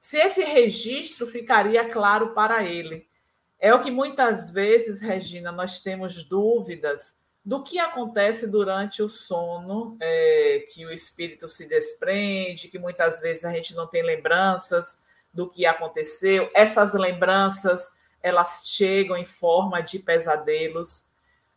se 0.00 0.18
esse 0.18 0.42
registro 0.42 1.28
ficaria 1.28 1.88
claro 1.88 2.34
para 2.34 2.64
ele. 2.64 3.08
É 3.56 3.72
o 3.72 3.80
que 3.80 3.92
muitas 3.92 4.50
vezes, 4.50 5.00
Regina, 5.00 5.52
nós 5.52 5.78
temos 5.78 6.24
dúvidas 6.24 7.16
do 7.48 7.62
que 7.62 7.78
acontece 7.78 8.46
durante 8.46 9.02
o 9.02 9.08
sono, 9.08 9.96
é, 10.00 10.66
que 10.70 10.84
o 10.84 10.92
espírito 10.92 11.48
se 11.48 11.66
desprende, 11.66 12.68
que 12.68 12.78
muitas 12.78 13.20
vezes 13.22 13.42
a 13.42 13.50
gente 13.50 13.74
não 13.74 13.86
tem 13.86 14.02
lembranças 14.02 15.02
do 15.32 15.48
que 15.48 15.64
aconteceu. 15.64 16.50
Essas 16.54 16.92
lembranças 16.92 17.96
elas 18.22 18.64
chegam 18.66 19.16
em 19.16 19.24
forma 19.24 19.80
de 19.80 19.98
pesadelos, 19.98 21.06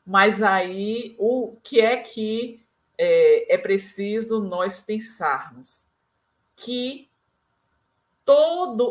mas 0.06 0.42
aí 0.42 1.14
o 1.20 1.58
que 1.62 1.82
é 1.82 1.98
que 1.98 2.66
é, 2.98 3.56
é 3.56 3.58
preciso 3.58 4.40
nós 4.40 4.80
pensarmos? 4.80 5.88
Que 6.56 7.10
toda 8.24 8.82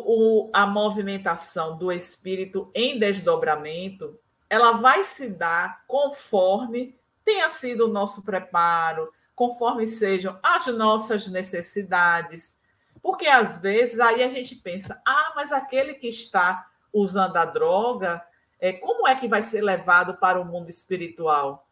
a 0.53 0.67
movimentação 0.67 1.79
do 1.79 1.91
espírito 1.91 2.71
em 2.75 2.99
desdobramento 2.99 4.21
ela 4.51 4.73
vai 4.73 5.05
se 5.05 5.31
dar 5.31 5.85
conforme 5.87 6.99
tenha 7.25 7.49
sido 7.49 7.87
o 7.87 7.93
nosso 7.93 8.25
preparo, 8.25 9.13
conforme 9.37 9.87
sejam 9.87 10.37
as 10.43 10.67
nossas 10.67 11.29
necessidades. 11.29 12.61
Porque 13.01 13.29
às 13.29 13.61
vezes 13.61 14.01
aí 14.01 14.25
a 14.25 14.29
gente 14.29 14.57
pensa, 14.57 15.01
ah, 15.07 15.33
mas 15.37 15.53
aquele 15.53 15.95
que 15.95 16.09
está 16.09 16.69
usando 16.93 17.37
a 17.37 17.45
droga, 17.45 18.21
é, 18.59 18.73
como 18.73 19.07
é 19.07 19.15
que 19.15 19.29
vai 19.29 19.41
ser 19.41 19.63
levado 19.63 20.15
para 20.15 20.41
o 20.41 20.45
mundo 20.45 20.69
espiritual? 20.69 21.69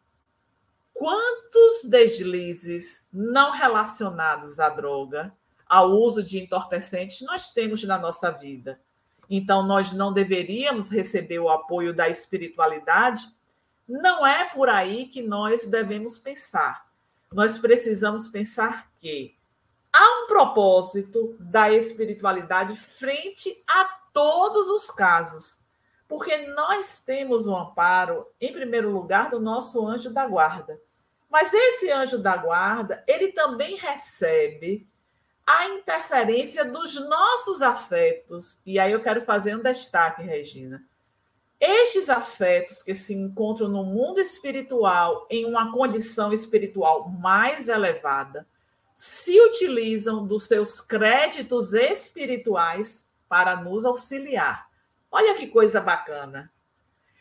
Quantos 0.94 1.84
deslizes 1.84 3.08
não 3.12 3.50
relacionados 3.50 4.60
à 4.60 4.68
droga, 4.68 5.36
ao 5.66 5.90
uso 5.90 6.22
de 6.22 6.38
entorpecentes, 6.38 7.20
nós 7.26 7.52
temos 7.52 7.82
na 7.82 7.98
nossa 7.98 8.30
vida? 8.30 8.80
Então, 9.28 9.62
nós 9.62 9.92
não 9.92 10.12
deveríamos 10.12 10.90
receber 10.90 11.38
o 11.38 11.50
apoio 11.50 11.92
da 11.92 12.08
espiritualidade. 12.08 13.26
Não 13.86 14.26
é 14.26 14.44
por 14.44 14.68
aí 14.68 15.06
que 15.06 15.22
nós 15.22 15.66
devemos 15.66 16.18
pensar. 16.18 16.88
Nós 17.32 17.58
precisamos 17.58 18.28
pensar 18.28 18.90
que 19.00 19.36
há 19.92 20.22
um 20.22 20.26
propósito 20.26 21.36
da 21.38 21.70
espiritualidade 21.70 22.74
frente 22.74 23.62
a 23.66 23.84
todos 24.12 24.68
os 24.68 24.90
casos. 24.90 25.60
Porque 26.06 26.38
nós 26.48 27.02
temos 27.04 27.46
o 27.46 27.52
um 27.52 27.56
amparo, 27.56 28.26
em 28.40 28.50
primeiro 28.50 28.90
lugar, 28.90 29.28
do 29.28 29.38
nosso 29.38 29.86
anjo 29.86 30.10
da 30.10 30.26
guarda. 30.26 30.80
Mas 31.28 31.52
esse 31.52 31.90
anjo 31.90 32.18
da 32.18 32.34
guarda, 32.34 33.04
ele 33.06 33.32
também 33.32 33.76
recebe 33.76 34.88
a 35.48 35.66
interferência 35.66 36.62
dos 36.62 36.94
nossos 37.08 37.62
afetos. 37.62 38.60
E 38.66 38.78
aí 38.78 38.92
eu 38.92 39.02
quero 39.02 39.22
fazer 39.22 39.56
um 39.56 39.62
destaque, 39.62 40.22
Regina. 40.22 40.84
Estes 41.58 42.10
afetos 42.10 42.82
que 42.82 42.94
se 42.94 43.14
encontram 43.14 43.66
no 43.66 43.82
mundo 43.82 44.20
espiritual, 44.20 45.26
em 45.30 45.46
uma 45.46 45.72
condição 45.72 46.34
espiritual 46.34 47.08
mais 47.08 47.66
elevada, 47.66 48.46
se 48.94 49.40
utilizam 49.40 50.26
dos 50.26 50.46
seus 50.46 50.82
créditos 50.82 51.72
espirituais 51.72 53.10
para 53.26 53.56
nos 53.56 53.86
auxiliar. 53.86 54.68
Olha 55.10 55.34
que 55.34 55.46
coisa 55.46 55.80
bacana. 55.80 56.52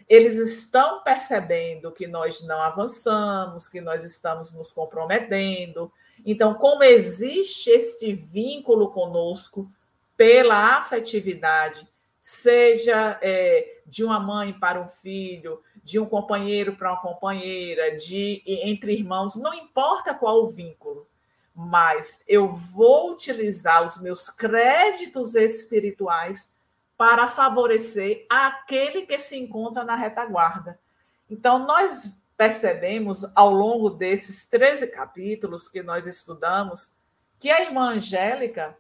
Eles 0.06 0.36
estão 0.36 1.02
percebendo 1.02 1.94
que 1.94 2.08
nós 2.08 2.46
não 2.46 2.62
avançamos, 2.62 3.70
que 3.70 3.80
nós 3.80 4.04
estamos 4.04 4.52
nos 4.52 4.74
comprometendo, 4.74 5.90
então, 6.26 6.54
como 6.56 6.84
existe 6.84 7.70
este 7.70 8.14
vínculo 8.14 8.92
conosco 8.92 9.72
pela 10.16 10.78
afetividade, 10.78 11.88
seja 12.20 13.18
é, 13.22 13.82
de 13.86 14.04
uma 14.04 14.20
mãe 14.20 14.52
para 14.52 14.82
um 14.82 14.90
filho, 14.90 15.62
de 15.84 16.00
um 16.00 16.06
companheiro 16.06 16.76
para 16.76 16.92
uma 16.92 17.02
companheira, 17.02 17.96
de 17.96 18.44
entre 18.46 18.94
irmãos, 18.94 19.36
não 19.36 19.54
importa 19.54 20.14
qual 20.14 20.44
o 20.44 20.48
vínculo, 20.48 21.08
mas 21.56 22.22
eu 22.28 22.50
vou 22.50 23.12
utilizar 23.12 23.84
os 23.84 24.00
meus 24.02 24.30
créditos 24.30 25.36
espirituais 25.36 26.54
para 26.98 27.28
favorecer 27.28 28.26
aquele 28.30 29.04
que 29.04 29.18
se 29.20 29.38
encontra 29.38 29.84
na 29.84 29.96
retaguarda. 29.96 30.80
Então, 31.30 31.60
nós 31.60 32.14
percebemos 32.38 33.26
ao 33.36 33.52
longo 33.52 33.90
desses 33.90 34.46
13 34.48 34.88
capítulos 34.88 35.68
que 35.68 35.82
nós 35.82 36.06
estudamos 36.06 36.96
que 37.40 37.50
a 37.50 37.62
irmã 37.62 37.96
Angélica 37.96 38.78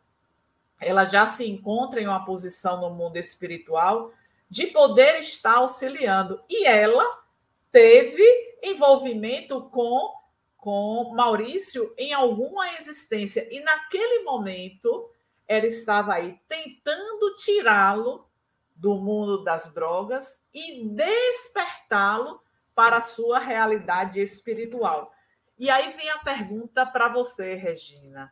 ela 0.79 1.03
já 1.05 1.25
se 1.25 1.49
encontra 1.49 1.99
em 1.99 2.07
uma 2.07 2.23
posição 2.23 2.79
no 2.79 2.91
mundo 2.91 3.17
espiritual 3.17 4.13
de 4.47 4.67
poder 4.67 5.19
estar 5.19 5.55
auxiliando. 5.55 6.41
E 6.47 6.65
ela 6.65 7.23
teve 7.71 8.23
envolvimento 8.61 9.69
com 9.69 10.15
com 10.57 11.13
Maurício 11.15 11.93
em 11.97 12.13
alguma 12.13 12.73
existência. 12.73 13.47
E 13.49 13.61
naquele 13.61 14.23
momento 14.23 15.09
ela 15.47 15.65
estava 15.65 16.15
aí 16.15 16.37
tentando 16.47 17.35
tirá-lo 17.35 18.27
do 18.75 18.95
mundo 18.95 19.43
das 19.43 19.73
drogas 19.73 20.45
e 20.53 20.83
despertá-lo 20.89 22.41
para 22.77 22.97
a 22.97 23.01
sua 23.01 23.39
realidade 23.39 24.19
espiritual. 24.19 25.11
E 25.57 25.67
aí 25.67 25.91
vem 25.93 26.11
a 26.11 26.19
pergunta 26.19 26.85
para 26.85 27.07
você, 27.07 27.55
Regina. 27.55 28.31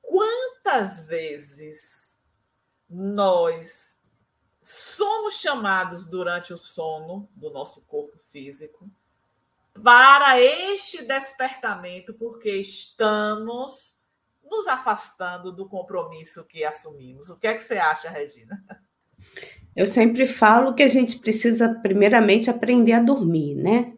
Quantas 0.00 1.06
vezes 1.06 2.20
nós 2.90 4.02
somos 4.60 5.38
chamados 5.38 6.04
durante 6.04 6.52
o 6.52 6.56
sono 6.56 7.30
do 7.36 7.48
nosso 7.48 7.86
corpo 7.86 8.18
físico 8.18 8.90
para 9.84 10.40
este 10.40 11.04
despertamento, 11.04 12.12
porque 12.14 12.56
estamos 12.56 14.00
nos 14.42 14.66
afastando 14.66 15.52
do 15.52 15.68
compromisso 15.68 16.44
que 16.48 16.64
assumimos? 16.64 17.30
O 17.30 17.38
que 17.38 17.46
é 17.46 17.54
que 17.54 17.60
você 17.60 17.78
acha, 17.78 18.10
Regina? 18.10 18.60
Eu 19.74 19.86
sempre 19.86 20.26
falo 20.26 20.74
que 20.74 20.82
a 20.82 20.88
gente 20.88 21.18
precisa, 21.18 21.68
primeiramente, 21.82 22.50
aprender 22.50 22.92
a 22.92 23.00
dormir, 23.00 23.54
né? 23.54 23.92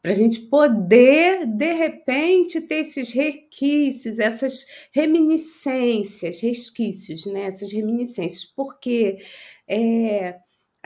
Para 0.00 0.12
a 0.12 0.14
gente 0.14 0.40
poder, 0.42 1.46
de 1.46 1.72
repente, 1.72 2.60
ter 2.60 2.76
esses 2.76 3.10
requisitos, 3.10 4.20
essas 4.20 4.64
reminiscências, 4.92 6.40
resquícios, 6.40 7.26
né? 7.26 7.42
Essas 7.46 7.72
reminiscências, 7.72 8.44
porque 8.44 9.18
é, 9.68 10.36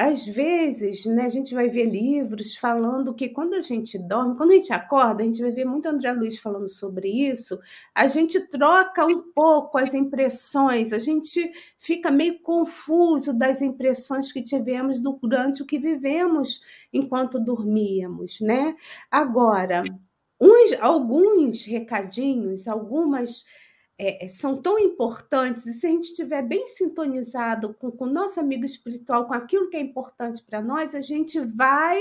às 0.00 0.26
vezes, 0.26 1.04
né, 1.04 1.26
a 1.26 1.28
gente 1.28 1.54
vai 1.54 1.68
ver 1.68 1.84
livros 1.84 2.56
falando 2.56 3.12
que 3.12 3.28
quando 3.28 3.52
a 3.52 3.60
gente 3.60 3.98
dorme, 3.98 4.34
quando 4.34 4.52
a 4.52 4.54
gente 4.54 4.72
acorda, 4.72 5.22
a 5.22 5.26
gente 5.26 5.42
vai 5.42 5.50
ver 5.50 5.66
muito 5.66 5.86
André 5.86 6.10
Luiz 6.12 6.38
falando 6.38 6.68
sobre 6.68 7.10
isso, 7.10 7.60
a 7.94 8.08
gente 8.08 8.40
troca 8.48 9.04
um 9.04 9.30
pouco 9.30 9.76
as 9.76 9.92
impressões, 9.92 10.94
a 10.94 10.98
gente 10.98 11.52
fica 11.76 12.10
meio 12.10 12.40
confuso 12.40 13.34
das 13.34 13.60
impressões 13.60 14.32
que 14.32 14.42
tivemos 14.42 14.98
durante 14.98 15.62
o 15.62 15.66
que 15.66 15.78
vivemos 15.78 16.62
enquanto 16.90 17.38
dormíamos, 17.38 18.40
né? 18.40 18.74
Agora, 19.10 19.84
uns, 20.40 20.72
alguns 20.80 21.66
recadinhos, 21.66 22.66
algumas 22.66 23.44
é, 24.02 24.28
são 24.28 24.62
tão 24.62 24.78
importantes, 24.78 25.66
e 25.66 25.74
se 25.74 25.86
a 25.86 25.90
gente 25.90 26.04
estiver 26.04 26.40
bem 26.40 26.66
sintonizado 26.66 27.74
com, 27.74 27.90
com 27.90 28.06
o 28.06 28.10
nosso 28.10 28.40
amigo 28.40 28.64
espiritual, 28.64 29.26
com 29.26 29.34
aquilo 29.34 29.68
que 29.68 29.76
é 29.76 29.80
importante 29.80 30.42
para 30.42 30.62
nós, 30.62 30.94
a 30.94 31.02
gente 31.02 31.38
vai 31.38 32.00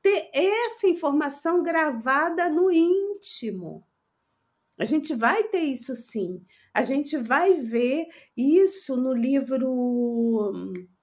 ter 0.00 0.30
essa 0.32 0.86
informação 0.86 1.60
gravada 1.60 2.48
no 2.48 2.70
íntimo. 2.70 3.84
A 4.78 4.84
gente 4.84 5.12
vai 5.12 5.42
ter 5.42 5.62
isso 5.62 5.96
sim. 5.96 6.40
A 6.72 6.82
gente 6.82 7.16
vai 7.16 7.60
ver 7.60 8.06
isso 8.36 8.96
no 8.96 9.12
livro, 9.12 10.52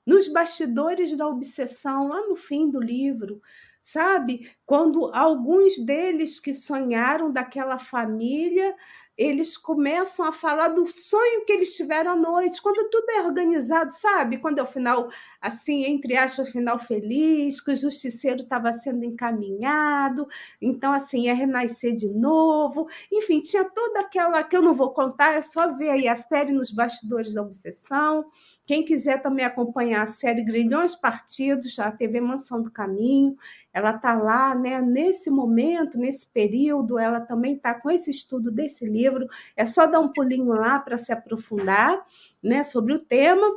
nos 0.06 0.30
bastidores 0.30 1.16
da 1.18 1.28
obsessão, 1.28 2.08
lá 2.08 2.26
no 2.26 2.38
fim 2.38 2.72
do 2.72 2.80
livro, 2.80 3.42
sabe? 3.84 4.50
Quando 4.66 5.14
alguns 5.14 5.78
deles 5.78 6.40
que 6.40 6.54
sonharam 6.54 7.32
daquela 7.34 7.78
família 7.78 8.74
eles 9.18 9.58
começam 9.58 10.26
a 10.26 10.32
falar 10.32 10.70
do 10.70 10.86
sonho 10.86 11.46
que 11.46 11.52
eles 11.52 11.76
tiveram 11.76 12.12
à 12.12 12.16
noite, 12.16 12.62
quando 12.62 12.90
tudo 12.90 13.10
é 13.12 13.24
organizado, 13.24 13.92
sabe? 13.92 14.38
Quando 14.38 14.60
é 14.60 14.64
o 14.64 14.66
final, 14.66 15.10
assim, 15.42 15.86
entre 15.86 16.16
aspas, 16.18 16.50
final 16.50 16.78
feliz, 16.80 17.62
que 17.62 17.72
o 17.72 17.76
justiceiro 17.76 18.42
estava 18.42 18.74
sendo 18.74 19.04
encaminhado, 19.06 20.28
então, 20.62 20.92
assim, 20.94 21.28
é 21.30 21.34
renascer 21.34 21.96
de 21.96 22.14
novo. 22.14 22.88
Enfim, 23.12 23.42
tinha 23.42 23.64
toda 23.64 24.02
aquela 24.02 24.44
que 24.44 24.56
eu 24.56 24.62
não 24.62 24.76
vou 24.76 24.92
contar, 24.92 25.34
é 25.34 25.42
só 25.42 25.76
ver 25.76 25.90
aí 25.92 26.08
a 26.08 26.16
série 26.16 26.52
nos 26.52 26.72
bastidores 26.72 27.34
da 27.34 27.42
obsessão. 27.42 28.26
Quem 28.66 28.84
quiser 28.84 29.22
também 29.22 29.46
acompanhar 29.46 30.04
a 30.04 30.08
série 30.08 30.44
Grilhões 30.44 30.94
Partidos, 30.94 31.80
a 31.80 31.90
TV 31.90 32.20
Mansão 32.20 32.62
do 32.62 32.70
Caminho, 32.70 33.38
ela 33.74 33.92
está 33.92 34.14
lá, 34.16 34.54
né? 34.56 34.82
Nesse 34.82 35.30
momento, 35.30 35.98
nesse 35.98 36.28
período, 36.28 37.00
ela 37.00 37.22
também 37.22 37.56
está 37.56 37.74
com 37.74 37.90
esse 37.90 38.12
estudo 38.12 38.52
desse 38.52 38.86
livro. 38.86 39.28
É 39.56 39.66
só 39.66 39.86
dar 39.86 40.00
um 40.00 40.12
pulinho 40.12 40.48
lá 40.48 40.80
para 40.80 40.98
se 40.98 41.14
aprofundar, 41.14 42.04
né, 42.44 42.64
sobre 42.64 42.94
o 42.94 43.00
tema. 43.00 43.48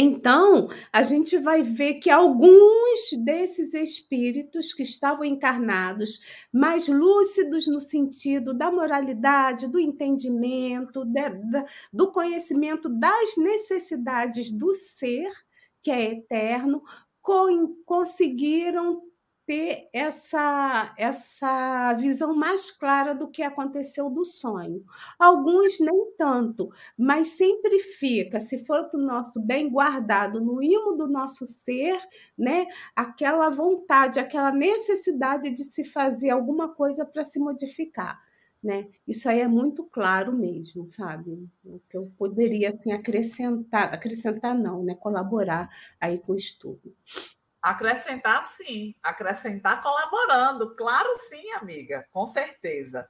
Então, 0.00 0.68
a 0.92 1.02
gente 1.02 1.36
vai 1.38 1.60
ver 1.64 1.94
que 1.94 2.08
alguns 2.08 3.10
desses 3.18 3.74
espíritos 3.74 4.72
que 4.72 4.84
estavam 4.84 5.24
encarnados, 5.24 6.20
mais 6.52 6.86
lúcidos 6.86 7.66
no 7.66 7.80
sentido 7.80 8.54
da 8.54 8.70
moralidade, 8.70 9.66
do 9.66 9.76
entendimento, 9.76 11.02
do 11.92 12.12
conhecimento 12.12 12.88
das 12.88 13.36
necessidades 13.36 14.52
do 14.52 14.72
ser, 14.72 15.32
que 15.82 15.90
é 15.90 16.12
eterno, 16.12 16.80
conseguiram 17.84 19.02
ter 19.48 19.88
essa, 19.94 20.94
essa 20.98 21.94
visão 21.94 22.36
mais 22.36 22.70
clara 22.70 23.14
do 23.14 23.30
que 23.30 23.42
aconteceu 23.42 24.10
do 24.10 24.22
sonho. 24.22 24.84
Alguns 25.18 25.80
nem 25.80 26.12
tanto, 26.18 26.70
mas 26.98 27.28
sempre 27.28 27.78
fica, 27.78 28.40
se 28.40 28.62
for 28.66 28.90
para 28.90 29.00
o 29.00 29.02
nosso 29.02 29.40
bem 29.40 29.70
guardado 29.70 30.38
no 30.38 30.62
imo 30.62 30.92
do 30.96 31.08
nosso 31.08 31.46
ser, 31.46 31.98
né, 32.36 32.66
aquela 32.94 33.48
vontade, 33.48 34.20
aquela 34.20 34.52
necessidade 34.52 35.50
de 35.50 35.64
se 35.64 35.82
fazer 35.82 36.28
alguma 36.28 36.68
coisa 36.68 37.06
para 37.06 37.24
se 37.24 37.38
modificar. 37.38 38.22
Né? 38.62 38.88
Isso 39.06 39.30
aí 39.30 39.40
é 39.40 39.48
muito 39.48 39.84
claro 39.84 40.36
mesmo, 40.36 40.90
sabe? 40.90 41.48
O 41.64 41.80
que 41.88 41.96
eu 41.96 42.12
poderia 42.18 42.68
assim 42.70 42.92
acrescentar, 42.92 43.94
acrescentar 43.94 44.52
não, 44.52 44.82
né? 44.82 44.96
Colaborar 44.96 45.70
aí 46.00 46.18
com 46.18 46.32
o 46.32 46.36
estudo. 46.36 46.92
Acrescentar 47.60 48.44
sim, 48.44 48.94
acrescentar 49.02 49.82
colaborando, 49.82 50.74
claro 50.76 51.08
sim, 51.28 51.50
amiga, 51.52 52.06
com 52.12 52.24
certeza. 52.24 53.08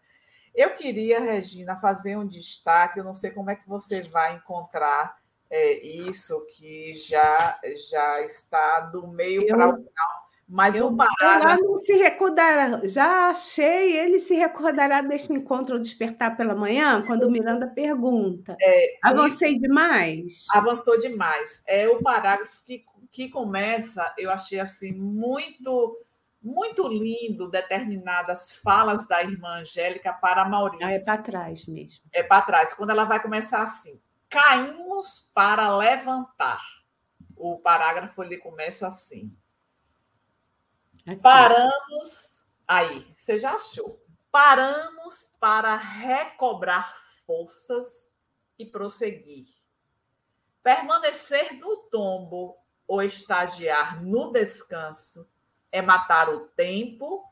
Eu 0.55 0.70
queria, 0.70 1.20
Regina, 1.20 1.76
fazer 1.76 2.16
um 2.16 2.26
destaque, 2.26 2.99
eu 2.99 3.05
não 3.05 3.14
sei 3.14 3.30
como 3.30 3.51
é 3.51 3.57
que 3.57 3.68
você 3.68 4.03
vai 4.03 4.34
encontrar 4.34 5.16
é, 5.51 5.86
isso, 5.86 6.44
que 6.46 6.94
já, 6.94 7.59
já 7.90 8.22
está 8.22 8.80
do 8.80 9.07
meio 9.07 9.46
para 9.46 9.68
o 9.68 9.76
final, 9.76 10.28
mas 10.49 10.74
eu, 10.74 10.86
o 10.86 10.96
parágrafo... 10.96 11.82
se 11.84 11.92
recordará, 11.96 12.80
já 12.86 13.28
achei, 13.28 13.99
ele 13.99 14.18
se 14.18 14.34
recordará 14.34 15.03
deste 15.03 15.30
encontro 15.30 15.74
ao 15.74 15.80
despertar 15.80 16.38
pela 16.38 16.55
manhã, 16.55 17.03
quando 17.07 17.30
Miranda 17.30 17.66
pergunta. 17.66 18.57
É, 18.59 18.96
Avancei 19.03 19.59
demais? 19.59 20.46
Avançou 20.51 20.99
demais. 20.99 21.62
É 21.66 21.86
o 21.86 22.03
parágrafo 22.03 22.64
que 22.64 22.82
que 23.11 23.28
começa, 23.28 24.14
eu 24.16 24.30
achei 24.30 24.61
assim 24.61 24.92
muito 24.92 26.04
muito 26.40 26.86
lindo 26.86 27.50
determinadas 27.50 28.54
falas 28.56 29.06
da 29.06 29.22
irmã 29.22 29.61
Angélica 29.61 30.12
para 30.12 30.44
Maurício. 30.44 30.86
Ah, 30.86 30.92
é 30.92 31.00
para 31.00 31.22
trás 31.22 31.66
mesmo. 31.66 32.04
É 32.12 32.22
para 32.22 32.42
trás, 32.42 32.74
quando 32.74 32.90
ela 32.90 33.04
vai 33.04 33.20
começar 33.20 33.62
assim: 33.62 34.00
caímos 34.28 35.30
para 35.34 35.76
levantar. 35.76 36.62
O 37.36 37.59
parágrafo 37.59 38.22
ele 38.22 38.36
começa 38.36 38.86
assim. 38.86 39.30
Aqui. 41.06 41.20
Paramos, 41.20 42.44
aí, 42.66 43.06
você 43.16 43.38
já 43.38 43.54
achou. 43.54 44.04
Paramos 44.30 45.34
para 45.40 45.76
recobrar 45.76 46.94
forças 47.24 48.12
e 48.59 48.66
prosseguir. 48.66 49.46
Permanecer 50.62 51.54
no 51.54 51.76
tombo 51.84 52.56
ou 52.89 53.03
estagiar 53.03 54.03
no 54.03 54.32
descanso 54.32 55.28
é 55.70 55.82
matar 55.82 56.30
o 56.30 56.49
tempo 56.49 57.22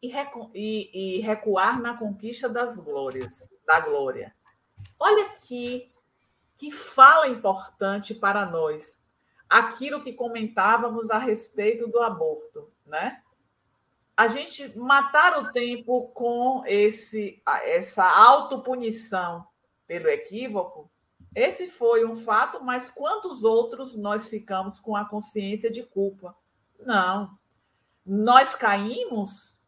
e, 0.00 0.08
recu 0.08 0.50
e, 0.54 1.18
e 1.18 1.20
recuar 1.20 1.80
na 1.80 1.96
conquista 1.96 2.48
das 2.48 2.76
glórias, 2.76 3.52
da 3.66 3.78
glória. 3.78 4.34
Olha 4.98 5.26
aqui 5.26 5.92
que 6.56 6.70
fala 6.70 7.28
importante 7.28 8.14
para 8.14 8.46
nós. 8.46 9.00
Aquilo 9.48 10.00
que 10.00 10.14
comentávamos 10.14 11.10
a 11.10 11.18
respeito 11.18 11.86
do 11.86 12.00
aborto, 12.00 12.72
né? 12.86 13.22
A 14.16 14.28
gente 14.28 14.76
matar 14.78 15.38
o 15.38 15.52
tempo 15.52 16.08
com 16.08 16.62
esse 16.66 17.42
essa 17.64 18.04
autopunição 18.04 19.46
pelo 19.86 20.08
equívoco 20.08 20.90
esse 21.34 21.68
foi 21.68 22.04
um 22.04 22.14
fato, 22.14 22.62
mas 22.62 22.90
quantos 22.90 23.42
outros 23.42 23.96
nós 23.96 24.28
ficamos 24.28 24.78
com 24.78 24.94
a 24.94 25.04
consciência 25.04 25.70
de 25.70 25.82
culpa? 25.82 26.36
Não. 26.80 27.38
Nós 28.04 28.54
caímos. 28.54 29.60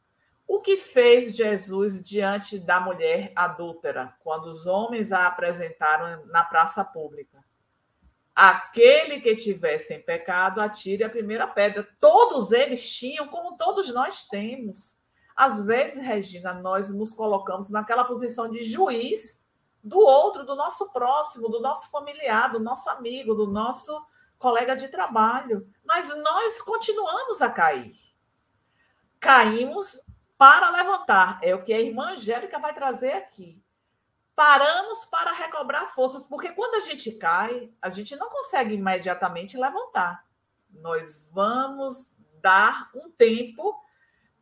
O 0.46 0.60
que 0.60 0.76
fez 0.76 1.34
Jesus 1.34 2.04
diante 2.04 2.58
da 2.58 2.78
mulher 2.78 3.32
adúltera, 3.34 4.14
quando 4.20 4.44
os 4.44 4.66
homens 4.66 5.10
a 5.10 5.26
apresentaram 5.26 6.26
na 6.26 6.44
praça 6.44 6.84
pública? 6.84 7.42
Aquele 8.34 9.20
que 9.20 9.34
tivesse 9.36 9.94
em 9.94 10.02
pecado, 10.02 10.60
atire 10.60 11.02
a 11.02 11.08
primeira 11.08 11.46
pedra. 11.46 11.88
Todos 11.98 12.52
eles 12.52 12.92
tinham, 12.94 13.28
como 13.28 13.56
todos 13.56 13.92
nós 13.94 14.26
temos. 14.26 14.98
Às 15.34 15.64
vezes, 15.64 16.04
Regina, 16.04 16.52
nós 16.52 16.90
nos 16.90 17.12
colocamos 17.12 17.70
naquela 17.70 18.04
posição 18.04 18.50
de 18.50 18.64
juiz 18.64 19.43
do 19.84 19.98
outro, 19.98 20.46
do 20.46 20.56
nosso 20.56 20.90
próximo, 20.90 21.50
do 21.50 21.60
nosso 21.60 21.90
familiar, 21.90 22.50
do 22.50 22.58
nosso 22.58 22.88
amigo, 22.88 23.34
do 23.34 23.46
nosso 23.46 23.94
colega 24.38 24.74
de 24.74 24.88
trabalho. 24.88 25.70
Mas 25.84 26.08
nós 26.22 26.62
continuamos 26.62 27.42
a 27.42 27.50
cair. 27.50 27.92
Caímos 29.20 30.00
para 30.38 30.70
levantar. 30.70 31.38
É 31.42 31.54
o 31.54 31.62
que 31.62 31.72
a 31.72 31.80
irmã 31.80 32.12
Angélica 32.12 32.58
vai 32.58 32.72
trazer 32.72 33.12
aqui. 33.12 33.62
Paramos 34.34 35.04
para 35.04 35.32
recobrar 35.32 35.94
forças, 35.94 36.22
porque 36.22 36.50
quando 36.52 36.76
a 36.76 36.80
gente 36.80 37.12
cai, 37.12 37.70
a 37.80 37.90
gente 37.90 38.16
não 38.16 38.28
consegue 38.30 38.74
imediatamente 38.74 39.56
levantar. 39.56 40.26
Nós 40.70 41.28
vamos 41.30 42.12
dar 42.40 42.90
um 42.94 43.10
tempo 43.12 43.78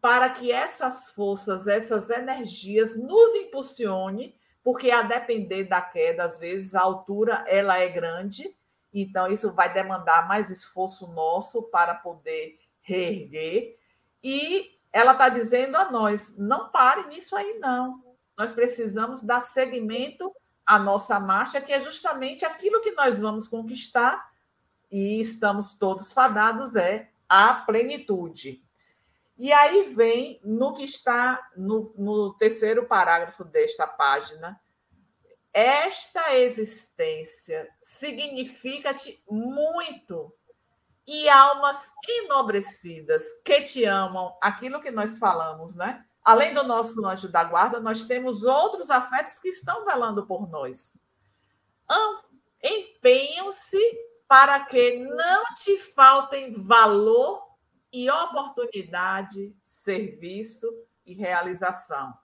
para 0.01 0.31
que 0.31 0.51
essas 0.51 1.11
forças, 1.11 1.67
essas 1.67 2.11
energias 2.11 2.97
nos 2.97 3.35
impulsione 3.35 4.35
porque 4.63 4.91
a 4.91 5.03
depender 5.03 5.65
da 5.65 5.81
queda, 5.81 6.25
às 6.25 6.39
vezes 6.39 6.75
a 6.75 6.81
altura 6.81 7.45
ela 7.47 7.79
é 7.79 7.89
grande, 7.89 8.57
então 8.93 9.31
isso 9.31 9.53
vai 9.53 9.73
demandar 9.73 10.29
mais 10.29 10.51
esforço 10.51 11.13
nosso 11.15 11.63
para 11.65 11.95
poder 11.95 12.59
reerguer. 12.81 13.79
E 14.23 14.79
ela 14.93 15.13
está 15.13 15.29
dizendo 15.29 15.77
a 15.77 15.91
nós: 15.91 16.37
não 16.39 16.71
pare 16.71 17.09
nisso 17.09 17.35
aí, 17.35 17.59
não. 17.59 18.03
Nós 18.37 18.55
precisamos 18.55 19.23
dar 19.23 19.41
seguimento 19.41 20.33
à 20.65 20.79
nossa 20.79 21.19
marcha, 21.19 21.61
que 21.61 21.73
é 21.73 21.81
justamente 21.81 22.45
aquilo 22.45 22.81
que 22.81 22.93
nós 22.93 23.21
vamos 23.21 23.49
conquistar, 23.49 24.31
e 24.91 25.21
estamos 25.21 25.75
todos 25.75 26.13
fadados, 26.13 26.77
é 26.77 27.11
a 27.29 27.55
plenitude. 27.55 28.63
E 29.37 29.53
aí 29.53 29.85
vem 29.95 30.41
no 30.45 30.73
que 30.73 30.85
está 30.85 31.41
no, 31.57 31.95
no 31.97 32.35
terceiro 32.35 32.87
parágrafo 32.87 33.45
desta 33.45 33.87
página. 33.87 34.61
Esta 35.53 36.35
existência 36.37 37.69
significa-te 37.81 39.23
muito 39.29 40.33
e 41.07 41.29
almas 41.29 41.91
enobrecidas 42.09 43.25
que 43.45 43.63
te 43.63 43.85
amam, 43.85 44.37
aquilo 44.41 44.81
que 44.81 44.91
nós 44.91 45.19
falamos, 45.19 45.75
né? 45.75 46.05
Além 46.25 46.55
do 46.55 46.63
nosso 46.63 47.05
anjo 47.05 47.29
da 47.29 47.43
guarda, 47.43 47.81
nós 47.81 48.05
temos 48.05 48.45
outros 48.45 48.91
afetos 48.91 49.41
que 49.41 49.49
estão 49.49 49.85
velando 49.85 50.25
por 50.25 50.49
nós. 50.49 50.97
empenham-se 52.63 53.81
para 54.29 54.61
que 54.61 54.99
não 54.99 55.45
te 55.57 55.77
faltem 55.79 56.53
valor 56.53 57.52
e 57.93 58.11
oportunidade, 58.11 59.55
serviço 59.63 60.67
e 61.05 61.13
realização. 61.13 62.15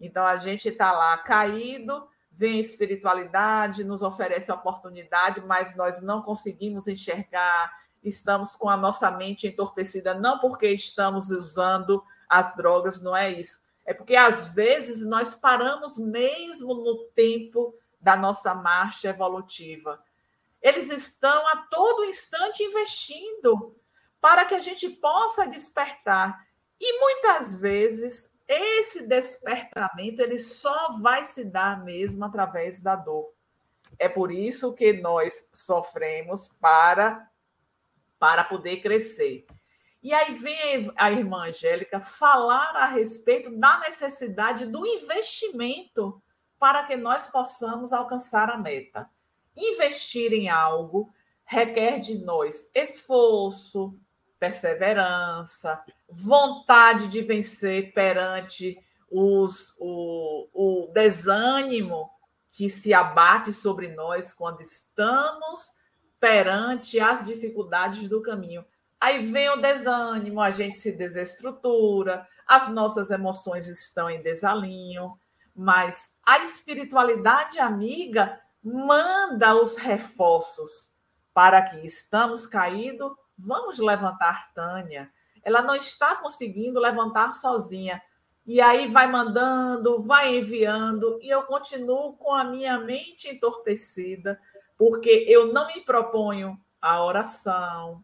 Então, 0.00 0.24
a 0.24 0.36
gente 0.36 0.68
está 0.68 0.92
lá 0.92 1.18
caído, 1.18 2.08
vem 2.30 2.60
espiritualidade, 2.60 3.82
nos 3.82 4.02
oferece 4.02 4.52
oportunidade, 4.52 5.40
mas 5.40 5.74
nós 5.74 6.00
não 6.00 6.22
conseguimos 6.22 6.86
enxergar, 6.86 7.72
estamos 8.02 8.54
com 8.54 8.70
a 8.70 8.76
nossa 8.76 9.10
mente 9.10 9.48
entorpecida, 9.48 10.14
não 10.14 10.38
porque 10.38 10.70
estamos 10.70 11.30
usando 11.32 12.04
as 12.28 12.54
drogas, 12.54 13.02
não 13.02 13.16
é 13.16 13.32
isso. 13.32 13.66
É 13.84 13.92
porque, 13.92 14.14
às 14.14 14.54
vezes, 14.54 15.04
nós 15.04 15.34
paramos 15.34 15.98
mesmo 15.98 16.74
no 16.74 17.04
tempo 17.14 17.74
da 18.00 18.16
nossa 18.16 18.54
marcha 18.54 19.08
evolutiva. 19.08 20.00
Eles 20.62 20.90
estão 20.90 21.46
a 21.48 21.56
todo 21.68 22.04
instante 22.04 22.62
investindo 22.62 23.74
para 24.20 24.44
que 24.44 24.54
a 24.54 24.58
gente 24.58 24.88
possa 24.88 25.46
despertar. 25.46 26.46
E 26.80 27.00
muitas 27.00 27.58
vezes 27.60 28.34
esse 28.46 29.06
despertamento 29.06 30.22
ele 30.22 30.38
só 30.38 30.92
vai 31.00 31.24
se 31.24 31.44
dar 31.44 31.84
mesmo 31.84 32.24
através 32.24 32.80
da 32.80 32.96
dor. 32.96 33.32
É 33.98 34.08
por 34.08 34.30
isso 34.30 34.74
que 34.74 34.92
nós 34.94 35.48
sofremos 35.52 36.48
para 36.60 37.28
para 38.18 38.42
poder 38.42 38.78
crescer. 38.78 39.46
E 40.02 40.12
aí 40.12 40.34
vem 40.34 40.92
a 40.96 41.10
irmã 41.10 41.48
Angélica 41.48 42.00
falar 42.00 42.74
a 42.74 42.86
respeito 42.86 43.50
da 43.56 43.78
necessidade 43.80 44.66
do 44.66 44.84
investimento 44.84 46.20
para 46.58 46.84
que 46.84 46.96
nós 46.96 47.28
possamos 47.28 47.92
alcançar 47.92 48.50
a 48.50 48.56
meta. 48.56 49.08
Investir 49.56 50.32
em 50.32 50.48
algo 50.48 51.12
requer 51.44 51.98
de 51.98 52.18
nós 52.18 52.70
esforço, 52.74 53.98
perseverança, 54.38 55.82
vontade 56.08 57.08
de 57.08 57.22
vencer 57.22 57.92
perante 57.92 58.78
os, 59.10 59.76
o, 59.80 60.48
o 60.52 60.92
desânimo 60.92 62.10
que 62.50 62.68
se 62.68 62.92
abate 62.92 63.52
sobre 63.52 63.88
nós 63.88 64.32
quando 64.32 64.60
estamos 64.60 65.70
perante 66.20 66.98
as 67.00 67.24
dificuldades 67.24 68.08
do 68.08 68.22
caminho. 68.22 68.64
Aí 69.00 69.18
vem 69.18 69.48
o 69.50 69.60
desânimo, 69.60 70.40
a 70.40 70.50
gente 70.50 70.74
se 70.74 70.92
desestrutura, 70.92 72.26
as 72.46 72.68
nossas 72.68 73.10
emoções 73.10 73.68
estão 73.68 74.10
em 74.10 74.22
desalinho, 74.22 75.18
mas 75.54 76.08
a 76.24 76.40
espiritualidade 76.40 77.58
amiga 77.58 78.40
manda 78.62 79.54
os 79.54 79.76
reforços 79.76 80.90
para 81.32 81.62
que 81.62 81.86
estamos 81.86 82.46
caídos 82.46 83.12
Vamos 83.38 83.78
levantar 83.78 84.52
Tânia. 84.52 85.10
Ela 85.44 85.62
não 85.62 85.76
está 85.76 86.16
conseguindo 86.16 86.80
levantar 86.80 87.32
sozinha. 87.32 88.02
E 88.44 88.60
aí 88.60 88.88
vai 88.88 89.06
mandando, 89.06 90.02
vai 90.02 90.36
enviando, 90.36 91.18
e 91.22 91.28
eu 91.28 91.42
continuo 91.42 92.14
com 92.14 92.32
a 92.32 92.42
minha 92.42 92.78
mente 92.78 93.28
entorpecida, 93.28 94.40
porque 94.76 95.26
eu 95.28 95.52
não 95.52 95.66
me 95.66 95.82
proponho 95.82 96.58
a 96.80 97.04
oração, 97.04 98.02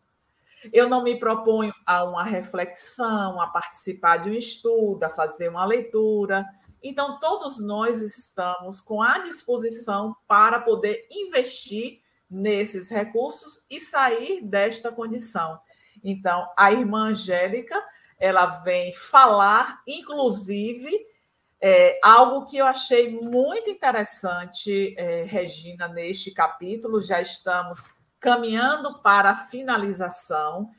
eu 0.70 0.87
não 0.87 1.03
me 1.03 1.18
proponho 1.18 1.72
a 1.87 2.05
uma 2.05 2.22
reflexão, 2.22 3.41
a 3.41 3.47
participar 3.47 4.18
de 4.18 4.28
um 4.28 4.35
estudo, 4.35 5.03
a 5.05 5.09
fazer 5.09 5.49
uma 5.49 5.64
leitura. 5.64 6.45
Então, 6.82 7.18
todos 7.18 7.59
nós 7.59 8.03
estamos 8.03 8.82
com 8.82 9.03
a 9.03 9.20
disposição 9.20 10.14
para 10.28 10.61
poder 10.61 11.07
investir 11.11 12.03
nesses 12.35 12.91
recursos 12.91 13.64
e 13.70 13.80
sair 13.80 14.43
desta 14.43 14.91
condição. 14.91 15.59
Então, 16.03 16.47
a 16.57 16.72
irmã 16.72 17.09
Angélica, 17.09 17.82
ela 18.18 18.47
vem 18.62 18.93
falar, 18.93 19.80
inclusive, 19.87 20.91
é, 21.61 21.99
algo 22.03 22.47
que 22.47 22.59
eu 22.59 22.66
achei 22.66 23.11
muito 23.11 23.70
interessante, 23.70 24.95
é, 24.99 25.24
Regina, 25.24 25.89
neste 25.89 26.32
capítulo, 26.32 27.01
já 27.01 27.22
estamos 27.22 27.85
caminhando 28.18 29.01
para 29.01 29.30
a 29.30 29.37
finalização. 29.37 30.70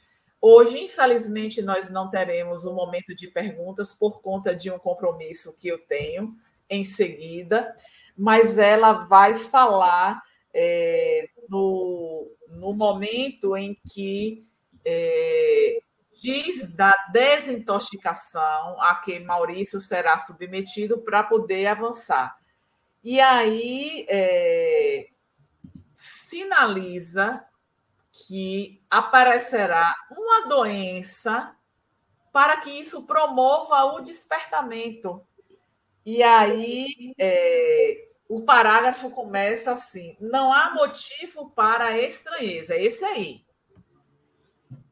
Hoje, 0.42 0.78
infelizmente, 0.80 1.62
nós 1.62 1.90
não 1.90 2.10
teremos 2.10 2.66
um 2.66 2.74
momento 2.76 3.16
de 3.16 3.28
perguntas 3.28 3.94
por 3.94 4.22
conta 4.22 4.56
de 4.56 4.70
um 4.70 4.78
compromisso 4.78 5.58
que 5.58 5.70
eu 5.70 5.80
tenho 5.88 6.36
em 6.70 6.84
seguida, 6.84 7.74
mas 8.18 8.58
ela 8.58 8.94
vai 8.94 9.36
falar 9.36 10.22
é, 10.58 11.28
no, 11.50 12.32
no 12.48 12.74
momento 12.74 13.58
em 13.58 13.78
que 13.92 14.48
é, 14.86 15.80
diz 16.14 16.74
da 16.74 16.96
desintoxicação 17.12 18.82
a 18.82 18.96
que 18.96 19.20
Maurício 19.20 19.82
será 19.82 20.18
submetido 20.18 21.00
para 21.00 21.24
poder 21.24 21.68
avançar. 21.68 22.38
E 23.04 23.20
aí 23.20 24.06
é, 24.08 25.10
sinaliza 25.94 27.46
que 28.12 28.82
aparecerá 28.90 29.94
uma 30.10 30.48
doença 30.48 31.54
para 32.32 32.58
que 32.58 32.70
isso 32.70 33.06
promova 33.06 33.84
o 33.94 34.02
despertamento. 34.02 35.22
E 36.06 36.24
aí 36.24 37.14
é, 37.18 38.08
o 38.28 38.42
parágrafo 38.42 39.10
começa 39.10 39.72
assim: 39.72 40.18
não 40.20 40.52
há 40.52 40.74
motivo 40.74 41.50
para 41.52 41.98
estranheza. 42.00 42.76
Esse 42.76 43.06
aí. 43.06 43.46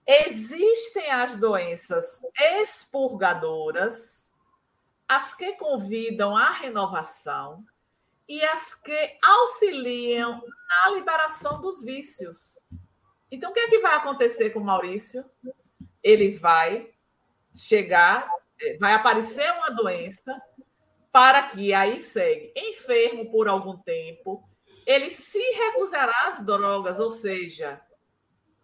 Existem 0.06 1.10
as 1.10 1.38
doenças 1.38 2.20
expurgadoras, 2.62 4.34
as 5.08 5.34
que 5.34 5.54
convidam 5.54 6.36
à 6.36 6.50
renovação 6.50 7.66
e 8.28 8.44
as 8.44 8.74
que 8.76 9.18
auxiliam 9.24 10.44
na 10.68 10.92
liberação 10.92 11.62
dos 11.62 11.84
vícios. 11.84 12.60
Então, 13.32 13.52
o 13.52 13.54
que 13.54 13.62
é 13.62 13.70
que 13.70 13.80
vai 13.80 13.96
acontecer 13.96 14.50
com 14.50 14.60
Maurício? 14.60 15.24
Ele 16.04 16.30
vai 16.30 16.92
chegar, 17.56 18.30
vai 18.80 18.94
aparecer 18.94 19.50
uma 19.54 19.70
doença 19.70 20.42
para 21.14 21.44
que 21.44 21.72
aí 21.76 22.02
segue 22.02 22.52
enfermo 22.58 23.30
por 23.30 23.48
algum 23.48 23.78
tempo, 23.78 24.44
ele 24.84 25.12
se 25.12 25.40
recusará 25.52 26.26
às 26.26 26.44
drogas, 26.44 27.00
ou 27.00 27.12
seja, 27.12 27.80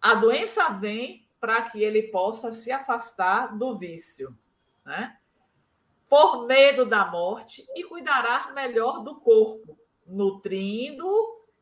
a 0.02 0.14
doença 0.14 0.68
vem 0.70 1.28
para 1.38 1.62
que 1.62 1.80
ele 1.80 2.10
possa 2.10 2.52
se 2.52 2.72
afastar 2.72 3.56
do 3.56 3.78
vício, 3.78 4.36
né? 4.84 5.16
Por 6.08 6.44
medo 6.48 6.84
da 6.84 7.06
morte 7.06 7.64
e 7.76 7.84
cuidará 7.84 8.50
melhor 8.52 9.04
do 9.04 9.20
corpo, 9.20 9.78
nutrindo 10.04 11.08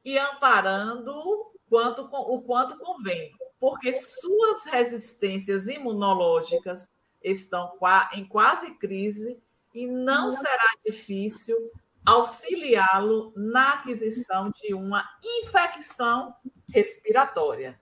e 0.02 0.18
amparando 0.18 1.52
quanto, 1.68 2.08
o 2.10 2.40
quanto 2.40 2.78
convém, 2.78 3.30
porque 3.60 3.92
suas 3.92 4.64
resistências 4.64 5.68
imunológicas 5.68 6.90
estão 7.22 7.78
em 8.14 8.26
quase 8.26 8.74
crise 8.76 9.38
e 9.78 9.86
não 9.86 10.28
será 10.28 10.68
difícil 10.84 11.56
auxiliá-lo 12.04 13.32
na 13.36 13.74
aquisição 13.74 14.50
de 14.50 14.74
uma 14.74 15.08
infecção 15.22 16.34
respiratória. 16.74 17.80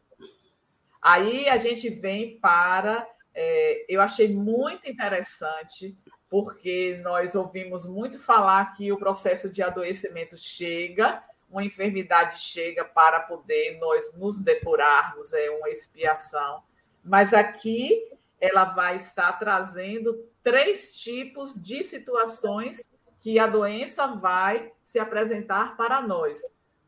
Aí 1.00 1.48
a 1.48 1.56
gente 1.56 1.88
vem 1.88 2.38
para. 2.38 3.08
É, 3.34 3.86
eu 3.88 4.00
achei 4.02 4.34
muito 4.34 4.88
interessante, 4.90 5.94
porque 6.28 7.00
nós 7.02 7.34
ouvimos 7.34 7.86
muito 7.86 8.18
falar 8.18 8.72
que 8.72 8.92
o 8.92 8.98
processo 8.98 9.48
de 9.48 9.62
adoecimento 9.62 10.36
chega, 10.36 11.22
uma 11.48 11.64
enfermidade 11.64 12.40
chega 12.40 12.84
para 12.84 13.20
poder 13.20 13.78
nós 13.78 14.12
nos 14.14 14.36
depurarmos, 14.38 15.32
é 15.32 15.48
uma 15.50 15.70
expiação. 15.70 16.62
Mas 17.02 17.32
aqui 17.32 18.15
ela 18.40 18.64
vai 18.64 18.96
estar 18.96 19.32
trazendo 19.34 20.28
três 20.42 20.96
tipos 20.96 21.60
de 21.60 21.82
situações 21.82 22.88
que 23.20 23.38
a 23.38 23.46
doença 23.46 24.06
vai 24.06 24.72
se 24.84 24.98
apresentar 24.98 25.76
para 25.76 26.00
nós. 26.00 26.40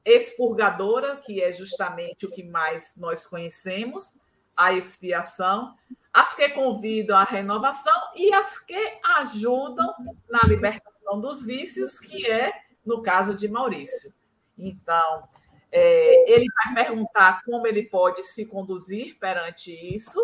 Expurgadora, 0.05 1.17
que 1.17 1.43
é 1.43 1.53
justamente 1.53 2.27
o 2.27 2.31
que 2.31 2.45
mais 2.45 2.95
nós 2.97 3.27
conhecemos, 3.27 4.15
a 4.57 4.73
expiação, 4.73 5.75
as 6.13 6.35
que 6.35 6.49
convidam 6.51 7.17
à 7.17 7.25
renovação 7.25 7.95
e 8.15 8.33
as 8.33 8.59
que 8.59 8.99
ajudam 9.19 9.93
na 10.29 10.41
libertação 10.47 11.21
dos 11.21 11.45
vícios, 11.45 11.99
que 11.99 12.31
é 12.31 12.53
no 12.85 13.03
caso 13.03 13.35
de 13.35 13.49
Maurício. 13.49 14.13
Então, 14.57 15.29
é, 15.71 16.33
ele 16.33 16.47
vai 16.65 16.85
perguntar 16.85 17.43
como 17.45 17.67
ele 17.67 17.85
pode 17.85 18.25
se 18.25 18.47
conduzir 18.47 19.19
perante 19.19 19.71
isso 19.95 20.21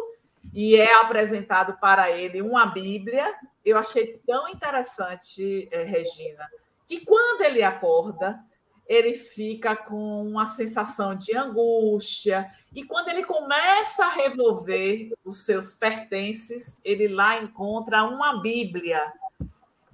e 0.53 0.77
é 0.77 0.95
apresentado 1.01 1.79
para 1.81 2.11
ele 2.11 2.43
uma 2.43 2.67
Bíblia. 2.67 3.35
Eu 3.65 3.79
achei 3.79 4.21
tão 4.27 4.49
interessante, 4.49 5.69
eh, 5.71 5.83
Regina, 5.85 6.49
que 6.87 7.01
quando 7.01 7.43
ele 7.43 7.63
acorda, 7.63 8.39
ele 8.87 9.15
fica 9.15 9.75
com 9.75 10.23
uma 10.27 10.47
sensação 10.47 11.15
de 11.15 11.37
angústia. 11.37 12.51
E 12.75 12.85
quando 12.85 13.09
ele 13.09 13.25
começa 13.25 14.05
a 14.05 14.11
revolver 14.11 15.13
os 15.25 15.45
seus 15.45 15.73
pertences, 15.73 16.79
ele 16.85 17.09
lá 17.09 17.41
encontra 17.41 18.05
uma 18.05 18.41
Bíblia. 18.41 19.01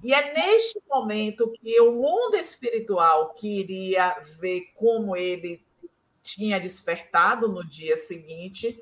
E 0.03 0.13
é 0.13 0.33
neste 0.33 0.81
momento 0.89 1.53
que 1.61 1.79
o 1.79 1.91
mundo 1.93 2.35
espiritual 2.35 3.33
queria 3.33 4.19
ver 4.39 4.71
como 4.75 5.15
ele 5.15 5.63
tinha 6.21 6.59
despertado 6.59 7.47
no 7.47 7.65
dia 7.65 7.97
seguinte, 7.97 8.81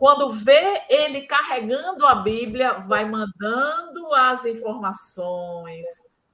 quando 0.00 0.32
vê 0.32 0.80
ele 0.88 1.26
carregando 1.26 2.06
a 2.06 2.14
Bíblia, 2.14 2.72
vai 2.72 3.04
mandando 3.04 4.14
as 4.14 4.46
informações, 4.46 5.86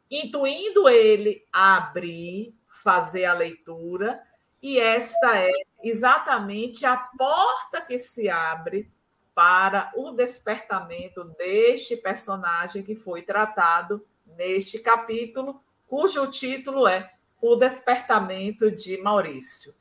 intuindo 0.09 0.89
ele 0.89 1.45
a 1.53 1.79
abrir, 1.79 2.55
fazer 2.69 3.25
a 3.25 3.35
leitura, 3.35 4.23
e 4.63 4.79
esta 4.79 5.37
é 5.37 5.51
exatamente 5.83 6.87
a 6.87 6.97
porta 7.19 7.81
que 7.81 7.99
se 7.99 8.31
abre 8.31 8.89
para 9.35 9.91
o 9.97 10.13
despertamento 10.13 11.25
deste 11.37 11.97
personagem 11.97 12.85
que 12.85 12.95
foi 12.95 13.23
tratado 13.23 14.07
neste 14.25 14.79
capítulo, 14.79 15.61
cujo 15.89 16.31
título 16.31 16.87
é 16.87 17.11
O 17.43 17.57
Despertamento 17.57 18.71
de 18.71 18.97
Maurício. 19.03 19.75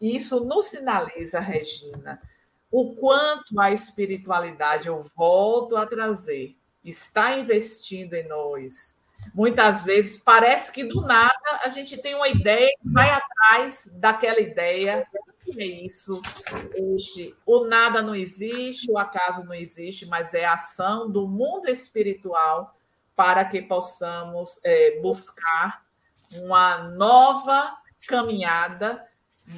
Isso 0.00 0.44
nos 0.44 0.66
sinaliza, 0.66 1.40
Regina, 1.40 2.22
o 2.76 2.96
quanto 2.96 3.60
a 3.60 3.70
espiritualidade, 3.70 4.88
eu 4.88 5.00
volto 5.14 5.76
a 5.76 5.86
trazer, 5.86 6.56
está 6.84 7.38
investindo 7.38 8.14
em 8.14 8.26
nós, 8.26 8.98
Muitas 9.32 9.84
vezes 9.84 10.18
parece 10.18 10.70
que 10.70 10.84
do 10.84 11.00
nada 11.00 11.60
a 11.62 11.68
gente 11.68 11.96
tem 11.96 12.14
uma 12.14 12.28
ideia 12.28 12.68
e 12.68 12.90
vai 12.90 13.08
atrás 13.08 13.88
daquela 13.94 14.40
ideia. 14.40 15.06
É 15.56 15.64
isso? 15.64 16.20
Este, 16.94 17.34
o 17.46 17.64
nada 17.64 18.02
não 18.02 18.14
existe, 18.14 18.90
o 18.90 18.98
acaso 18.98 19.44
não 19.44 19.54
existe, 19.54 20.04
mas 20.06 20.34
é 20.34 20.44
a 20.44 20.54
ação 20.54 21.10
do 21.10 21.26
mundo 21.26 21.70
espiritual 21.70 22.76
para 23.16 23.44
que 23.44 23.62
possamos 23.62 24.60
é, 24.62 25.00
buscar 25.00 25.84
uma 26.32 26.78
nova 26.90 27.76
caminhada 28.06 29.02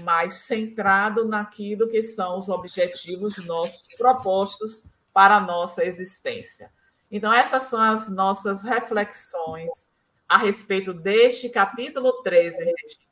mais 0.03 0.35
centrado 0.35 1.27
naquilo 1.27 1.89
que 1.89 2.03
são 2.03 2.37
os 2.37 2.49
objetivos 2.49 3.37
nossos 3.45 3.95
propostos 3.95 4.85
para 5.13 5.37
a 5.37 5.41
nossa 5.41 5.85
existência. 5.85 6.71
Então, 7.11 7.33
essas 7.33 7.65
são 7.65 7.81
as 7.81 8.09
nossas 8.09 8.63
reflexões 8.63 9.89
a 10.29 10.39
respeito 10.39 10.93
deste 10.93 11.49
capítulo 11.49 12.23
13, 12.23 12.59
Regina. 12.59 13.07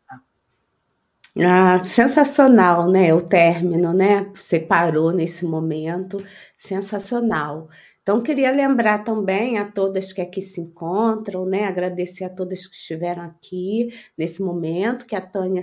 Ah, 1.37 1.85
sensacional, 1.85 2.89
né? 2.89 3.13
O 3.13 3.21
término, 3.21 3.93
né? 3.93 4.31
Você 4.35 4.61
parou 4.61 5.13
nesse 5.13 5.45
momento, 5.45 6.25
sensacional. 6.57 7.69
Então, 8.03 8.23
queria 8.23 8.51
lembrar 8.51 9.03
também 9.03 9.59
a 9.59 9.65
todas 9.65 10.13
que 10.13 10.21
aqui 10.21 10.43
se 10.43 10.61
encontram, 10.61 11.47
né? 11.47 11.65
Agradecer 11.65 12.25
a 12.25 12.31
todas 12.31 12.67
que 12.67 12.77
estiveram 12.77 13.23
aqui 13.23 13.89
nesse 14.17 14.43
momento, 14.43 15.07
que 15.07 15.17
a 15.17 15.21
Tânia 15.21 15.63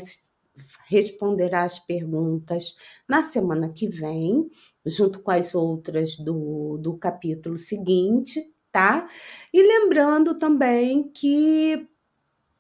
responderá 0.88 1.64
as 1.64 1.80
perguntas 1.80 2.76
na 3.08 3.24
semana 3.24 3.70
que 3.70 3.88
vem 3.88 4.50
junto 4.86 5.22
com 5.22 5.32
as 5.32 5.54
outras 5.54 6.18
do, 6.18 6.78
do 6.78 6.98
capítulo 6.98 7.58
seguinte, 7.58 8.52
tá? 8.72 9.08
E 9.54 9.62
lembrando 9.62 10.38
também 10.38 11.10
que 11.10 11.88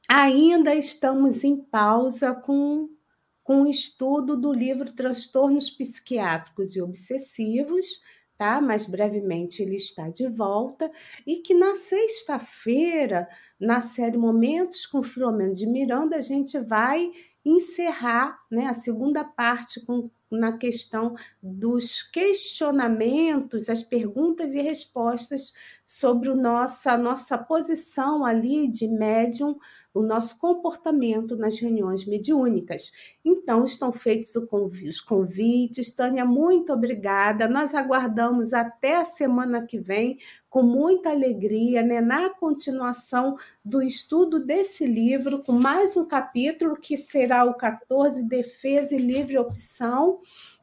ainda 0.07 0.75
estamos 0.75 1.43
em 1.43 1.57
pausa 1.57 2.33
com, 2.33 2.89
com 3.43 3.63
o 3.63 3.67
estudo 3.67 4.37
do 4.37 4.53
livro 4.53 4.91
Transtornos 4.91 5.69
Psiquiátricos 5.69 6.75
e 6.75 6.81
Obsessivos, 6.81 8.01
tá? 8.37 8.61
Mas 8.61 8.85
brevemente 8.85 9.61
ele 9.61 9.75
está 9.75 10.09
de 10.09 10.27
volta 10.27 10.91
e 11.25 11.37
que 11.37 11.53
na 11.53 11.75
sexta-feira, 11.75 13.27
na 13.59 13.81
série 13.81 14.17
Momentos 14.17 14.85
com 14.85 15.01
Filomeno 15.01 15.53
de 15.53 15.65
Miranda, 15.65 16.17
a 16.17 16.21
gente 16.21 16.59
vai 16.59 17.11
encerrar 17.45 18.39
né, 18.49 18.67
a 18.67 18.73
segunda 18.73 19.23
parte 19.23 19.79
com 19.85 20.09
na 20.31 20.57
questão 20.57 21.13
dos 21.43 22.03
questionamentos, 22.03 23.67
as 23.67 23.83
perguntas 23.83 24.53
e 24.53 24.61
respostas 24.61 25.53
sobre 25.83 26.29
o 26.29 26.35
nossa, 26.35 26.93
a 26.93 26.97
nossa 26.97 27.37
posição 27.37 28.23
ali 28.23 28.69
de 28.69 28.87
médium, 28.87 29.57
o 29.93 30.01
nosso 30.01 30.37
comportamento 30.37 31.35
nas 31.35 31.59
reuniões 31.59 32.05
mediúnicas. 32.05 32.91
Então, 33.23 33.63
estão 33.65 33.91
feitos 33.91 34.33
os 34.35 35.01
convites. 35.01 35.93
Tânia, 35.93 36.25
muito 36.25 36.73
obrigada. 36.73 37.47
Nós 37.47 37.73
aguardamos 37.73 38.53
até 38.53 38.97
a 38.97 39.05
semana 39.05 39.65
que 39.65 39.79
vem, 39.79 40.19
com 40.49 40.63
muita 40.63 41.09
alegria, 41.09 41.81
né, 41.81 42.01
na 42.01 42.29
continuação 42.29 43.37
do 43.63 43.81
estudo 43.81 44.39
desse 44.39 44.85
livro, 44.85 45.41
com 45.43 45.53
mais 45.53 45.95
um 45.95 46.05
capítulo 46.05 46.75
que 46.75 46.97
será 46.97 47.45
o 47.45 47.53
14, 47.53 48.23
Defesa 48.23 48.93
e 48.93 48.97
Livre 48.97 49.37
Opção 49.37 50.19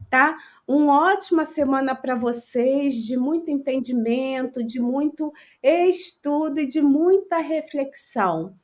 tá? 0.09 0.37
Uma 0.67 1.11
ótima 1.11 1.45
semana 1.45 1.95
para 1.95 2.15
vocês, 2.15 2.95
de 2.95 3.15
muito 3.15 3.49
entendimento, 3.49 4.63
de 4.63 4.79
muito 4.79 5.31
estudo 5.63 6.59
e 6.59 6.67
de 6.67 6.81
muita 6.81 7.37
reflexão. 7.37 8.55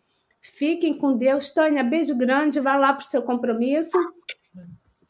Fiquem 0.54 0.98
com 0.98 1.18
Deus. 1.18 1.52
Tânia, 1.52 1.84
beijo 1.84 2.16
grande, 2.16 2.60
vá 2.60 2.76
lá 2.78 2.94
para 2.94 3.04
o 3.04 3.08
seu 3.08 3.24
compromisso 3.24 3.98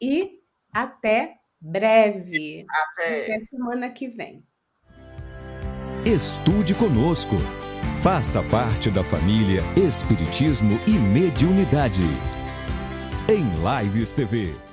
e 0.00 0.40
até 0.72 1.36
breve. 1.60 2.66
Até. 2.68 3.34
até 3.34 3.46
semana 3.46 3.90
que 3.90 4.08
vem. 4.08 4.44
Estude 6.04 6.74
conosco. 6.74 7.36
Faça 8.02 8.42
parte 8.42 8.90
da 8.90 9.02
família 9.02 9.62
Espiritismo 9.76 10.78
e 10.86 10.92
Mediunidade. 10.92 12.04
Em 13.28 13.44
Lives 13.82 14.12
TV. 14.12 14.65